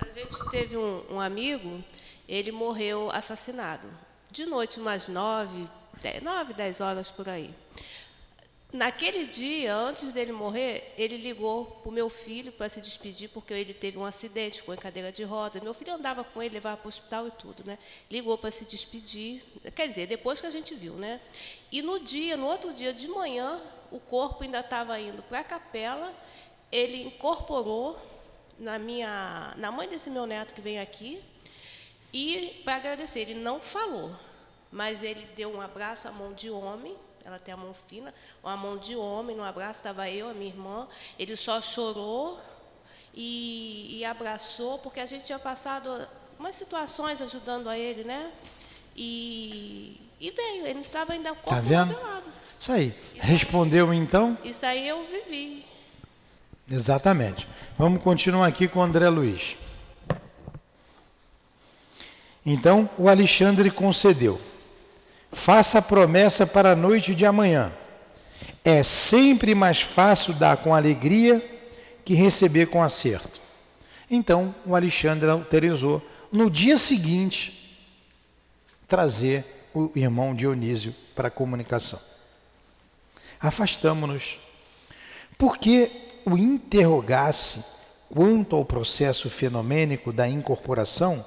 A 0.00 0.10
gente 0.12 0.50
teve 0.50 0.76
um, 0.76 1.04
um 1.10 1.20
amigo, 1.20 1.84
ele 2.28 2.50
morreu 2.50 3.12
assassinado. 3.12 3.88
De 4.28 4.44
noite, 4.44 4.80
umas 4.80 5.06
nove, 5.06 5.68
dez, 6.02 6.20
nove, 6.20 6.52
dez 6.52 6.80
horas 6.80 7.12
por 7.12 7.28
aí. 7.28 7.54
Naquele 8.70 9.26
dia, 9.26 9.74
antes 9.74 10.12
dele 10.12 10.30
morrer, 10.30 10.92
ele 10.98 11.16
ligou 11.16 11.64
para 11.64 11.88
o 11.88 11.92
meu 11.92 12.10
filho 12.10 12.52
para 12.52 12.68
se 12.68 12.82
despedir, 12.82 13.30
porque 13.30 13.54
ele 13.54 13.72
teve 13.72 13.96
um 13.96 14.04
acidente, 14.04 14.58
ficou 14.58 14.74
em 14.74 14.78
cadeira 14.78 15.10
de 15.10 15.22
roda. 15.24 15.58
Meu 15.62 15.72
filho 15.72 15.94
andava 15.94 16.22
com 16.22 16.42
ele, 16.42 16.52
levava 16.52 16.76
para 16.76 16.86
o 16.86 16.88
hospital 16.90 17.26
e 17.26 17.30
tudo, 17.30 17.64
né? 17.64 17.78
Ligou 18.10 18.36
para 18.36 18.50
se 18.50 18.66
despedir, 18.66 19.42
quer 19.74 19.88
dizer, 19.88 20.06
depois 20.06 20.38
que 20.42 20.46
a 20.46 20.50
gente 20.50 20.74
viu, 20.74 20.92
né? 20.94 21.18
E 21.72 21.80
no 21.80 21.98
dia, 21.98 22.36
no 22.36 22.46
outro 22.46 22.74
dia 22.74 22.92
de 22.92 23.08
manhã, 23.08 23.58
o 23.90 23.98
corpo 23.98 24.44
ainda 24.44 24.60
estava 24.60 25.00
indo 25.00 25.22
para 25.22 25.40
a 25.40 25.44
capela, 25.44 26.14
ele 26.70 27.04
incorporou 27.04 27.98
na 28.58 28.78
minha, 28.78 29.54
na 29.56 29.72
mãe 29.72 29.88
desse 29.88 30.10
meu 30.10 30.26
neto 30.26 30.52
que 30.52 30.60
vem 30.60 30.78
aqui, 30.78 31.24
e 32.12 32.60
para 32.64 32.76
agradecer, 32.76 33.20
ele 33.20 33.34
não 33.34 33.62
falou, 33.62 34.14
mas 34.70 35.02
ele 35.02 35.26
deu 35.34 35.50
um 35.50 35.60
abraço 35.62 36.06
à 36.06 36.12
mão 36.12 36.34
de 36.34 36.50
homem 36.50 36.94
ela 37.24 37.38
tem 37.38 37.52
a 37.52 37.56
mão 37.56 37.74
fina, 37.74 38.14
uma 38.42 38.56
mão 38.56 38.76
de 38.76 38.96
homem, 38.96 39.36
no 39.36 39.44
abraço 39.44 39.80
estava 39.80 40.08
eu, 40.08 40.28
a 40.30 40.34
minha 40.34 40.50
irmã. 40.50 40.86
Ele 41.18 41.36
só 41.36 41.60
chorou 41.60 42.40
e, 43.14 43.98
e 43.98 44.04
abraçou, 44.04 44.78
porque 44.78 45.00
a 45.00 45.06
gente 45.06 45.24
tinha 45.24 45.38
passado 45.38 45.90
umas 46.38 46.54
situações 46.56 47.20
ajudando 47.20 47.68
a 47.68 47.78
ele, 47.78 48.04
né? 48.04 48.32
E, 48.96 50.00
e 50.20 50.30
veio, 50.30 50.66
ele 50.66 50.80
estava 50.80 51.12
ainda 51.12 51.34
com 51.34 51.50
tá 51.50 51.60
vendo? 51.60 51.98
Isso 52.58 52.72
aí. 52.72 52.94
Isso 53.14 53.26
Respondeu 53.26 53.90
aí, 53.90 53.98
então? 53.98 54.36
Isso 54.42 54.64
aí 54.66 54.88
eu 54.88 55.04
vivi. 55.06 55.64
Exatamente. 56.70 57.46
Vamos 57.78 58.02
continuar 58.02 58.46
aqui 58.46 58.68
com 58.68 58.80
o 58.80 58.82
André 58.82 59.08
Luiz. 59.08 59.56
Então, 62.44 62.88
o 62.98 63.08
Alexandre 63.08 63.70
concedeu. 63.70 64.40
Faça 65.32 65.78
a 65.78 65.82
promessa 65.82 66.46
para 66.46 66.72
a 66.72 66.76
noite 66.76 67.14
de 67.14 67.26
amanhã. 67.26 67.72
É 68.64 68.82
sempre 68.82 69.54
mais 69.54 69.80
fácil 69.80 70.34
dar 70.34 70.56
com 70.56 70.74
alegria 70.74 71.42
que 72.04 72.14
receber 72.14 72.66
com 72.66 72.82
acerto. 72.82 73.40
Então, 74.10 74.54
o 74.64 74.74
Alexandre 74.74 75.28
autorizou, 75.28 76.02
no 76.32 76.50
dia 76.50 76.78
seguinte, 76.78 77.76
trazer 78.86 79.44
o 79.74 79.90
irmão 79.94 80.34
Dionísio 80.34 80.94
para 81.14 81.28
a 81.28 81.30
comunicação. 81.30 82.00
Afastamos-nos, 83.38 84.38
porque 85.36 85.90
o 86.24 86.36
interrogasse 86.36 87.64
quanto 88.10 88.56
ao 88.56 88.64
processo 88.64 89.28
fenomênico 89.28 90.12
da 90.12 90.26
incorporação, 90.26 91.24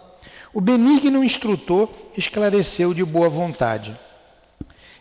o 0.53 0.59
benigno 0.59 1.23
instrutor 1.23 1.89
esclareceu 2.17 2.93
de 2.93 3.03
boa 3.05 3.29
vontade. 3.29 3.93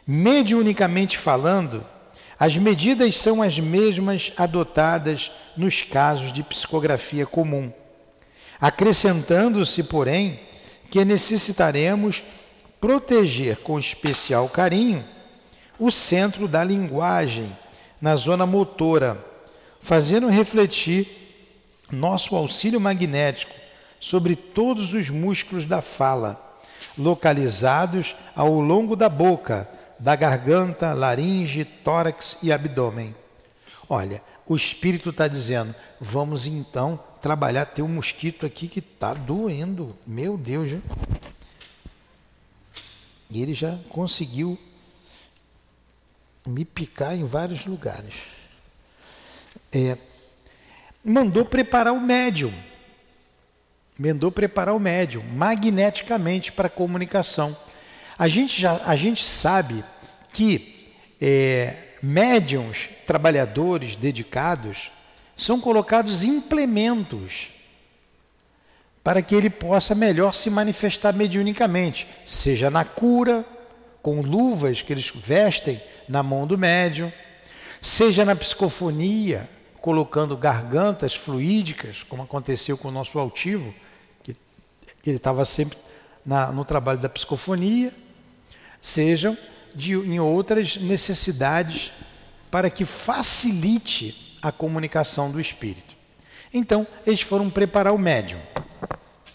Mediunicamente 0.07 1.19
falando, 1.19 1.85
as 2.39 2.57
medidas 2.57 3.17
são 3.17 3.43
as 3.43 3.59
mesmas 3.59 4.33
adotadas 4.37 5.31
nos 5.57 5.83
casos 5.83 6.33
de 6.33 6.43
psicografia 6.43 7.27
comum, 7.27 7.73
acrescentando-se, 8.61 9.83
porém, 9.83 10.41
que 10.91 11.05
necessitaremos 11.05 12.23
proteger 12.81 13.59
com 13.59 13.79
especial 13.79 14.49
carinho 14.49 15.05
o 15.79 15.91
centro 15.91 16.49
da 16.49 16.63
linguagem, 16.65 17.57
na 18.01 18.17
zona 18.17 18.47
motora, 18.47 19.23
fazendo 19.81 20.29
refletir 20.29 21.07
nosso 21.91 22.35
auxílio 22.35 22.81
magnético 22.81 23.60
sobre 24.01 24.35
todos 24.35 24.95
os 24.95 25.11
músculos 25.11 25.67
da 25.67 25.83
fala, 25.83 26.59
localizados 26.97 28.17
ao 28.35 28.59
longo 28.59 28.97
da 28.97 29.09
boca, 29.09 29.69
da 29.99 30.17
garganta, 30.17 30.95
laringe, 30.95 31.65
tórax 31.65 32.39
e 32.43 32.51
abdômen. 32.51 33.15
Olha, 33.89 34.23
o 34.47 34.57
espírito 34.57 35.11
está 35.11 35.29
dizendo: 35.29 35.75
vamos 36.01 36.47
então 36.47 36.99
trabalhar. 37.21 37.67
Tem 37.67 37.85
um 37.85 37.89
mosquito 37.89 38.47
aqui 38.47 38.67
que 38.67 38.81
está 38.81 39.13
doendo. 39.13 39.97
Meu 40.07 40.39
Deus, 40.39 40.71
já. 40.71 40.79
E 43.31 43.43
ele 43.43 43.55
já 43.55 43.79
conseguiu 43.89 44.59
me 46.47 46.65
picar 46.65 47.15
em 47.15 47.25
vários 47.25 47.67
lugares. 47.67 48.15
É, 49.73 49.97
mandou 51.05 51.45
preparar 51.45 51.93
o 51.93 52.01
médium. 52.01 52.53
Mandou 54.03 54.33
preparar 54.33 54.75
o 54.75 54.81
médium 54.81 55.23
magneticamente 55.35 56.51
para 56.51 56.69
a 56.69 56.71
comunicação. 56.71 57.55
A 58.17 58.29
gente, 58.29 58.59
já, 58.59 58.81
a 58.87 58.97
gente 58.97 59.23
sabe 59.23 59.85
que 60.33 60.95
é, 61.21 61.77
médiums, 62.03 62.89
trabalhadores 63.07 63.97
dedicados, 63.97 64.91
são 65.37 65.61
colocados 65.61 66.25
implementos 66.25 67.51
para 69.05 69.21
que 69.21 69.35
ele 69.35 69.51
possa 69.51 69.95
melhor 69.95 70.33
se 70.33 70.49
manifestar 70.49 71.13
mediunicamente, 71.13 72.07
seja 72.25 72.71
na 72.71 72.87
cura, 72.87 73.45
com 74.01 74.23
luvas 74.23 74.81
que 74.81 74.95
eles 74.95 75.13
vestem 75.15 75.79
na 76.09 76.23
mão 76.23 76.47
do 76.47 76.57
médium, 76.57 77.13
seja 77.83 78.25
na 78.25 78.35
psicofonia, 78.35 79.47
colocando 79.79 80.39
gargantas 80.39 81.15
fluídicas, 81.15 82.03
como 82.03 82.23
aconteceu 82.23 82.79
com 82.79 82.89
o 82.89 82.93
nosso 82.93 83.19
altivo, 83.19 83.75
ele 85.07 85.17
estava 85.17 85.45
sempre 85.45 85.79
na, 86.25 86.53
no 86.53 86.65
trabalho 86.65 86.99
da 86.99 87.09
psicofonia, 87.09 87.93
sejam 88.81 89.37
de, 89.75 89.95
em 89.95 90.19
outras 90.19 90.77
necessidades 90.77 91.93
para 92.51 92.71
que 92.71 92.85
facilite 92.85 94.39
a 94.43 94.51
comunicação 94.51 95.31
do 95.31 95.41
espírito. 95.41 95.95
Então, 96.53 96.87
eles 97.07 97.21
foram 97.21 97.49
preparar 97.49 97.95
o 97.95 97.99
médium, 97.99 98.41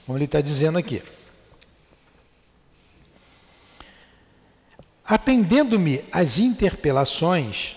como 0.06 0.18
ele 0.18 0.26
está 0.26 0.42
dizendo 0.42 0.78
aqui. 0.78 1.02
Atendendo-me 5.06 6.04
às 6.12 6.40
interpelações, 6.40 7.76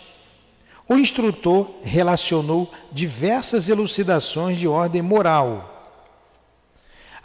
o 0.89 0.95
instrutor 0.95 1.79
relacionou 1.83 2.73
diversas 2.91 3.69
elucidações 3.69 4.59
de 4.59 4.67
ordem 4.67 5.03
moral, 5.03 5.78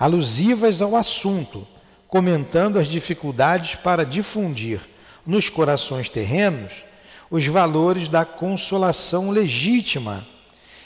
alusivas 0.03 0.81
ao 0.81 0.97
assunto, 0.97 1.65
comentando 2.09 2.77
as 2.77 2.89
dificuldades 2.89 3.75
para 3.75 4.03
difundir 4.03 4.81
nos 5.25 5.47
corações 5.47 6.09
terrenos 6.09 6.83
os 7.31 7.47
valores 7.47 8.09
da 8.09 8.25
consolação 8.25 9.31
legítima, 9.31 10.27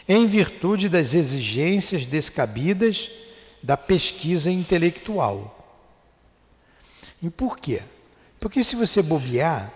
em 0.07 0.27
virtude 0.27 0.87
das 0.87 1.15
exigências 1.15 2.05
descabidas 2.05 3.09
da 3.63 3.75
pesquisa 3.75 4.51
intelectual. 4.51 5.67
E 7.19 7.27
por 7.31 7.57
quê? 7.57 7.81
Porque 8.39 8.63
se 8.63 8.75
você 8.75 9.01
bobear, 9.01 9.73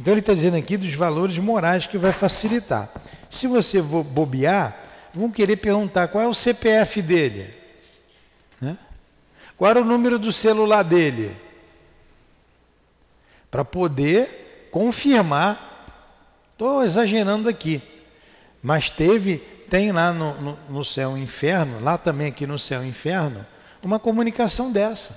então 0.00 0.14
ele 0.14 0.20
está 0.20 0.32
dizendo 0.32 0.56
aqui 0.56 0.78
dos 0.78 0.94
valores 0.94 1.36
morais 1.36 1.86
que 1.86 1.98
vai 1.98 2.10
facilitar. 2.10 2.90
Se 3.28 3.46
você 3.46 3.82
bobear, 3.82 4.82
vão 5.12 5.30
querer 5.30 5.56
perguntar 5.56 6.08
qual 6.08 6.24
é 6.24 6.26
o 6.26 6.32
CPF 6.32 7.02
dele? 7.02 7.61
Qual 9.62 9.70
era 9.70 9.80
o 9.80 9.84
número 9.84 10.18
do 10.18 10.32
celular 10.32 10.82
dele, 10.82 11.36
para 13.48 13.64
poder 13.64 14.68
confirmar. 14.72 15.86
Estou 16.50 16.82
exagerando 16.82 17.48
aqui, 17.48 17.80
mas 18.60 18.90
teve, 18.90 19.36
tem 19.70 19.92
lá 19.92 20.12
no, 20.12 20.34
no, 20.40 20.58
no 20.68 20.84
céu 20.84 21.16
inferno, 21.16 21.78
lá 21.80 21.96
também 21.96 22.26
aqui 22.26 22.44
no 22.44 22.58
céu 22.58 22.84
inferno, 22.84 23.46
uma 23.84 24.00
comunicação 24.00 24.72
dessa, 24.72 25.16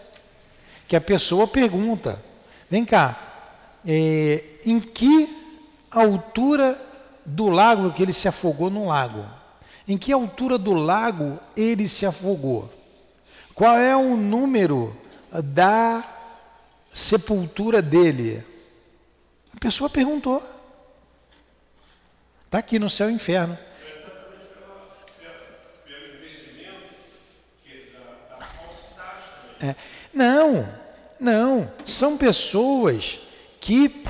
que 0.87 0.95
a 0.95 1.01
pessoa 1.01 1.47
pergunta: 1.47 2.23
vem 2.69 2.85
cá, 2.85 3.17
é, 3.83 4.43
em 4.63 4.79
que 4.79 5.27
altura 5.89 6.79
do 7.25 7.49
lago 7.49 7.93
que 7.93 8.03
ele 8.03 8.13
se 8.13 8.27
afogou 8.27 8.69
no 8.69 8.85
lago? 8.85 9.25
Em 9.87 9.97
que 9.97 10.13
altura 10.13 10.59
do 10.59 10.73
lago 10.75 11.39
ele 11.57 11.87
se 11.89 12.05
afogou? 12.05 12.84
Qual 13.55 13.79
é 13.79 13.95
o 13.95 14.17
número 14.17 14.95
da 15.31 16.03
sepultura 16.93 17.81
dele? 17.81 18.43
A 19.55 19.59
pessoa 19.61 19.89
perguntou. 19.89 20.43
Está 22.45 22.57
aqui 22.57 22.77
no 22.77 22.89
céu 22.89 23.09
e 23.09 23.13
inferno. 23.13 23.57
É. 29.61 29.73
Não, 30.13 30.67
não. 31.17 31.71
São 31.85 32.17
pessoas 32.17 33.21
que 33.61 34.03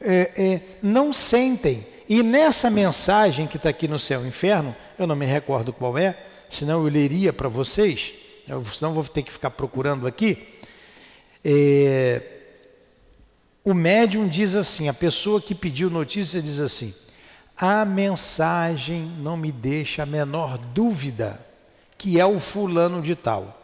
é, 0.00 0.32
é, 0.36 0.60
não 0.82 1.12
sentem. 1.12 1.86
E 2.08 2.22
nessa 2.22 2.70
mensagem 2.70 3.46
que 3.46 3.58
está 3.58 3.68
aqui 3.68 3.86
no 3.86 3.98
céu 3.98 4.24
e 4.24 4.28
inferno, 4.28 4.74
eu 4.98 5.06
não 5.06 5.14
me 5.14 5.26
recordo 5.26 5.70
qual 5.70 5.98
é, 5.98 6.16
senão 6.48 6.82
eu 6.84 6.90
leria 6.90 7.30
para 7.32 7.48
vocês, 7.48 8.14
eu, 8.48 8.64
senão 8.64 8.92
vou 8.92 9.04
ter 9.04 9.22
que 9.22 9.32
ficar 9.32 9.50
procurando 9.50 10.06
aqui. 10.06 10.46
É, 11.44 12.22
o 13.64 13.74
médium 13.74 14.28
diz 14.28 14.54
assim: 14.54 14.88
a 14.88 14.94
pessoa 14.94 15.40
que 15.40 15.54
pediu 15.54 15.90
notícia 15.90 16.40
diz 16.40 16.60
assim: 16.60 16.94
a 17.56 17.84
mensagem 17.84 19.02
não 19.18 19.36
me 19.36 19.50
deixa 19.50 20.02
a 20.04 20.06
menor 20.06 20.58
dúvida 20.58 21.44
que 21.98 22.20
é 22.20 22.26
o 22.26 22.38
fulano 22.38 23.02
de 23.02 23.16
tal. 23.16 23.62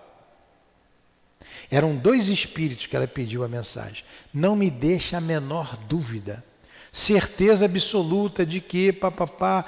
Eram 1.71 1.97
dois 1.97 2.29
espíritos 2.29 2.87
que 2.87 2.97
ela 2.97 3.07
pediu 3.07 3.45
a 3.45 3.49
mensagem. 3.49 4.05
Não 4.33 4.57
me 4.57 4.71
deixa 4.71 5.19
a 5.19 5.21
menor 5.21 5.77
dúvida. 5.89 6.45
Certeza 6.93 7.65
absoluta 7.65 8.45
de 8.45 8.61
que, 8.61 8.93
papapá, 8.93 9.65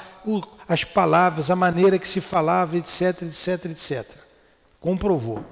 as 0.68 0.84
palavras, 0.84 1.50
a 1.50 1.56
maneira 1.56 1.98
que 1.98 2.08
se 2.08 2.20
falava, 2.20 2.76
etc, 2.76 3.22
etc, 3.22 3.66
etc. 3.66 4.23
Comprovou. 4.84 5.42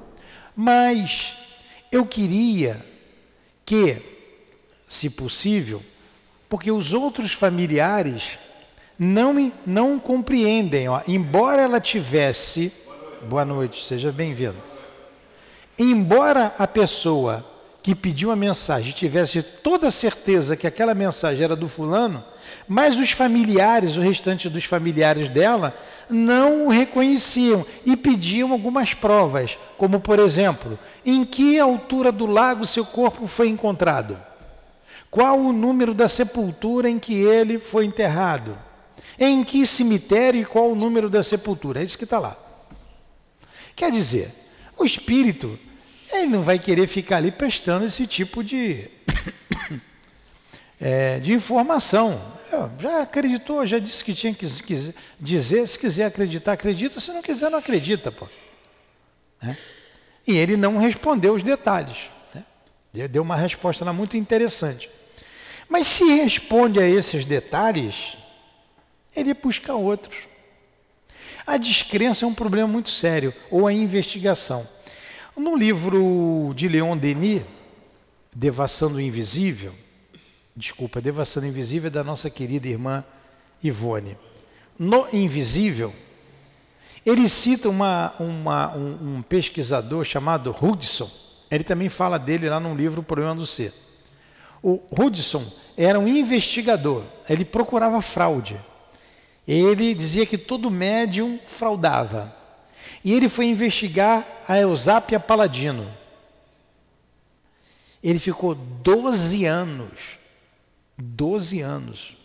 Mas 0.54 1.34
eu 1.90 2.04
queria 2.04 2.84
que 3.64 3.96
se 4.86 5.08
possível, 5.08 5.82
porque 6.50 6.70
os 6.70 6.92
outros 6.92 7.32
familiares 7.32 8.38
não, 8.98 9.50
não 9.64 9.98
compreendem. 9.98 10.86
Ó, 10.86 11.00
embora 11.08 11.62
ela 11.62 11.80
tivesse. 11.80 12.70
Boa 13.22 13.42
noite, 13.42 13.86
seja 13.86 14.12
bem-vindo. 14.12 14.58
Embora 15.78 16.54
a 16.58 16.66
pessoa 16.66 17.42
que 17.82 17.94
pediu 17.94 18.30
a 18.30 18.36
mensagem 18.36 18.92
tivesse 18.92 19.42
toda 19.42 19.88
a 19.88 19.90
certeza 19.90 20.58
que 20.58 20.66
aquela 20.66 20.92
mensagem 20.92 21.42
era 21.42 21.56
do 21.56 21.70
fulano, 21.70 22.22
mas 22.68 22.98
os 22.98 23.10
familiares, 23.10 23.96
o 23.96 24.00
restante 24.00 24.48
dos 24.48 24.64
familiares 24.64 25.28
dela, 25.28 25.76
não 26.08 26.66
o 26.66 26.70
reconheciam 26.70 27.64
e 27.84 27.96
pediam 27.96 28.52
algumas 28.52 28.94
provas, 28.94 29.58
como 29.78 30.00
por 30.00 30.18
exemplo, 30.18 30.78
em 31.04 31.24
que 31.24 31.58
altura 31.58 32.12
do 32.12 32.26
lago 32.26 32.66
seu 32.66 32.84
corpo 32.84 33.26
foi 33.26 33.48
encontrado? 33.48 34.18
Qual 35.10 35.38
o 35.38 35.52
número 35.52 35.92
da 35.92 36.08
sepultura 36.08 36.88
em 36.88 36.98
que 36.98 37.14
ele 37.14 37.58
foi 37.58 37.84
enterrado? 37.84 38.58
Em 39.18 39.44
que 39.44 39.66
cemitério 39.66 40.40
e 40.40 40.44
qual 40.44 40.70
o 40.70 40.74
número 40.74 41.10
da 41.10 41.22
sepultura? 41.22 41.80
É 41.80 41.84
isso 41.84 41.98
que 41.98 42.04
está 42.04 42.18
lá. 42.18 42.36
Quer 43.76 43.90
dizer, 43.90 44.30
o 44.78 44.84
espírito, 44.84 45.58
ele 46.10 46.28
não 46.28 46.42
vai 46.42 46.58
querer 46.58 46.86
ficar 46.86 47.18
ali 47.18 47.30
prestando 47.30 47.84
esse 47.84 48.06
tipo 48.06 48.42
de, 48.42 48.88
é, 50.80 51.18
de 51.20 51.32
informação. 51.32 52.20
Já 52.78 53.02
acreditou, 53.02 53.64
já 53.66 53.78
disse 53.78 54.04
que 54.04 54.14
tinha 54.14 54.34
que 54.34 54.46
dizer, 55.18 55.66
se 55.66 55.78
quiser 55.78 56.04
acreditar, 56.06 56.52
acredita, 56.52 57.00
se 57.00 57.12
não 57.12 57.22
quiser, 57.22 57.50
não 57.50 57.58
acredita. 57.58 58.12
Pô. 58.12 58.26
Né? 59.40 59.56
E 60.26 60.36
ele 60.36 60.56
não 60.56 60.78
respondeu 60.78 61.34
os 61.34 61.42
detalhes. 61.42 62.10
Né? 62.34 63.08
Deu 63.08 63.22
uma 63.22 63.36
resposta 63.36 63.84
lá 63.84 63.92
muito 63.92 64.16
interessante. 64.16 64.90
Mas 65.68 65.86
se 65.86 66.04
responde 66.04 66.78
a 66.78 66.86
esses 66.86 67.24
detalhes, 67.24 68.18
ele 69.16 69.32
busca 69.32 69.74
outros. 69.74 70.16
A 71.46 71.56
descrença 71.56 72.24
é 72.24 72.28
um 72.28 72.34
problema 72.34 72.68
muito 72.68 72.90
sério, 72.90 73.34
ou 73.50 73.66
a 73.66 73.72
investigação. 73.72 74.68
No 75.36 75.56
livro 75.56 76.52
de 76.54 76.68
Leon 76.68 76.96
Denis, 76.96 77.42
Devassando 78.34 78.96
o 78.96 79.00
Invisível, 79.00 79.74
desculpa, 80.56 81.00
Devassando 81.00 81.46
o 81.46 81.48
Invisível 81.48 81.88
é 81.88 81.90
da 81.90 82.04
nossa 82.04 82.28
querida 82.30 82.68
irmã 82.68 83.04
Ivone. 83.62 84.16
No 84.78 85.06
Invisível, 85.12 85.92
ele 87.04 87.28
cita 87.28 87.68
uma, 87.68 88.14
uma, 88.18 88.76
um, 88.76 89.16
um, 89.16 89.22
pesquisador 89.22 90.04
chamado 90.04 90.54
Hudson. 90.60 91.10
Ele 91.50 91.64
também 91.64 91.88
fala 91.88 92.18
dele 92.18 92.48
lá 92.48 92.60
no 92.60 92.74
livro 92.74 93.00
O 93.00 93.04
Problema 93.04 93.34
do 93.34 93.46
Ser. 93.46 93.72
O 94.62 94.80
Hudson 94.90 95.44
era 95.76 95.98
um 95.98 96.06
investigador, 96.06 97.04
ele 97.28 97.44
procurava 97.44 98.00
fraude. 98.00 98.58
Ele 99.46 99.92
dizia 99.92 100.24
que 100.24 100.38
todo 100.38 100.70
médium 100.70 101.38
fraudava. 101.44 102.32
E 103.04 103.12
ele 103.12 103.28
foi 103.28 103.46
investigar 103.46 104.24
a 104.46 104.56
Eusápia 104.58 105.18
Paladino. 105.18 105.90
Ele 108.02 108.18
ficou 108.18 108.54
12 108.54 109.44
anos, 109.44 110.18
12 110.98 111.60
anos, 111.60 112.16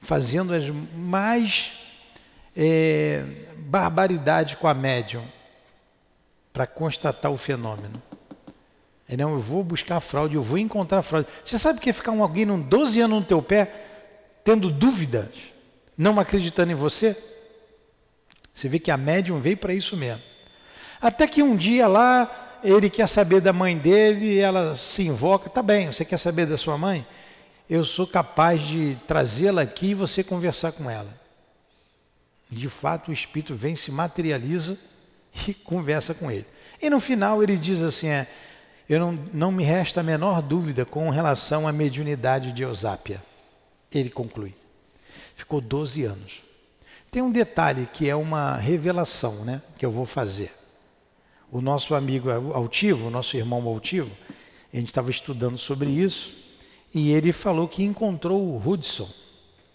fazendo 0.00 0.54
as 0.54 0.68
mais 0.96 1.72
é, 2.56 3.24
barbaridades 3.56 4.54
com 4.54 4.68
a 4.68 4.74
médium 4.74 5.24
para 6.52 6.66
constatar 6.66 7.30
o 7.30 7.36
fenômeno. 7.36 8.02
Ele, 9.08 9.22
não, 9.22 9.32
eu 9.32 9.38
vou 9.38 9.62
buscar 9.62 10.00
fraude, 10.00 10.36
eu 10.36 10.42
vou 10.42 10.58
encontrar 10.58 11.02
fraude. 11.02 11.28
Você 11.44 11.58
sabe 11.58 11.80
que 11.80 11.90
é 11.90 11.92
ficar 11.92 12.12
um, 12.12 12.22
alguém 12.22 12.46
12 12.46 13.00
anos 13.00 13.20
no 13.20 13.24
teu 13.24 13.42
pé, 13.42 13.70
tendo 14.44 14.70
dúvidas, 14.70 15.28
não 15.96 16.18
acreditando 16.18 16.72
em 16.72 16.74
você? 16.76 17.16
Você 18.54 18.68
vê 18.68 18.78
que 18.78 18.90
a 18.90 18.96
médium 18.96 19.40
veio 19.40 19.56
para 19.56 19.74
isso 19.74 19.96
mesmo. 19.96 20.22
Até 21.00 21.26
que 21.26 21.42
um 21.42 21.56
dia 21.56 21.88
lá, 21.88 22.60
ele 22.62 22.88
quer 22.88 23.08
saber 23.08 23.40
da 23.40 23.52
mãe 23.52 23.76
dele, 23.76 24.38
ela 24.38 24.76
se 24.76 25.02
invoca, 25.02 25.50
tá 25.50 25.62
bem, 25.62 25.86
você 25.86 26.04
quer 26.04 26.16
saber 26.16 26.46
da 26.46 26.56
sua 26.56 26.78
mãe? 26.78 27.06
Eu 27.72 27.86
sou 27.86 28.06
capaz 28.06 28.60
de 28.60 28.98
trazê-la 29.08 29.62
aqui 29.62 29.86
e 29.86 29.94
você 29.94 30.22
conversar 30.22 30.72
com 30.72 30.90
ela. 30.90 31.08
De 32.50 32.68
fato, 32.68 33.08
o 33.08 33.14
espírito 33.14 33.54
vem, 33.54 33.74
se 33.74 33.90
materializa 33.90 34.76
e 35.48 35.54
conversa 35.54 36.12
com 36.12 36.30
ele. 36.30 36.44
E 36.82 36.90
no 36.90 37.00
final 37.00 37.42
ele 37.42 37.56
diz 37.56 37.80
assim: 37.80 38.08
é, 38.08 38.26
eu 38.86 39.00
não, 39.00 39.12
não 39.32 39.50
me 39.50 39.64
resta 39.64 40.00
a 40.00 40.02
menor 40.02 40.42
dúvida 40.42 40.84
com 40.84 41.08
relação 41.08 41.66
à 41.66 41.72
mediunidade 41.72 42.52
de 42.52 42.62
Eusápia. 42.62 43.22
Ele 43.90 44.10
conclui. 44.10 44.54
Ficou 45.34 45.58
12 45.58 46.04
anos. 46.04 46.42
Tem 47.10 47.22
um 47.22 47.32
detalhe 47.32 47.88
que 47.90 48.06
é 48.06 48.14
uma 48.14 48.54
revelação, 48.54 49.46
né, 49.46 49.62
que 49.78 49.86
eu 49.86 49.90
vou 49.90 50.04
fazer. 50.04 50.52
O 51.50 51.62
nosso 51.62 51.94
amigo 51.94 52.30
altivo, 52.52 53.06
o 53.06 53.10
nosso 53.10 53.34
irmão 53.34 53.66
altivo, 53.66 54.14
a 54.70 54.76
gente 54.76 54.88
estava 54.88 55.10
estudando 55.10 55.56
sobre 55.56 55.88
isso 55.88 56.41
e 56.94 57.12
ele 57.12 57.32
falou 57.32 57.66
que 57.66 57.82
encontrou 57.82 58.40
o 58.42 58.68
Hudson, 58.68 59.08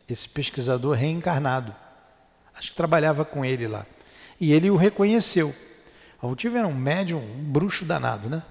esse 0.09 0.27
pesquisador 0.29 0.95
reencarnado. 0.95 1.75
Acho 2.55 2.69
que 2.69 2.75
trabalhava 2.75 3.25
com 3.25 3.43
ele 3.43 3.67
lá. 3.67 3.85
E 4.39 4.51
ele 4.53 4.69
o 4.69 4.75
reconheceu. 4.75 5.53
Altivo 6.21 6.57
era 6.57 6.67
um 6.67 6.75
médium, 6.75 7.19
um 7.19 7.43
bruxo 7.43 7.85
danado, 7.85 8.29
né? 8.29 8.43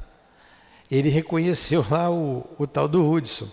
ele 0.90 1.08
reconheceu 1.08 1.84
lá 1.90 2.10
o, 2.10 2.46
o 2.58 2.66
tal 2.66 2.88
do 2.88 3.08
Hudson. 3.08 3.48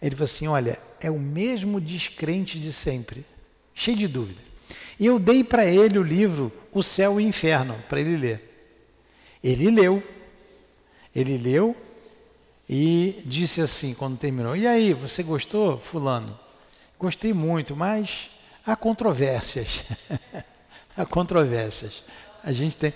Ele 0.00 0.16
falou 0.16 0.24
assim: 0.24 0.46
olha, 0.46 0.78
é 1.00 1.10
o 1.10 1.18
mesmo 1.18 1.80
descrente 1.80 2.58
de 2.58 2.72
sempre, 2.72 3.24
cheio 3.74 3.96
de 3.96 4.08
dúvida. 4.08 4.42
E 4.98 5.06
eu 5.06 5.18
dei 5.18 5.42
para 5.42 5.64
ele 5.64 5.98
o 5.98 6.02
livro 6.02 6.52
O 6.72 6.82
Céu 6.82 7.20
e 7.20 7.24
o 7.24 7.26
Inferno, 7.26 7.76
para 7.88 8.00
ele 8.00 8.16
ler. 8.16 8.48
Ele 9.42 9.70
leu, 9.70 10.02
ele 11.14 11.36
leu 11.36 11.76
e 12.68 13.22
disse 13.24 13.60
assim, 13.60 13.94
quando 13.94 14.18
terminou: 14.18 14.56
E 14.56 14.66
aí, 14.66 14.92
você 14.92 15.22
gostou, 15.22 15.78
Fulano? 15.78 16.38
Gostei 16.98 17.32
muito, 17.32 17.74
mas 17.74 18.30
há 18.64 18.76
controvérsias. 18.76 19.82
há 20.96 21.04
controvérsias. 21.04 22.04
A 22.42 22.52
gente 22.52 22.76
tem. 22.76 22.94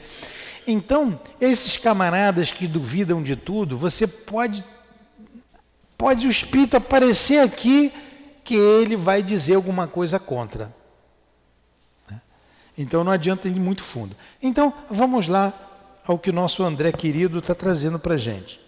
Então, 0.67 1.19
esses 1.41 1.77
camaradas 1.77 2.51
que 2.51 2.67
duvidam 2.67 3.23
de 3.23 3.37
tudo, 3.37 3.77
você 3.77 4.07
pode 4.07 4.65
pode 5.97 6.27
o 6.27 6.31
espírito 6.31 6.77
aparecer 6.77 7.41
aqui 7.41 7.93
que 8.45 8.55
ele 8.55 8.97
vai 8.97 9.23
dizer 9.23 9.55
alguma 9.55 9.89
coisa 9.89 10.19
contra. 10.19 10.75
Então 12.79 13.03
não 13.03 13.11
adianta 13.11 13.49
ir 13.49 13.59
muito 13.59 13.83
fundo. 13.83 14.15
Então 14.43 14.73
vamos 14.91 15.27
lá 15.27 15.53
ao 16.07 16.19
que 16.19 16.31
o 16.31 16.33
nosso 16.33 16.63
André 16.63 16.93
querido 16.93 17.39
está 17.39 17.55
trazendo 17.55 17.99
para 17.99 18.15
a 18.15 18.19
gente. 18.19 18.61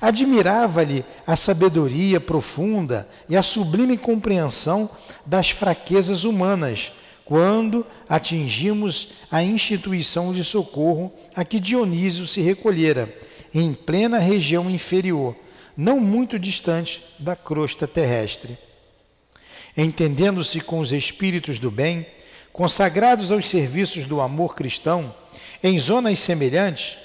Admirava-lhe 0.00 1.04
a 1.26 1.36
sabedoria 1.36 2.18
profunda 2.18 3.06
e 3.28 3.36
a 3.36 3.42
sublime 3.42 3.98
compreensão 3.98 4.88
das 5.26 5.50
fraquezas 5.50 6.24
humanas, 6.24 6.92
quando 7.24 7.86
atingimos 8.08 9.12
a 9.30 9.42
instituição 9.42 10.32
de 10.32 10.42
socorro 10.42 11.12
a 11.34 11.44
que 11.44 11.60
Dionísio 11.60 12.26
se 12.26 12.40
recolhera, 12.40 13.14
em 13.54 13.74
plena 13.74 14.18
região 14.18 14.70
inferior, 14.70 15.36
não 15.76 16.00
muito 16.00 16.38
distante 16.38 17.02
da 17.18 17.36
crosta 17.36 17.86
terrestre. 17.86 18.58
Entendendo-se 19.76 20.60
com 20.60 20.80
os 20.80 20.92
espíritos 20.92 21.58
do 21.58 21.70
bem, 21.70 22.06
consagrados 22.52 23.30
aos 23.30 23.48
serviços 23.48 24.04
do 24.04 24.20
amor 24.20 24.54
cristão, 24.54 25.14
em 25.62 25.78
zonas 25.78 26.18
semelhantes, 26.18 26.96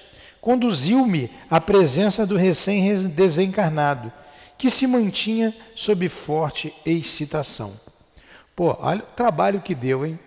conduziu-me 0.45 1.31
à 1.49 1.59
presença 1.59 2.23
do 2.23 2.37
recém-desencarnado, 2.37 4.13
que 4.59 4.69
se 4.69 4.85
mantinha 4.85 5.51
sob 5.73 6.07
forte 6.07 6.71
excitação. 6.85 7.73
Pô, 8.55 8.77
olha 8.79 8.99
o 8.99 9.15
trabalho 9.15 9.59
que 9.59 9.73
deu, 9.73 10.05
hein? 10.05 10.19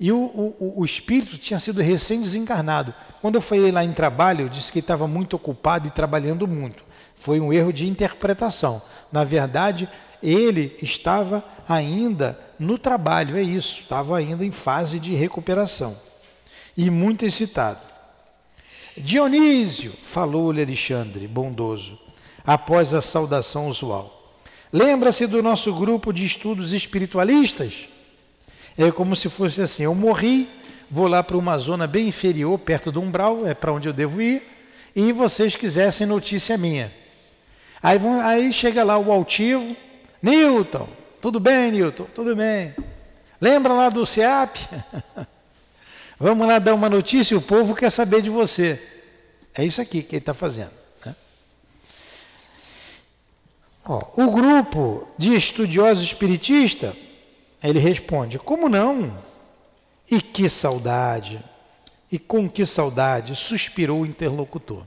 E 0.00 0.10
o, 0.10 0.18
o, 0.18 0.80
o 0.80 0.84
espírito 0.84 1.38
tinha 1.38 1.60
sido 1.60 1.80
recém-desencarnado. 1.80 2.92
Quando 3.22 3.36
eu 3.36 3.40
falei 3.40 3.70
lá 3.70 3.84
em 3.84 3.92
trabalho, 3.92 4.40
eu 4.46 4.48
disse 4.48 4.72
que 4.72 4.80
estava 4.80 5.06
muito 5.06 5.36
ocupado 5.36 5.86
e 5.86 5.92
trabalhando 5.92 6.48
muito. 6.48 6.82
Foi 7.20 7.38
um 7.38 7.52
erro 7.52 7.72
de 7.72 7.86
interpretação. 7.86 8.82
Na 9.12 9.22
verdade, 9.22 9.88
ele 10.20 10.76
estava 10.82 11.44
ainda 11.68 12.36
no 12.58 12.76
trabalho, 12.76 13.36
é 13.36 13.42
isso, 13.42 13.82
estava 13.82 14.18
ainda 14.18 14.44
em 14.44 14.50
fase 14.50 14.98
de 14.98 15.14
recuperação. 15.14 15.96
E 16.76 16.90
muito 16.90 17.24
excitado. 17.24 17.93
Dionísio, 18.96 19.92
falou-lhe 20.02 20.62
Alexandre, 20.62 21.26
bondoso, 21.26 21.98
após 22.46 22.94
a 22.94 23.00
saudação 23.00 23.68
usual. 23.68 24.32
Lembra-se 24.72 25.26
do 25.26 25.42
nosso 25.42 25.72
grupo 25.72 26.12
de 26.12 26.24
estudos 26.24 26.72
espiritualistas? 26.72 27.88
É 28.78 28.90
como 28.90 29.16
se 29.16 29.28
fosse 29.28 29.62
assim: 29.62 29.84
eu 29.84 29.94
morri, 29.94 30.48
vou 30.90 31.08
lá 31.08 31.22
para 31.22 31.36
uma 31.36 31.58
zona 31.58 31.86
bem 31.86 32.08
inferior, 32.08 32.58
perto 32.58 32.92
do 32.92 33.00
umbral, 33.00 33.46
é 33.46 33.54
para 33.54 33.72
onde 33.72 33.88
eu 33.88 33.92
devo 33.92 34.20
ir, 34.20 34.42
e 34.94 35.12
vocês 35.12 35.56
quisessem 35.56 36.06
notícia 36.06 36.56
minha. 36.56 36.92
Aí, 37.82 37.98
vão, 37.98 38.20
aí 38.20 38.52
chega 38.52 38.82
lá 38.84 38.96
o 38.96 39.12
altivo, 39.12 39.76
Newton, 40.22 40.88
tudo 41.20 41.40
bem, 41.40 41.72
Newton? 41.72 42.06
Tudo 42.14 42.34
bem. 42.36 42.74
Lembra 43.40 43.72
lá 43.72 43.88
do 43.88 44.06
SEAP? 44.06 44.56
Vamos 46.18 46.46
lá 46.46 46.58
dar 46.58 46.74
uma 46.74 46.88
notícia, 46.88 47.36
o 47.36 47.42
povo 47.42 47.74
quer 47.74 47.90
saber 47.90 48.22
de 48.22 48.30
você. 48.30 48.80
É 49.54 49.64
isso 49.64 49.80
aqui 49.80 50.02
que 50.02 50.16
ele 50.16 50.22
está 50.22 50.34
fazendo. 50.34 50.84
Ó, 53.86 54.02
o 54.16 54.30
grupo 54.30 55.06
de 55.18 55.34
estudiosos 55.34 56.04
espiritistas, 56.04 56.94
ele 57.62 57.78
responde: 57.78 58.38
Como 58.38 58.68
não? 58.68 59.16
E 60.10 60.20
que 60.20 60.48
saudade! 60.48 61.42
E 62.10 62.18
com 62.18 62.48
que 62.48 62.64
saudade! 62.64 63.34
suspirou 63.36 64.00
o 64.00 64.06
interlocutor. 64.06 64.86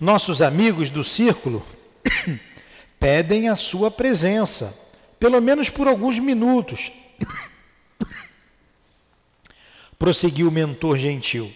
Nossos 0.00 0.42
amigos 0.42 0.90
do 0.90 1.04
círculo 1.04 1.64
pedem 2.98 3.48
a 3.48 3.54
sua 3.54 3.90
presença, 3.90 4.76
pelo 5.20 5.40
menos 5.40 5.70
por 5.70 5.86
alguns 5.86 6.18
minutos. 6.18 6.90
Prosseguiu 10.02 10.48
o 10.48 10.50
mentor 10.50 10.96
gentil. 10.96 11.52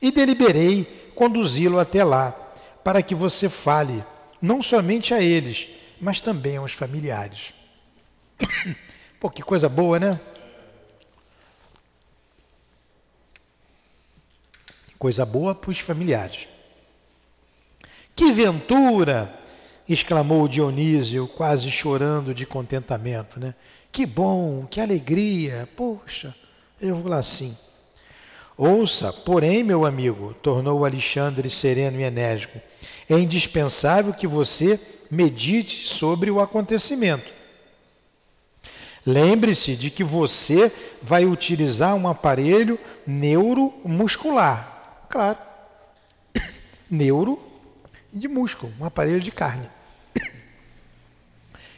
E 0.00 0.10
deliberei 0.10 0.84
conduzi-lo 1.14 1.78
até 1.78 2.02
lá, 2.02 2.30
para 2.82 3.02
que 3.02 3.14
você 3.14 3.46
fale, 3.46 4.02
não 4.40 4.62
somente 4.62 5.12
a 5.12 5.20
eles, 5.20 5.68
mas 6.00 6.18
também 6.22 6.56
aos 6.56 6.72
familiares. 6.72 7.52
Pô, 9.20 9.28
que 9.28 9.42
coisa 9.42 9.68
boa, 9.68 10.00
né? 10.00 10.18
Coisa 14.98 15.26
boa 15.26 15.54
para 15.54 15.70
os 15.70 15.78
familiares. 15.78 16.48
Que 18.16 18.32
ventura! 18.32 19.42
exclamou 19.86 20.48
Dionísio, 20.48 21.28
quase 21.28 21.70
chorando 21.70 22.32
de 22.32 22.46
contentamento, 22.46 23.38
né? 23.38 23.54
Que 23.92 24.06
bom, 24.06 24.66
que 24.70 24.80
alegria! 24.80 25.68
Poxa, 25.76 26.34
eu 26.80 26.96
vou 26.96 27.10
lá 27.10 27.22
sim. 27.22 27.54
Ouça, 28.56 29.12
porém, 29.12 29.64
meu 29.64 29.84
amigo, 29.84 30.32
tornou 30.34 30.84
Alexandre 30.84 31.50
sereno 31.50 32.00
e 32.00 32.04
enérgico, 32.04 32.60
é 33.08 33.18
indispensável 33.18 34.12
que 34.12 34.26
você 34.26 34.78
medite 35.10 35.88
sobre 35.88 36.30
o 36.30 36.40
acontecimento. 36.40 37.32
Lembre-se 39.04 39.76
de 39.76 39.90
que 39.90 40.02
você 40.02 40.72
vai 41.02 41.26
utilizar 41.26 41.94
um 41.94 42.08
aparelho 42.08 42.78
neuromuscular. 43.06 45.04
Claro. 45.10 45.38
Neuro 46.88 47.38
de 48.12 48.28
músculo, 48.28 48.72
um 48.80 48.84
aparelho 48.84 49.20
de 49.20 49.30
carne. 49.30 49.68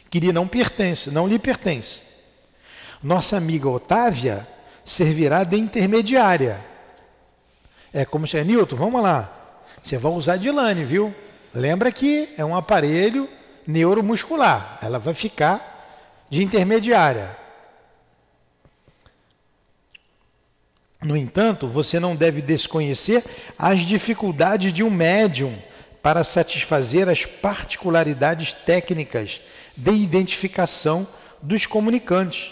Que 0.09 0.21
lhe 0.21 0.31
não 0.31 0.47
pertence, 0.47 1.11
não 1.11 1.27
lhe 1.27 1.37
pertence. 1.37 2.01
Nossa 3.03 3.35
amiga 3.35 3.67
Otávia 3.67 4.47
servirá 4.87 5.43
de 5.43 5.57
intermediária. 5.57 6.63
É 7.93 8.05
como 8.05 8.25
se 8.25 8.37
é, 8.37 8.43
Nilton, 8.43 8.77
vamos 8.77 9.03
lá. 9.03 9.29
Você 9.83 9.97
vai 9.97 10.11
usar 10.13 10.37
de 10.37 10.49
lane, 10.49 10.85
viu? 10.85 11.13
Lembra 11.53 11.91
que 11.91 12.29
é 12.37 12.45
um 12.45 12.55
aparelho 12.55 13.29
neuromuscular. 13.67 14.79
Ela 14.81 14.97
vai 14.97 15.13
ficar 15.13 16.25
de 16.29 16.41
intermediária. 16.41 17.35
No 21.03 21.17
entanto, 21.17 21.67
você 21.67 21.99
não 21.99 22.15
deve 22.15 22.41
desconhecer 22.41 23.23
as 23.59 23.81
dificuldades 23.81 24.71
de 24.71 24.83
um 24.83 24.89
médium 24.89 25.53
para 26.01 26.23
satisfazer 26.23 27.09
as 27.09 27.25
particularidades 27.25 28.53
técnicas 28.53 29.41
de 29.75 29.91
identificação 29.91 31.05
dos 31.41 31.65
comunicantes, 31.65 32.51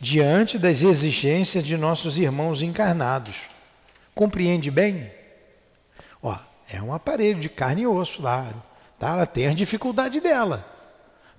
diante 0.00 0.58
das 0.58 0.82
exigências 0.82 1.64
de 1.64 1.76
nossos 1.76 2.18
irmãos 2.18 2.62
encarnados. 2.62 3.34
Compreende 4.14 4.70
bem? 4.70 5.10
Ó, 6.22 6.36
é 6.72 6.80
um 6.82 6.92
aparelho 6.92 7.40
de 7.40 7.48
carne 7.48 7.82
e 7.82 7.86
osso 7.86 8.22
lá, 8.22 8.52
tá? 8.98 9.10
Ela 9.10 9.26
tem 9.26 9.48
a 9.48 9.54
dificuldade 9.54 10.20
dela. 10.20 10.66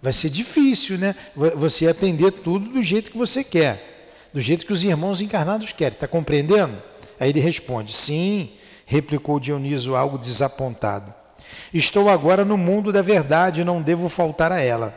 Vai 0.02 0.14
ser 0.14 0.30
difícil, 0.30 0.98
né? 0.98 1.16
Você 1.36 1.88
atender 1.88 2.32
tudo 2.32 2.70
do 2.70 2.84
jeito 2.84 3.12
que 3.12 3.18
você 3.18 3.44
quer, 3.44 4.30
do 4.34 4.42
jeito 4.42 4.66
que 4.66 4.74
os 4.74 4.84
irmãos 4.84 5.22
encarnados 5.22 5.72
querem. 5.72 5.94
Está 5.94 6.08
compreendendo? 6.08 6.82
Aí 7.20 7.30
ele 7.30 7.40
responde: 7.40 7.94
Sim, 7.94 8.52
replicou 8.86 9.40
Dioniso, 9.40 9.96
algo 9.96 10.18
desapontado. 10.18 11.14
Estou 11.74 12.10
agora 12.10 12.46
no 12.46 12.58
mundo 12.58 12.92
da 12.92 13.02
verdade 13.02 13.64
não 13.64 13.82
devo 13.82 14.08
faltar 14.10 14.52
a 14.52 14.60
ela. 14.60 14.96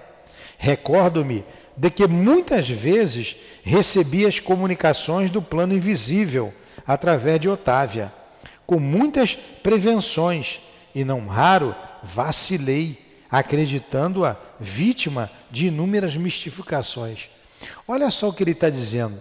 Recordo-me 0.59 1.45
de 1.79 1.91
que 1.91 2.09
muitas 2.09 2.69
vezes 2.69 3.37
recebi 3.63 4.27
as 4.27 4.41
comunicações 4.41 5.31
do 5.31 5.41
plano 5.41 5.73
invisível 5.73 6.53
através 6.85 7.41
de 7.41 7.49
Otávia, 7.49 8.13
com 8.67 8.81
muitas 8.81 9.37
prevenções, 9.37 10.61
e 10.93 11.05
não 11.05 11.27
raro 11.27 11.75
vacilei, 12.03 12.99
acreditando-a 13.31 14.37
vítima 14.59 15.31
de 15.51 15.69
inúmeras 15.69 16.17
mistificações. 16.17 17.29
Olha 17.87 18.11
só 18.11 18.29
o 18.29 18.33
que 18.33 18.43
ele 18.43 18.53
está 18.53 18.69
dizendo. 18.69 19.21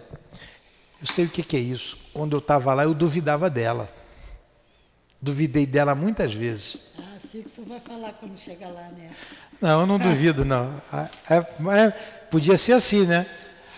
Eu 1.00 1.06
sei 1.06 1.26
o 1.26 1.28
que 1.28 1.56
é 1.56 1.60
isso. 1.60 1.96
Quando 2.12 2.34
eu 2.34 2.40
estava 2.40 2.74
lá, 2.74 2.82
eu 2.82 2.94
duvidava 2.94 3.48
dela. 3.48 3.88
Duvidei 5.22 5.66
dela 5.66 5.94
muitas 5.94 6.34
vezes. 6.34 6.76
Ah, 6.98 7.18
sim, 7.20 7.42
que 7.42 7.46
o 7.46 7.50
senhor 7.50 7.68
vai 7.68 7.80
falar 7.80 8.12
quando 8.14 8.36
chegar 8.36 8.68
lá, 8.68 8.88
né? 8.96 9.12
Não, 9.60 9.80
eu 9.80 9.86
não 9.86 9.98
duvido, 9.98 10.44
não. 10.44 10.72
É, 11.30 11.36
é, 11.36 12.17
podia 12.30 12.56
ser 12.56 12.72
assim, 12.72 13.04
né? 13.04 13.26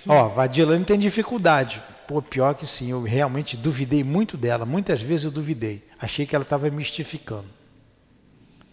Ó, 0.06 0.28
Vadilane 0.28 0.84
tem 0.84 0.98
dificuldade. 0.98 1.82
Pô, 2.06 2.20
pior 2.20 2.54
que 2.54 2.66
sim, 2.66 2.90
eu 2.90 3.02
realmente 3.02 3.56
duvidei 3.56 4.02
muito 4.02 4.36
dela. 4.36 4.66
Muitas 4.66 5.00
vezes 5.00 5.26
eu 5.26 5.30
duvidei. 5.30 5.84
Achei 5.98 6.26
que 6.26 6.34
ela 6.34 6.42
estava 6.42 6.68
mistificando. 6.70 7.46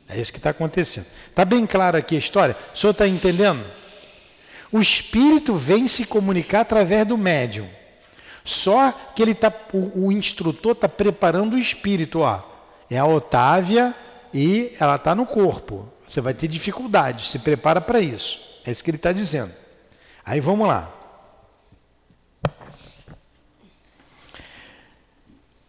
É 0.10 0.20
isso 0.20 0.32
que 0.32 0.40
está 0.40 0.52
acontecendo. 0.52 1.06
Está 1.30 1.44
bem 1.44 1.66
clara 1.66 1.98
aqui 1.98 2.16
a 2.16 2.20
história? 2.20 2.56
O 2.74 2.78
senhor 2.78 2.92
está 2.92 3.08
entendendo? 3.08 3.64
O 4.72 4.80
espírito 4.80 5.56
vem 5.56 5.88
se 5.88 6.06
comunicar 6.06 6.62
através 6.62 7.06
do 7.06 7.18
médium. 7.18 7.68
Só 8.44 8.92
que 9.14 9.22
ele 9.22 9.36
tá, 9.36 9.54
o, 9.74 10.08
o 10.08 10.12
instrutor 10.12 10.72
está 10.72 10.88
preparando 10.88 11.56
o 11.56 11.60
espírito. 11.60 12.20
Ó. 12.20 12.42
É 12.90 12.98
a 12.98 13.06
Otávia 13.06 13.94
e 14.34 14.74
ela 14.80 14.96
está 14.96 15.14
no 15.14 15.26
corpo. 15.26 15.88
Você 16.08 16.22
vai 16.22 16.34
ter 16.34 16.48
dificuldade, 16.48 17.28
se 17.28 17.40
prepara 17.40 17.82
para 17.82 18.00
isso. 18.00 18.42
É 18.66 18.72
isso 18.72 18.84
que 18.84 18.90
ele 18.90 18.98
está 18.98 19.12
dizendo. 19.12 19.52
Aí 20.28 20.42
vamos 20.42 20.68
lá. 20.68 20.92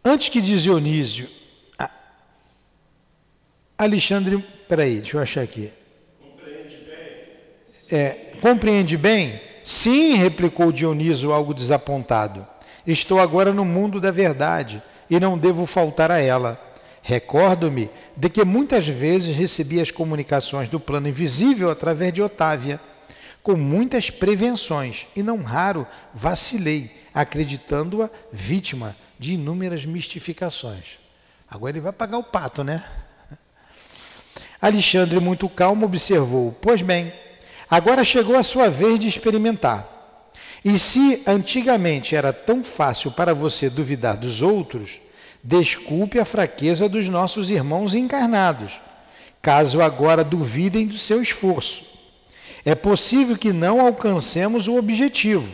Antes 0.05 0.31
que 0.31 0.41
Dionísio, 0.41 1.29
Alexandre, 3.79 4.45
peraí, 4.69 4.97
deixa 4.97 5.17
eu 5.17 5.23
achar 5.23 5.43
aqui. 5.43 5.71
Compreende 6.21 6.77
bem? 6.77 7.97
É, 7.97 8.11
compreende 8.41 8.97
bem? 8.97 9.41
Sim, 9.63 10.15
replicou 10.15 10.73
Dionísio, 10.73 11.31
algo 11.31 11.55
desapontado. 11.55 12.45
Estou 12.85 13.21
agora 13.21 13.53
no 13.53 13.65
mundo 13.65 14.01
da 14.01 14.11
verdade 14.11 14.83
e 15.09 15.21
não 15.21 15.39
devo 15.39 15.67
faltar 15.67 16.11
a 16.11 16.19
ela. 16.19 16.61
Recordo-me 17.01 17.89
de 18.17 18.29
que 18.29 18.45
muitas 18.45 18.89
vezes 18.89 19.37
recebi 19.37 19.81
as 19.81 19.93
comunicações 19.93 20.69
do 20.69 20.81
plano 20.81 21.07
invisível 21.07 21.71
através 21.71 22.13
de 22.13 22.21
Otávia, 22.21 22.81
com 23.49 23.57
muitas 23.57 24.11
prevenções, 24.11 25.07
e 25.17 25.23
não 25.23 25.41
raro 25.41 25.87
vacilei, 26.13 26.95
acreditando-a 27.15 28.11
vítima 28.31 28.95
de 29.19 29.33
inúmeras 29.33 29.87
mistificações. 29.87 30.99
Agora 31.51 31.73
ele 31.73 31.81
vai 31.81 31.93
pagar 31.93 32.19
o 32.19 32.23
pato, 32.23 32.63
né? 32.63 32.87
Alexandre, 34.61 35.19
muito 35.19 35.49
calmo, 35.49 35.87
observou: 35.87 36.53
Pois 36.61 36.83
bem, 36.83 37.11
agora 37.71 38.05
chegou 38.05 38.37
a 38.37 38.43
sua 38.43 38.69
vez 38.69 39.01
de 39.01 39.09
experimentar. 39.09 40.21
E 40.63 40.79
se 40.79 41.23
antigamente 41.27 42.15
era 42.15 42.35
tão 42.35 42.63
fácil 42.63 43.11
para 43.13 43.33
você 43.33 43.71
duvidar 43.71 44.19
dos 44.19 44.43
outros, 44.43 45.01
desculpe 45.43 46.19
a 46.19 46.25
fraqueza 46.27 46.87
dos 46.87 47.09
nossos 47.09 47.49
irmãos 47.49 47.95
encarnados, 47.95 48.79
caso 49.41 49.81
agora 49.81 50.23
duvidem 50.23 50.87
do 50.87 50.99
seu 50.99 51.23
esforço. 51.23 51.88
É 52.65 52.75
possível 52.75 53.37
que 53.37 53.53
não 53.53 53.81
alcancemos 53.81 54.69
o 54.69 54.77
objetivo. 54.77 55.51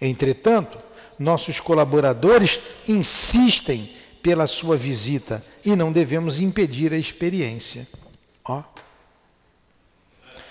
Entretanto, 0.00 0.78
nossos 1.18 1.60
colaboradores 1.60 2.58
insistem 2.88 3.90
pela 4.22 4.46
sua 4.46 4.76
visita 4.76 5.44
e 5.64 5.74
não 5.74 5.92
devemos 5.92 6.40
impedir 6.40 6.92
a 6.92 6.98
experiência. 6.98 7.86
Ó. 8.44 8.62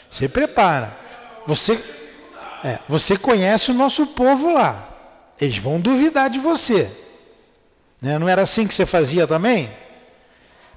Você 0.09 0.27
prepara. 0.27 0.97
Você, 1.45 1.81
é, 2.63 2.79
você 2.87 3.17
conhece 3.17 3.71
o 3.71 3.73
nosso 3.73 4.07
povo 4.07 4.53
lá. 4.53 4.89
Eles 5.39 5.57
vão 5.57 5.79
duvidar 5.79 6.29
de 6.29 6.37
você. 6.37 6.89
Né? 8.01 8.19
Não 8.19 8.27
era 8.27 8.41
assim 8.41 8.67
que 8.67 8.73
você 8.73 8.85
fazia 8.85 9.25
também? 9.25 9.69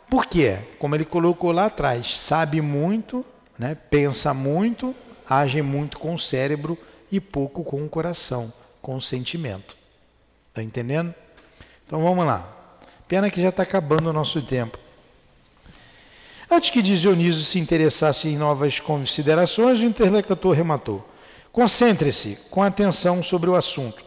Por 0.09 0.27
quê? 0.27 0.59
Como 0.79 0.95
ele 0.95 1.05
colocou 1.05 1.51
lá 1.51 1.67
atrás, 1.67 2.19
sabe 2.19 2.61
muito, 2.61 3.25
né? 3.59 3.77
pensa 3.91 4.35
muito, 4.35 4.95
age 5.29 5.63
muito 5.63 5.99
com 5.99 6.15
o 6.15 6.19
cérebro 6.19 6.79
e 7.11 7.21
pouco 7.21 7.63
com 7.63 7.85
o 7.85 7.89
coração, 7.89 8.53
com 8.83 8.97
o 8.97 9.01
sentimento. 9.01 9.77
Está 10.49 10.63
entendendo? 10.63 11.15
Então 11.87 12.03
vamos 12.03 12.25
lá. 12.25 12.49
Pena 13.07 13.31
que 13.31 13.41
já 13.43 13.51
está 13.51 13.63
acabando 13.63 14.11
o 14.11 14.13
nosso 14.13 14.43
tempo. 14.43 14.79
Antes 16.51 16.71
que 16.71 16.83
Dionísio 16.83 17.43
se 17.43 17.59
interessasse 17.59 18.29
em 18.29 18.37
novas 18.37 18.79
considerações, 18.79 19.81
o 19.81 19.85
interlocutor 19.85 20.55
rematou. 20.55 21.09
Concentre-se 21.51 22.39
com 22.51 22.63
atenção 22.63 23.23
sobre 23.23 23.49
o 23.49 23.57
assunto. 23.57 24.05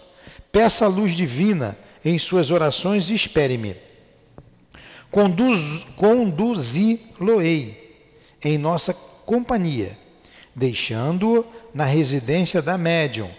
Peça 0.52 0.86
a 0.86 0.88
luz 0.88 1.14
divina 1.14 1.78
em 2.04 2.18
suas 2.18 2.52
orações 2.52 3.10
e 3.10 3.16
espere-me. 3.16 3.76
Conduz, 5.12 5.86
Conduzi-lo-ei 5.96 7.88
em 8.44 8.58
nossa 8.58 8.94
companhia, 9.28 9.96
deixando-o 10.56 11.46
na 11.74 11.84
residência 11.84 12.62
da 12.62 12.78
médium, 12.78 13.30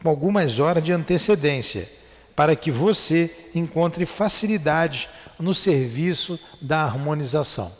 com 0.00 0.10
algumas 0.10 0.58
horas 0.60 0.84
de 0.84 0.92
antecedência, 0.92 1.88
para 2.36 2.54
que 2.54 2.70
você 2.70 3.34
encontre 3.54 4.04
facilidades 4.04 5.08
no 5.40 5.54
serviço 5.54 6.38
da 6.60 6.82
harmonização. 6.82 7.72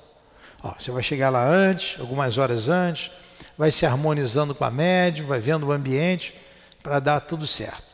Ó, 0.63 0.73
você 0.77 0.91
vai 0.91 1.03
chegar 1.03 1.29
lá 1.29 1.47
antes, 1.47 2.01
algumas 2.01 2.39
horas 2.39 2.71
antes, 2.71 3.11
vai 3.57 3.71
se 3.71 3.85
harmonizando 3.85 4.55
com 4.55 4.65
a 4.65 4.71
médium, 4.71 5.27
vai 5.27 5.39
vendo 5.39 5.67
o 5.67 5.73
ambiente 5.73 6.35
para 6.83 6.99
dar 6.99 7.21
tudo 7.21 7.47
certo. 7.47 7.85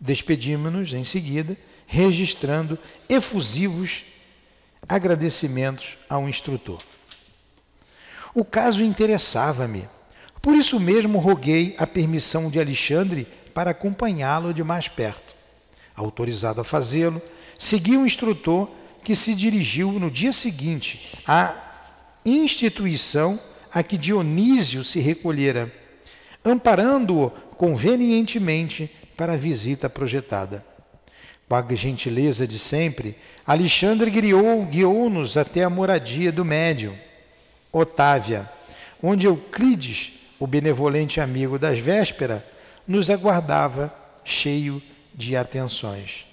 Despedimos-nos 0.00 0.92
em 0.92 1.04
seguida, 1.04 1.56
registrando 1.86 2.76
efusivos 3.08 4.02
agradecimentos 4.88 5.96
ao 6.08 6.28
instrutor. 6.28 6.82
O 8.34 8.44
caso 8.44 8.82
interessava-me. 8.82 9.88
Por 10.42 10.56
isso 10.56 10.80
mesmo 10.80 11.20
roguei 11.20 11.74
a 11.78 11.86
permissão 11.86 12.50
de 12.50 12.58
Alexandre 12.58 13.26
para 13.54 13.70
acompanhá-lo 13.70 14.52
de 14.52 14.64
mais 14.64 14.88
perto. 14.88 15.34
Autorizado 15.94 16.60
a 16.60 16.64
fazê-lo, 16.64 17.22
segui 17.56 17.96
o 17.96 18.04
instrutor 18.04 18.68
que 19.04 19.14
se 19.14 19.34
dirigiu 19.34 19.92
no 19.92 20.10
dia 20.10 20.32
seguinte 20.32 21.22
à 21.26 21.54
instituição 22.24 23.38
a 23.72 23.82
que 23.82 23.96
Dionísio 23.96 24.82
se 24.82 24.98
recolhera, 24.98 25.72
amparando-o 26.44 27.30
convenientemente 27.56 28.90
para 29.16 29.34
a 29.34 29.36
visita 29.36 29.88
projetada. 29.88 30.64
Com 31.48 31.54
a 31.54 31.74
gentileza 31.74 32.48
de 32.48 32.58
sempre, 32.58 33.16
Alexandre 33.46 34.10
guiou-nos 34.10 35.36
até 35.36 35.62
a 35.62 35.70
moradia 35.70 36.32
do 36.32 36.44
médium, 36.44 36.94
Otávia, 37.74 38.48
onde 39.02 39.26
Euclides, 39.26 40.12
o 40.38 40.46
benevolente 40.46 41.20
amigo 41.20 41.58
das 41.58 41.78
vésperas, 41.78 42.40
nos 42.86 43.10
aguardava 43.10 43.92
cheio 44.24 44.80
de 45.12 45.36
atenções. 45.36 46.26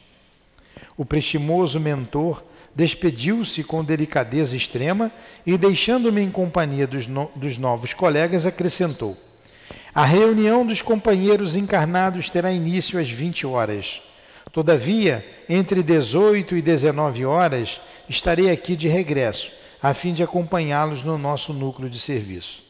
O 0.96 1.04
prestimoso 1.04 1.80
mentor 1.80 2.44
despediu-se 2.76 3.64
com 3.64 3.84
delicadeza 3.84 4.56
extrema 4.56 5.12
e, 5.46 5.58
deixando-me 5.58 6.22
em 6.22 6.30
companhia 6.32 6.88
dos, 6.88 7.08
no, 7.08 7.30
dos 7.36 7.58
novos 7.58 7.94
colegas, 7.94 8.46
acrescentou: 8.46 9.18
A 9.94 10.06
reunião 10.06 10.66
dos 10.66 10.82
companheiros 10.82 11.56
encarnados 11.56 12.30
terá 12.30 12.52
início 12.52 13.00
às 13.00 13.10
20 13.10 13.48
horas. 13.48 14.02
Todavia, 14.52 15.26
entre 15.48 15.82
18 15.82 16.58
e 16.58 16.62
19 16.62 17.26
horas, 17.26 17.80
estarei 18.10 18.50
aqui 18.50 18.76
de 18.76 18.88
regresso, 18.88 19.52
a 19.82 19.94
fim 19.94 20.14
de 20.14 20.24
acompanhá-los 20.24 21.04
no 21.04 21.18
nosso 21.18 21.54
núcleo 21.54 21.90
de 21.90 22.00
serviço. 22.00 22.64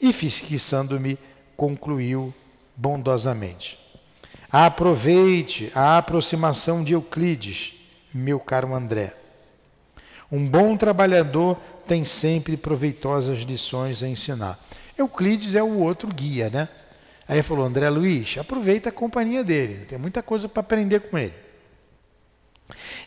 E, 0.00 0.12
fixando-me, 0.12 1.18
concluiu 1.56 2.34
bondosamente: 2.76 3.78
Aproveite 4.50 5.72
a 5.74 5.98
aproximação 5.98 6.84
de 6.84 6.92
Euclides, 6.92 7.74
meu 8.12 8.38
caro 8.38 8.74
André. 8.74 9.14
Um 10.30 10.46
bom 10.48 10.76
trabalhador 10.76 11.56
tem 11.86 12.04
sempre 12.04 12.56
proveitosas 12.56 13.40
lições 13.40 14.02
a 14.02 14.08
ensinar. 14.08 14.58
Euclides 14.96 15.54
é 15.54 15.62
o 15.62 15.80
outro 15.80 16.08
guia, 16.08 16.50
né? 16.50 16.68
Aí 17.26 17.42
falou, 17.42 17.64
André 17.64 17.88
Luiz, 17.88 18.36
aproveita 18.38 18.90
a 18.90 18.92
companhia 18.92 19.42
dele, 19.42 19.86
tem 19.86 19.98
muita 19.98 20.22
coisa 20.22 20.48
para 20.48 20.60
aprender 20.60 21.00
com 21.00 21.16
ele. 21.16 21.43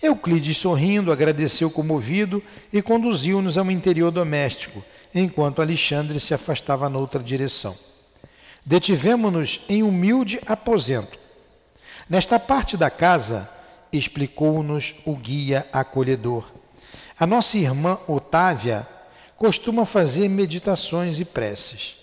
Euclides, 0.01 0.57
sorrindo, 0.57 1.11
agradeceu 1.11 1.69
comovido 1.69 2.43
e 2.71 2.81
conduziu-nos 2.81 3.57
ao 3.57 3.69
interior 3.71 4.11
doméstico, 4.11 4.83
enquanto 5.13 5.61
Alexandre 5.61 6.19
se 6.19 6.33
afastava 6.33 6.89
noutra 6.89 7.21
direção. 7.23 7.75
Detivemos-nos 8.65 9.61
em 9.67 9.81
humilde 9.81 10.39
aposento. 10.45 11.17
Nesta 12.09 12.39
parte 12.39 12.77
da 12.77 12.89
casa, 12.89 13.49
explicou-nos 13.91 14.95
o 15.05 15.15
guia 15.15 15.67
acolhedor. 15.71 16.51
A 17.19 17.25
nossa 17.25 17.57
irmã 17.57 17.97
Otávia 18.07 18.87
costuma 19.35 19.85
fazer 19.85 20.29
meditações 20.29 21.19
e 21.19 21.25
preces. 21.25 21.95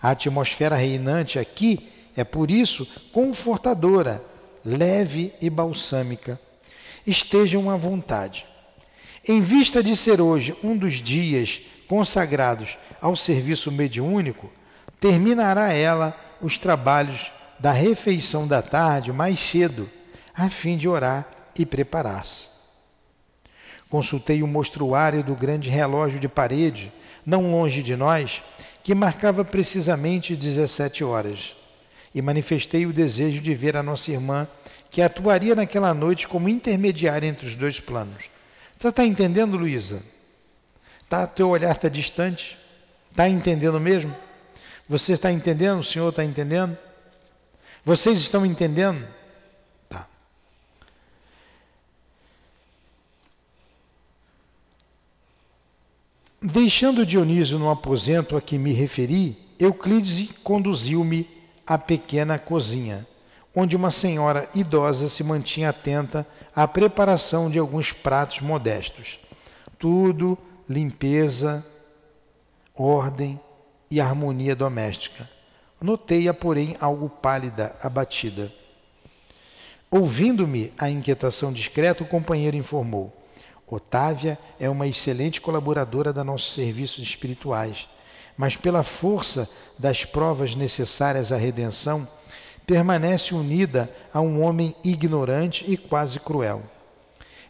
A 0.00 0.10
atmosfera 0.10 0.76
reinante 0.76 1.38
aqui 1.38 1.88
é, 2.16 2.22
por 2.22 2.50
isso, 2.50 2.86
confortadora, 3.12 4.22
leve 4.64 5.32
e 5.40 5.50
balsâmica. 5.50 6.40
Estejam 7.06 7.70
à 7.70 7.76
vontade. 7.76 8.46
Em 9.26 9.40
vista 9.40 9.82
de 9.82 9.96
ser 9.96 10.20
hoje 10.20 10.56
um 10.62 10.76
dos 10.76 10.94
dias 10.94 11.60
consagrados 11.86 12.78
ao 13.00 13.14
serviço 13.14 13.70
mediúnico, 13.70 14.50
terminará 14.98 15.72
ela 15.72 16.18
os 16.40 16.58
trabalhos 16.58 17.30
da 17.58 17.72
refeição 17.72 18.46
da 18.46 18.62
tarde 18.62 19.12
mais 19.12 19.38
cedo, 19.38 19.88
a 20.34 20.48
fim 20.50 20.76
de 20.76 20.88
orar 20.88 21.28
e 21.58 21.64
preparar-se. 21.64 22.48
Consultei 23.88 24.42
o 24.42 24.46
mostruário 24.46 25.22
do 25.22 25.34
grande 25.34 25.70
relógio 25.70 26.18
de 26.18 26.28
parede, 26.28 26.92
não 27.24 27.50
longe 27.52 27.82
de 27.82 27.94
nós, 27.94 28.42
que 28.82 28.94
marcava 28.94 29.44
precisamente 29.44 30.34
17 30.34 31.04
horas, 31.04 31.54
e 32.14 32.20
manifestei 32.20 32.86
o 32.86 32.92
desejo 32.92 33.40
de 33.40 33.54
ver 33.54 33.76
a 33.76 33.82
nossa 33.82 34.10
irmã, 34.10 34.48
que 34.94 35.02
atuaria 35.02 35.56
naquela 35.56 35.92
noite 35.92 36.28
como 36.28 36.48
intermediária 36.48 37.26
entre 37.26 37.48
os 37.48 37.56
dois 37.56 37.80
planos. 37.80 38.26
Você 38.78 38.86
está 38.90 39.04
entendendo, 39.04 39.56
Luísa? 39.56 40.00
Tá, 41.08 41.26
teu 41.26 41.48
olhar 41.48 41.72
está 41.72 41.88
distante? 41.88 42.56
Está 43.10 43.28
entendendo 43.28 43.80
mesmo? 43.80 44.14
Você 44.88 45.14
está 45.14 45.32
entendendo? 45.32 45.80
O 45.80 45.82
senhor 45.82 46.10
está 46.10 46.22
entendendo? 46.22 46.78
Vocês 47.84 48.18
estão 48.18 48.46
entendendo? 48.46 49.04
Tá. 49.88 50.06
Deixando 56.40 57.04
Dionísio 57.04 57.58
no 57.58 57.68
aposento 57.68 58.36
a 58.36 58.40
que 58.40 58.56
me 58.58 58.72
referi, 58.72 59.36
Euclides 59.58 60.30
conduziu-me 60.44 61.28
à 61.66 61.76
pequena 61.76 62.38
cozinha, 62.38 63.04
onde 63.54 63.76
uma 63.76 63.90
senhora 63.90 64.48
idosa 64.54 65.08
se 65.08 65.22
mantinha 65.22 65.70
atenta 65.70 66.26
à 66.54 66.66
preparação 66.66 67.48
de 67.48 67.58
alguns 67.58 67.92
pratos 67.92 68.40
modestos. 68.40 69.18
Tudo 69.78 70.36
limpeza, 70.68 71.64
ordem 72.74 73.38
e 73.90 74.00
harmonia 74.00 74.56
doméstica. 74.56 75.28
Notei-a, 75.80 76.32
porém, 76.32 76.76
algo 76.80 77.08
pálida, 77.08 77.76
abatida. 77.82 78.50
Ouvindo-me 79.90 80.72
a 80.78 80.90
inquietação 80.90 81.52
discreta, 81.52 82.02
o 82.02 82.06
companheiro 82.06 82.56
informou: 82.56 83.12
Otávia 83.74 84.38
é 84.58 84.68
uma 84.68 84.86
excelente 84.86 85.40
colaboradora 85.40 86.12
da 86.12 86.24
nossos 86.24 86.54
serviços 86.54 87.02
espirituais, 87.04 87.88
mas 88.36 88.56
pela 88.56 88.82
força 88.82 89.48
das 89.78 90.04
provas 90.04 90.54
necessárias 90.54 91.32
à 91.32 91.36
redenção, 91.36 92.08
permanece 92.66 93.34
unida 93.34 93.90
a 94.12 94.20
um 94.20 94.42
homem 94.42 94.74
ignorante 94.82 95.64
e 95.68 95.76
quase 95.76 96.18
cruel. 96.18 96.62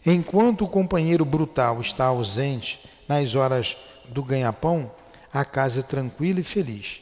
Enquanto 0.05 0.63
o 0.65 0.67
companheiro 0.67 1.25
brutal 1.25 1.81
está 1.81 2.05
ausente 2.05 2.79
nas 3.07 3.33
horas 3.33 3.75
do 4.09 4.23
ganha-pão, 4.23 4.91
a 5.33 5.43
casa 5.43 5.79
é 5.79 5.83
tranquila 5.83 6.39
e 6.39 6.43
feliz, 6.43 7.01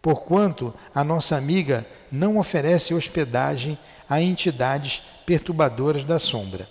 porquanto 0.00 0.72
a 0.94 1.02
nossa 1.02 1.36
amiga 1.36 1.86
não 2.10 2.38
oferece 2.38 2.94
hospedagem 2.94 3.76
a 4.08 4.20
entidades 4.20 5.02
perturbadoras 5.26 6.04
da 6.04 6.18
sombra. 6.18 6.68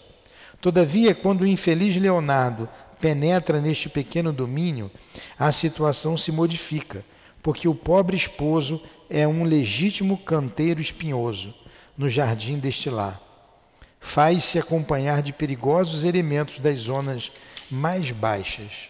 Todavia, 0.61 1.13
quando 1.13 1.41
o 1.41 1.47
infeliz 1.47 1.97
Leonardo 1.97 2.69
penetra 3.01 3.59
neste 3.59 3.89
pequeno 3.89 4.31
domínio, 4.31 4.89
a 5.37 5.51
situação 5.51 6.15
se 6.15 6.31
modifica, 6.31 7.03
porque 7.41 7.67
o 7.67 7.75
pobre 7.75 8.15
esposo 8.15 8.81
é 9.13 9.27
um 9.27 9.43
legítimo 9.43 10.17
canteiro 10.17 10.81
espinhoso 10.81 11.53
no 11.95 12.09
jardim 12.09 12.57
deste 12.57 12.89
lar. 12.89 13.21
Faz-se 13.99 14.57
acompanhar 14.57 15.21
de 15.21 15.31
perigosos 15.31 16.03
elementos 16.03 16.57
das 16.57 16.79
zonas 16.79 17.31
mais 17.69 18.09
baixas. 18.09 18.89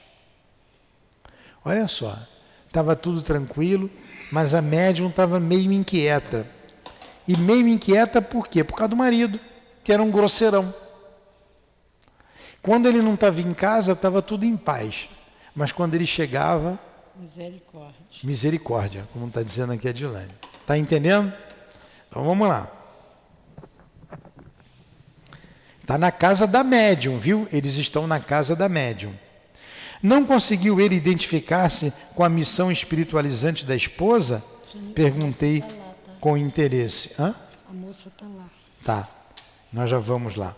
Olha 1.66 1.88
só, 1.88 2.18
estava 2.66 2.96
tudo 2.96 3.22
tranquilo, 3.22 3.92
mas 4.32 4.54
a 4.54 4.62
médium 4.62 5.10
estava 5.10 5.42
meio 5.42 5.74
inquieta. 5.74 6.48
E 7.28 7.38
meio 7.38 7.68
inquieta 7.68 8.22
por 8.22 8.48
quê? 8.48 8.64
Por 8.64 8.76
causa 8.76 8.90
do 8.90 8.96
marido, 8.96 9.38
que 9.84 9.92
era 9.92 10.02
um 10.02 10.10
grosseirão. 10.10 10.74
Quando 12.62 12.88
ele 12.88 13.02
não 13.02 13.16
estava 13.16 13.42
em 13.42 13.54
casa, 13.54 13.92
estava 13.92 14.22
tudo 14.22 14.46
em 14.46 14.56
paz. 14.56 15.10
Mas 15.54 15.74
quando 15.74 15.96
ele 15.96 16.06
chegava. 16.06 16.80
Misericórdia. 17.16 18.06
Misericórdia, 18.24 19.08
como 19.14 19.28
está 19.28 19.44
dizendo 19.44 19.74
aqui 19.74 19.88
a 19.88 19.94
Dilane. 19.94 20.32
Está 20.62 20.78
entendendo? 20.78 21.32
Então 22.08 22.24
vamos 22.24 22.48
lá. 22.48 22.72
Está 25.82 25.98
na 25.98 26.12
casa 26.12 26.48
da 26.48 26.64
médium, 26.64 27.20
viu? 27.20 27.48
Eles 27.52 27.76
estão 27.76 28.08
na 28.08 28.20
casa 28.20 28.56
da 28.56 28.68
médium. 28.70 29.14
Não 30.02 30.26
conseguiu 30.26 30.82
ele 30.82 30.96
identificar-se 30.96 31.94
com 32.16 32.24
a 32.24 32.30
missão 32.30 32.72
espiritualizante 32.72 33.66
da 33.66 33.76
esposa? 33.76 34.44
Perguntei 34.96 35.64
com 36.20 36.38
interesse. 36.38 37.12
Hã? 37.20 37.36
A 37.70 37.74
moça 37.74 38.10
está 38.10 38.26
lá. 38.26 38.50
Tá, 38.84 39.08
nós 39.72 39.90
já 39.90 40.00
vamos 40.00 40.36
lá. 40.36 40.56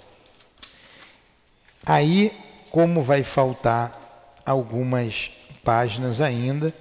Aí, 1.86 2.32
como 2.72 3.02
vai 3.02 3.22
faltar 3.24 4.42
algumas 4.46 5.32
páginas 5.66 6.22
ainda, 6.22 6.72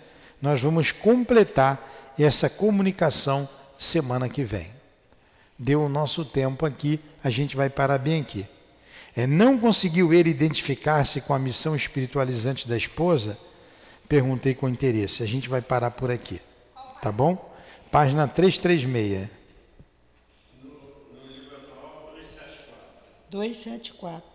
nós 0.41 0.61
vamos 0.61 0.93
completar 0.93 2.13
essa 2.19 2.51
comunicação 2.51 3.49
semana 3.79 4.29
que 4.29 4.45
vem. 4.45 4.71
Deu 5.59 5.83
o 5.83 5.89
nosso 5.89 6.25
tempo 6.25 6.67
aqui, 6.67 7.01
a 7.23 7.31
gente 7.31 7.57
vai 7.57 7.71
parar 7.71 7.97
bem 7.97 8.21
aqui. 8.21 8.47
É, 9.17 9.27
não 9.27 9.59
conseguiu 9.59 10.13
ele 10.13 10.29
identificar-se 10.29 11.23
com 11.23 11.33
a 11.33 11.39
missão 11.39 11.75
espiritualizante 11.75 12.69
da 12.69 12.77
esposa? 12.77 13.39
Perguntei 14.09 14.55
com 14.55 14.69
interesse. 14.69 15.23
A 15.23 15.27
gente 15.27 15.49
vai 15.49 15.63
parar 15.63 15.93
por 15.93 16.11
aqui. 16.11 16.41
Tá 17.01 17.11
bom? 17.11 17.55
Página 17.91 18.29
336. 18.29 19.29
274. 23.31 24.34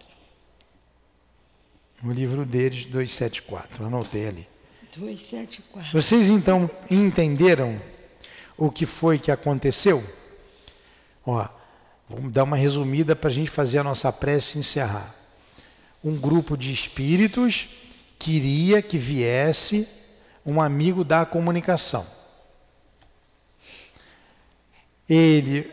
No 2.01 2.13
livro 2.13 2.45
deles, 2.45 2.85
274. 2.85 3.85
Anotei 3.85 4.27
ali. 4.27 4.47
274. 4.95 5.91
Vocês 5.91 6.29
então 6.29 6.69
entenderam 6.89 7.79
o 8.57 8.71
que 8.71 8.85
foi 8.85 9.19
que 9.19 9.31
aconteceu? 9.31 10.03
Ó, 11.25 11.47
vamos 12.09 12.31
dar 12.31 12.43
uma 12.43 12.57
resumida 12.57 13.15
para 13.15 13.29
a 13.29 13.33
gente 13.33 13.49
fazer 13.49 13.79
a 13.79 13.83
nossa 13.83 14.11
prece 14.11 14.57
e 14.57 14.59
encerrar. 14.59 15.15
Um 16.03 16.17
grupo 16.17 16.57
de 16.57 16.71
espíritos 16.71 17.67
queria 18.17 18.81
que 18.81 18.97
viesse 18.97 19.87
um 20.45 20.61
amigo 20.61 21.03
da 21.03 21.25
comunicação. 21.25 22.05
Ele 25.07 25.69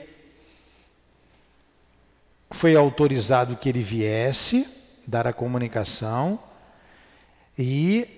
foi 2.51 2.75
autorizado 2.75 3.57
que 3.57 3.69
ele 3.69 3.83
viesse 3.83 4.76
dar 5.07 5.27
a 5.27 5.33
comunicação 5.33 6.39
e 7.59 8.09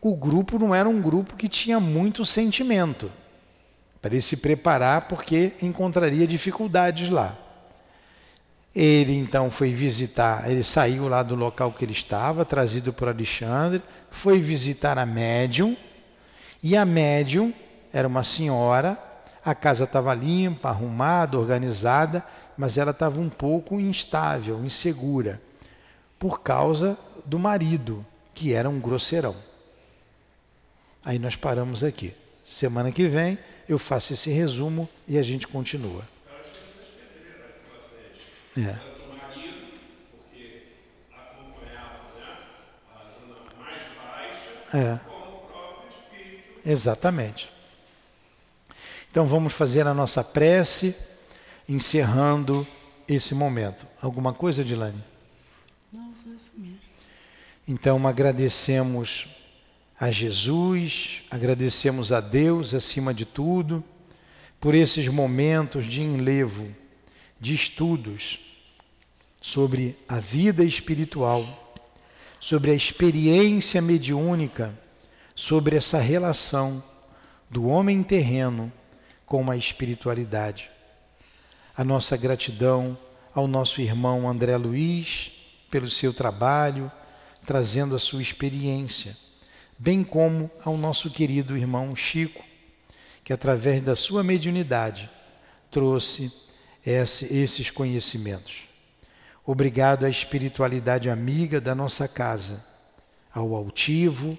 o 0.00 0.16
grupo 0.16 0.58
não 0.58 0.74
era 0.74 0.88
um 0.88 1.00
grupo 1.00 1.36
que 1.36 1.48
tinha 1.48 1.78
muito 1.78 2.24
sentimento 2.24 3.10
para 4.00 4.12
ele 4.12 4.22
se 4.22 4.36
preparar 4.36 5.02
porque 5.02 5.52
encontraria 5.60 6.26
dificuldades 6.26 7.10
lá. 7.10 7.36
Ele 8.74 9.16
então 9.16 9.50
foi 9.50 9.72
visitar, 9.72 10.48
ele 10.48 10.62
saiu 10.62 11.08
lá 11.08 11.22
do 11.22 11.34
local 11.34 11.72
que 11.72 11.84
ele 11.84 11.92
estava, 11.92 12.44
trazido 12.44 12.92
por 12.92 13.08
Alexandre, 13.08 13.82
foi 14.10 14.38
visitar 14.38 14.98
a 14.98 15.06
médium, 15.06 15.76
e 16.62 16.76
a 16.76 16.84
médium 16.84 17.52
era 17.92 18.06
uma 18.06 18.22
senhora, 18.22 18.96
a 19.44 19.54
casa 19.54 19.84
estava 19.84 20.14
limpa, 20.14 20.68
arrumada, 20.68 21.38
organizada, 21.38 22.24
mas 22.56 22.76
ela 22.76 22.90
estava 22.90 23.20
um 23.20 23.28
pouco 23.28 23.80
instável, 23.80 24.62
insegura, 24.64 25.40
por 26.18 26.40
causa 26.40 26.98
do 27.24 27.38
marido, 27.38 28.04
que 28.34 28.52
era 28.52 28.68
um 28.68 28.80
grosseirão. 28.80 29.36
Aí 31.04 31.18
nós 31.18 31.36
paramos 31.36 31.84
aqui. 31.84 32.14
Semana 32.44 32.90
que 32.90 33.08
vem 33.08 33.38
eu 33.68 33.78
faço 33.78 34.14
esse 34.14 34.30
resumo 34.30 34.88
e 35.06 35.18
a 35.18 35.22
gente 35.22 35.46
continua. 35.46 36.02
É. 38.56 38.88
É. 44.74 44.98
Exatamente. 46.64 47.50
Então 49.10 49.26
vamos 49.26 49.52
fazer 49.52 49.86
a 49.86 49.94
nossa 49.94 50.22
prece 50.22 50.94
encerrando 51.68 52.66
esse 53.06 53.34
momento. 53.34 53.86
Alguma 54.02 54.34
coisa, 54.34 54.62
Dilane? 54.62 55.02
Não, 55.92 56.14
só 56.22 56.30
isso 56.30 56.50
mesmo. 56.56 56.78
Então 57.70 58.08
agradecemos 58.08 59.26
a 60.00 60.10
Jesus, 60.10 61.22
agradecemos 61.30 62.12
a 62.12 62.18
Deus 62.18 62.72
acima 62.72 63.12
de 63.12 63.26
tudo 63.26 63.84
por 64.58 64.74
esses 64.74 65.06
momentos 65.08 65.84
de 65.84 66.00
enlevo, 66.00 66.74
de 67.38 67.54
estudos 67.54 68.38
sobre 69.38 69.98
a 70.08 70.18
vida 70.18 70.64
espiritual, 70.64 71.44
sobre 72.40 72.70
a 72.70 72.74
experiência 72.74 73.82
mediúnica, 73.82 74.72
sobre 75.34 75.76
essa 75.76 75.98
relação 75.98 76.82
do 77.50 77.66
homem 77.66 78.02
terreno 78.02 78.72
com 79.26 79.50
a 79.50 79.58
espiritualidade. 79.58 80.70
A 81.76 81.84
nossa 81.84 82.16
gratidão 82.16 82.96
ao 83.34 83.46
nosso 83.46 83.82
irmão 83.82 84.26
André 84.26 84.56
Luiz 84.56 85.32
pelo 85.70 85.90
seu 85.90 86.14
trabalho, 86.14 86.90
trazendo 87.48 87.96
a 87.96 87.98
sua 87.98 88.20
experiência, 88.20 89.16
bem 89.78 90.04
como 90.04 90.50
ao 90.62 90.76
nosso 90.76 91.08
querido 91.08 91.56
irmão 91.56 91.96
Chico, 91.96 92.44
que 93.24 93.32
através 93.32 93.80
da 93.80 93.96
sua 93.96 94.22
mediunidade 94.22 95.08
trouxe 95.70 96.30
esse, 96.84 97.34
esses 97.34 97.70
conhecimentos. 97.70 98.64
Obrigado 99.46 100.04
à 100.04 100.10
espiritualidade 100.10 101.08
amiga 101.08 101.58
da 101.58 101.74
nossa 101.74 102.06
casa, 102.06 102.62
ao 103.32 103.56
altivo, 103.56 104.36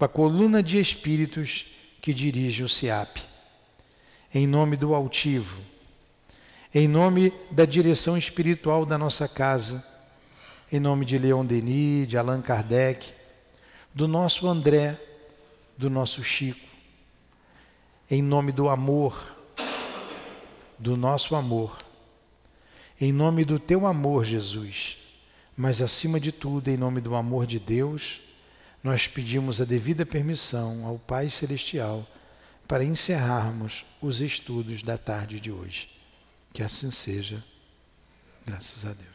à 0.00 0.08
coluna 0.08 0.62
de 0.62 0.80
espíritos 0.80 1.66
que 2.00 2.14
dirige 2.14 2.62
o 2.62 2.68
SIAP. 2.68 3.18
Em 4.32 4.46
nome 4.46 4.74
do 4.74 4.94
altivo, 4.94 5.60
em 6.74 6.88
nome 6.88 7.30
da 7.50 7.66
direção 7.66 8.16
espiritual 8.16 8.86
da 8.86 8.96
nossa 8.96 9.28
casa, 9.28 9.84
em 10.70 10.78
nome 10.78 11.04
de 11.04 11.16
Leon 11.16 11.44
Denis, 11.44 12.06
de 12.06 12.18
Allan 12.18 12.42
Kardec, 12.42 13.12
do 13.94 14.06
nosso 14.06 14.46
André, 14.46 15.00
do 15.76 15.88
nosso 15.88 16.22
Chico, 16.22 16.66
em 18.10 18.22
nome 18.22 18.52
do 18.52 18.68
amor, 18.68 19.34
do 20.78 20.96
nosso 20.96 21.34
amor, 21.34 21.78
em 23.00 23.12
nome 23.12 23.44
do 23.44 23.58
teu 23.58 23.86
amor, 23.86 24.24
Jesus, 24.24 24.98
mas 25.56 25.80
acima 25.80 26.20
de 26.20 26.32
tudo, 26.32 26.68
em 26.68 26.76
nome 26.76 27.00
do 27.00 27.14
amor 27.14 27.46
de 27.46 27.58
Deus, 27.58 28.20
nós 28.82 29.06
pedimos 29.06 29.60
a 29.60 29.64
devida 29.64 30.06
permissão 30.06 30.86
ao 30.86 30.98
Pai 30.98 31.28
Celestial 31.28 32.06
para 32.66 32.84
encerrarmos 32.84 33.84
os 34.00 34.20
estudos 34.20 34.82
da 34.82 34.98
tarde 34.98 35.40
de 35.40 35.50
hoje. 35.50 35.88
Que 36.52 36.62
assim 36.62 36.90
seja, 36.90 37.42
graças 38.46 38.84
a 38.84 38.92
Deus. 38.92 39.07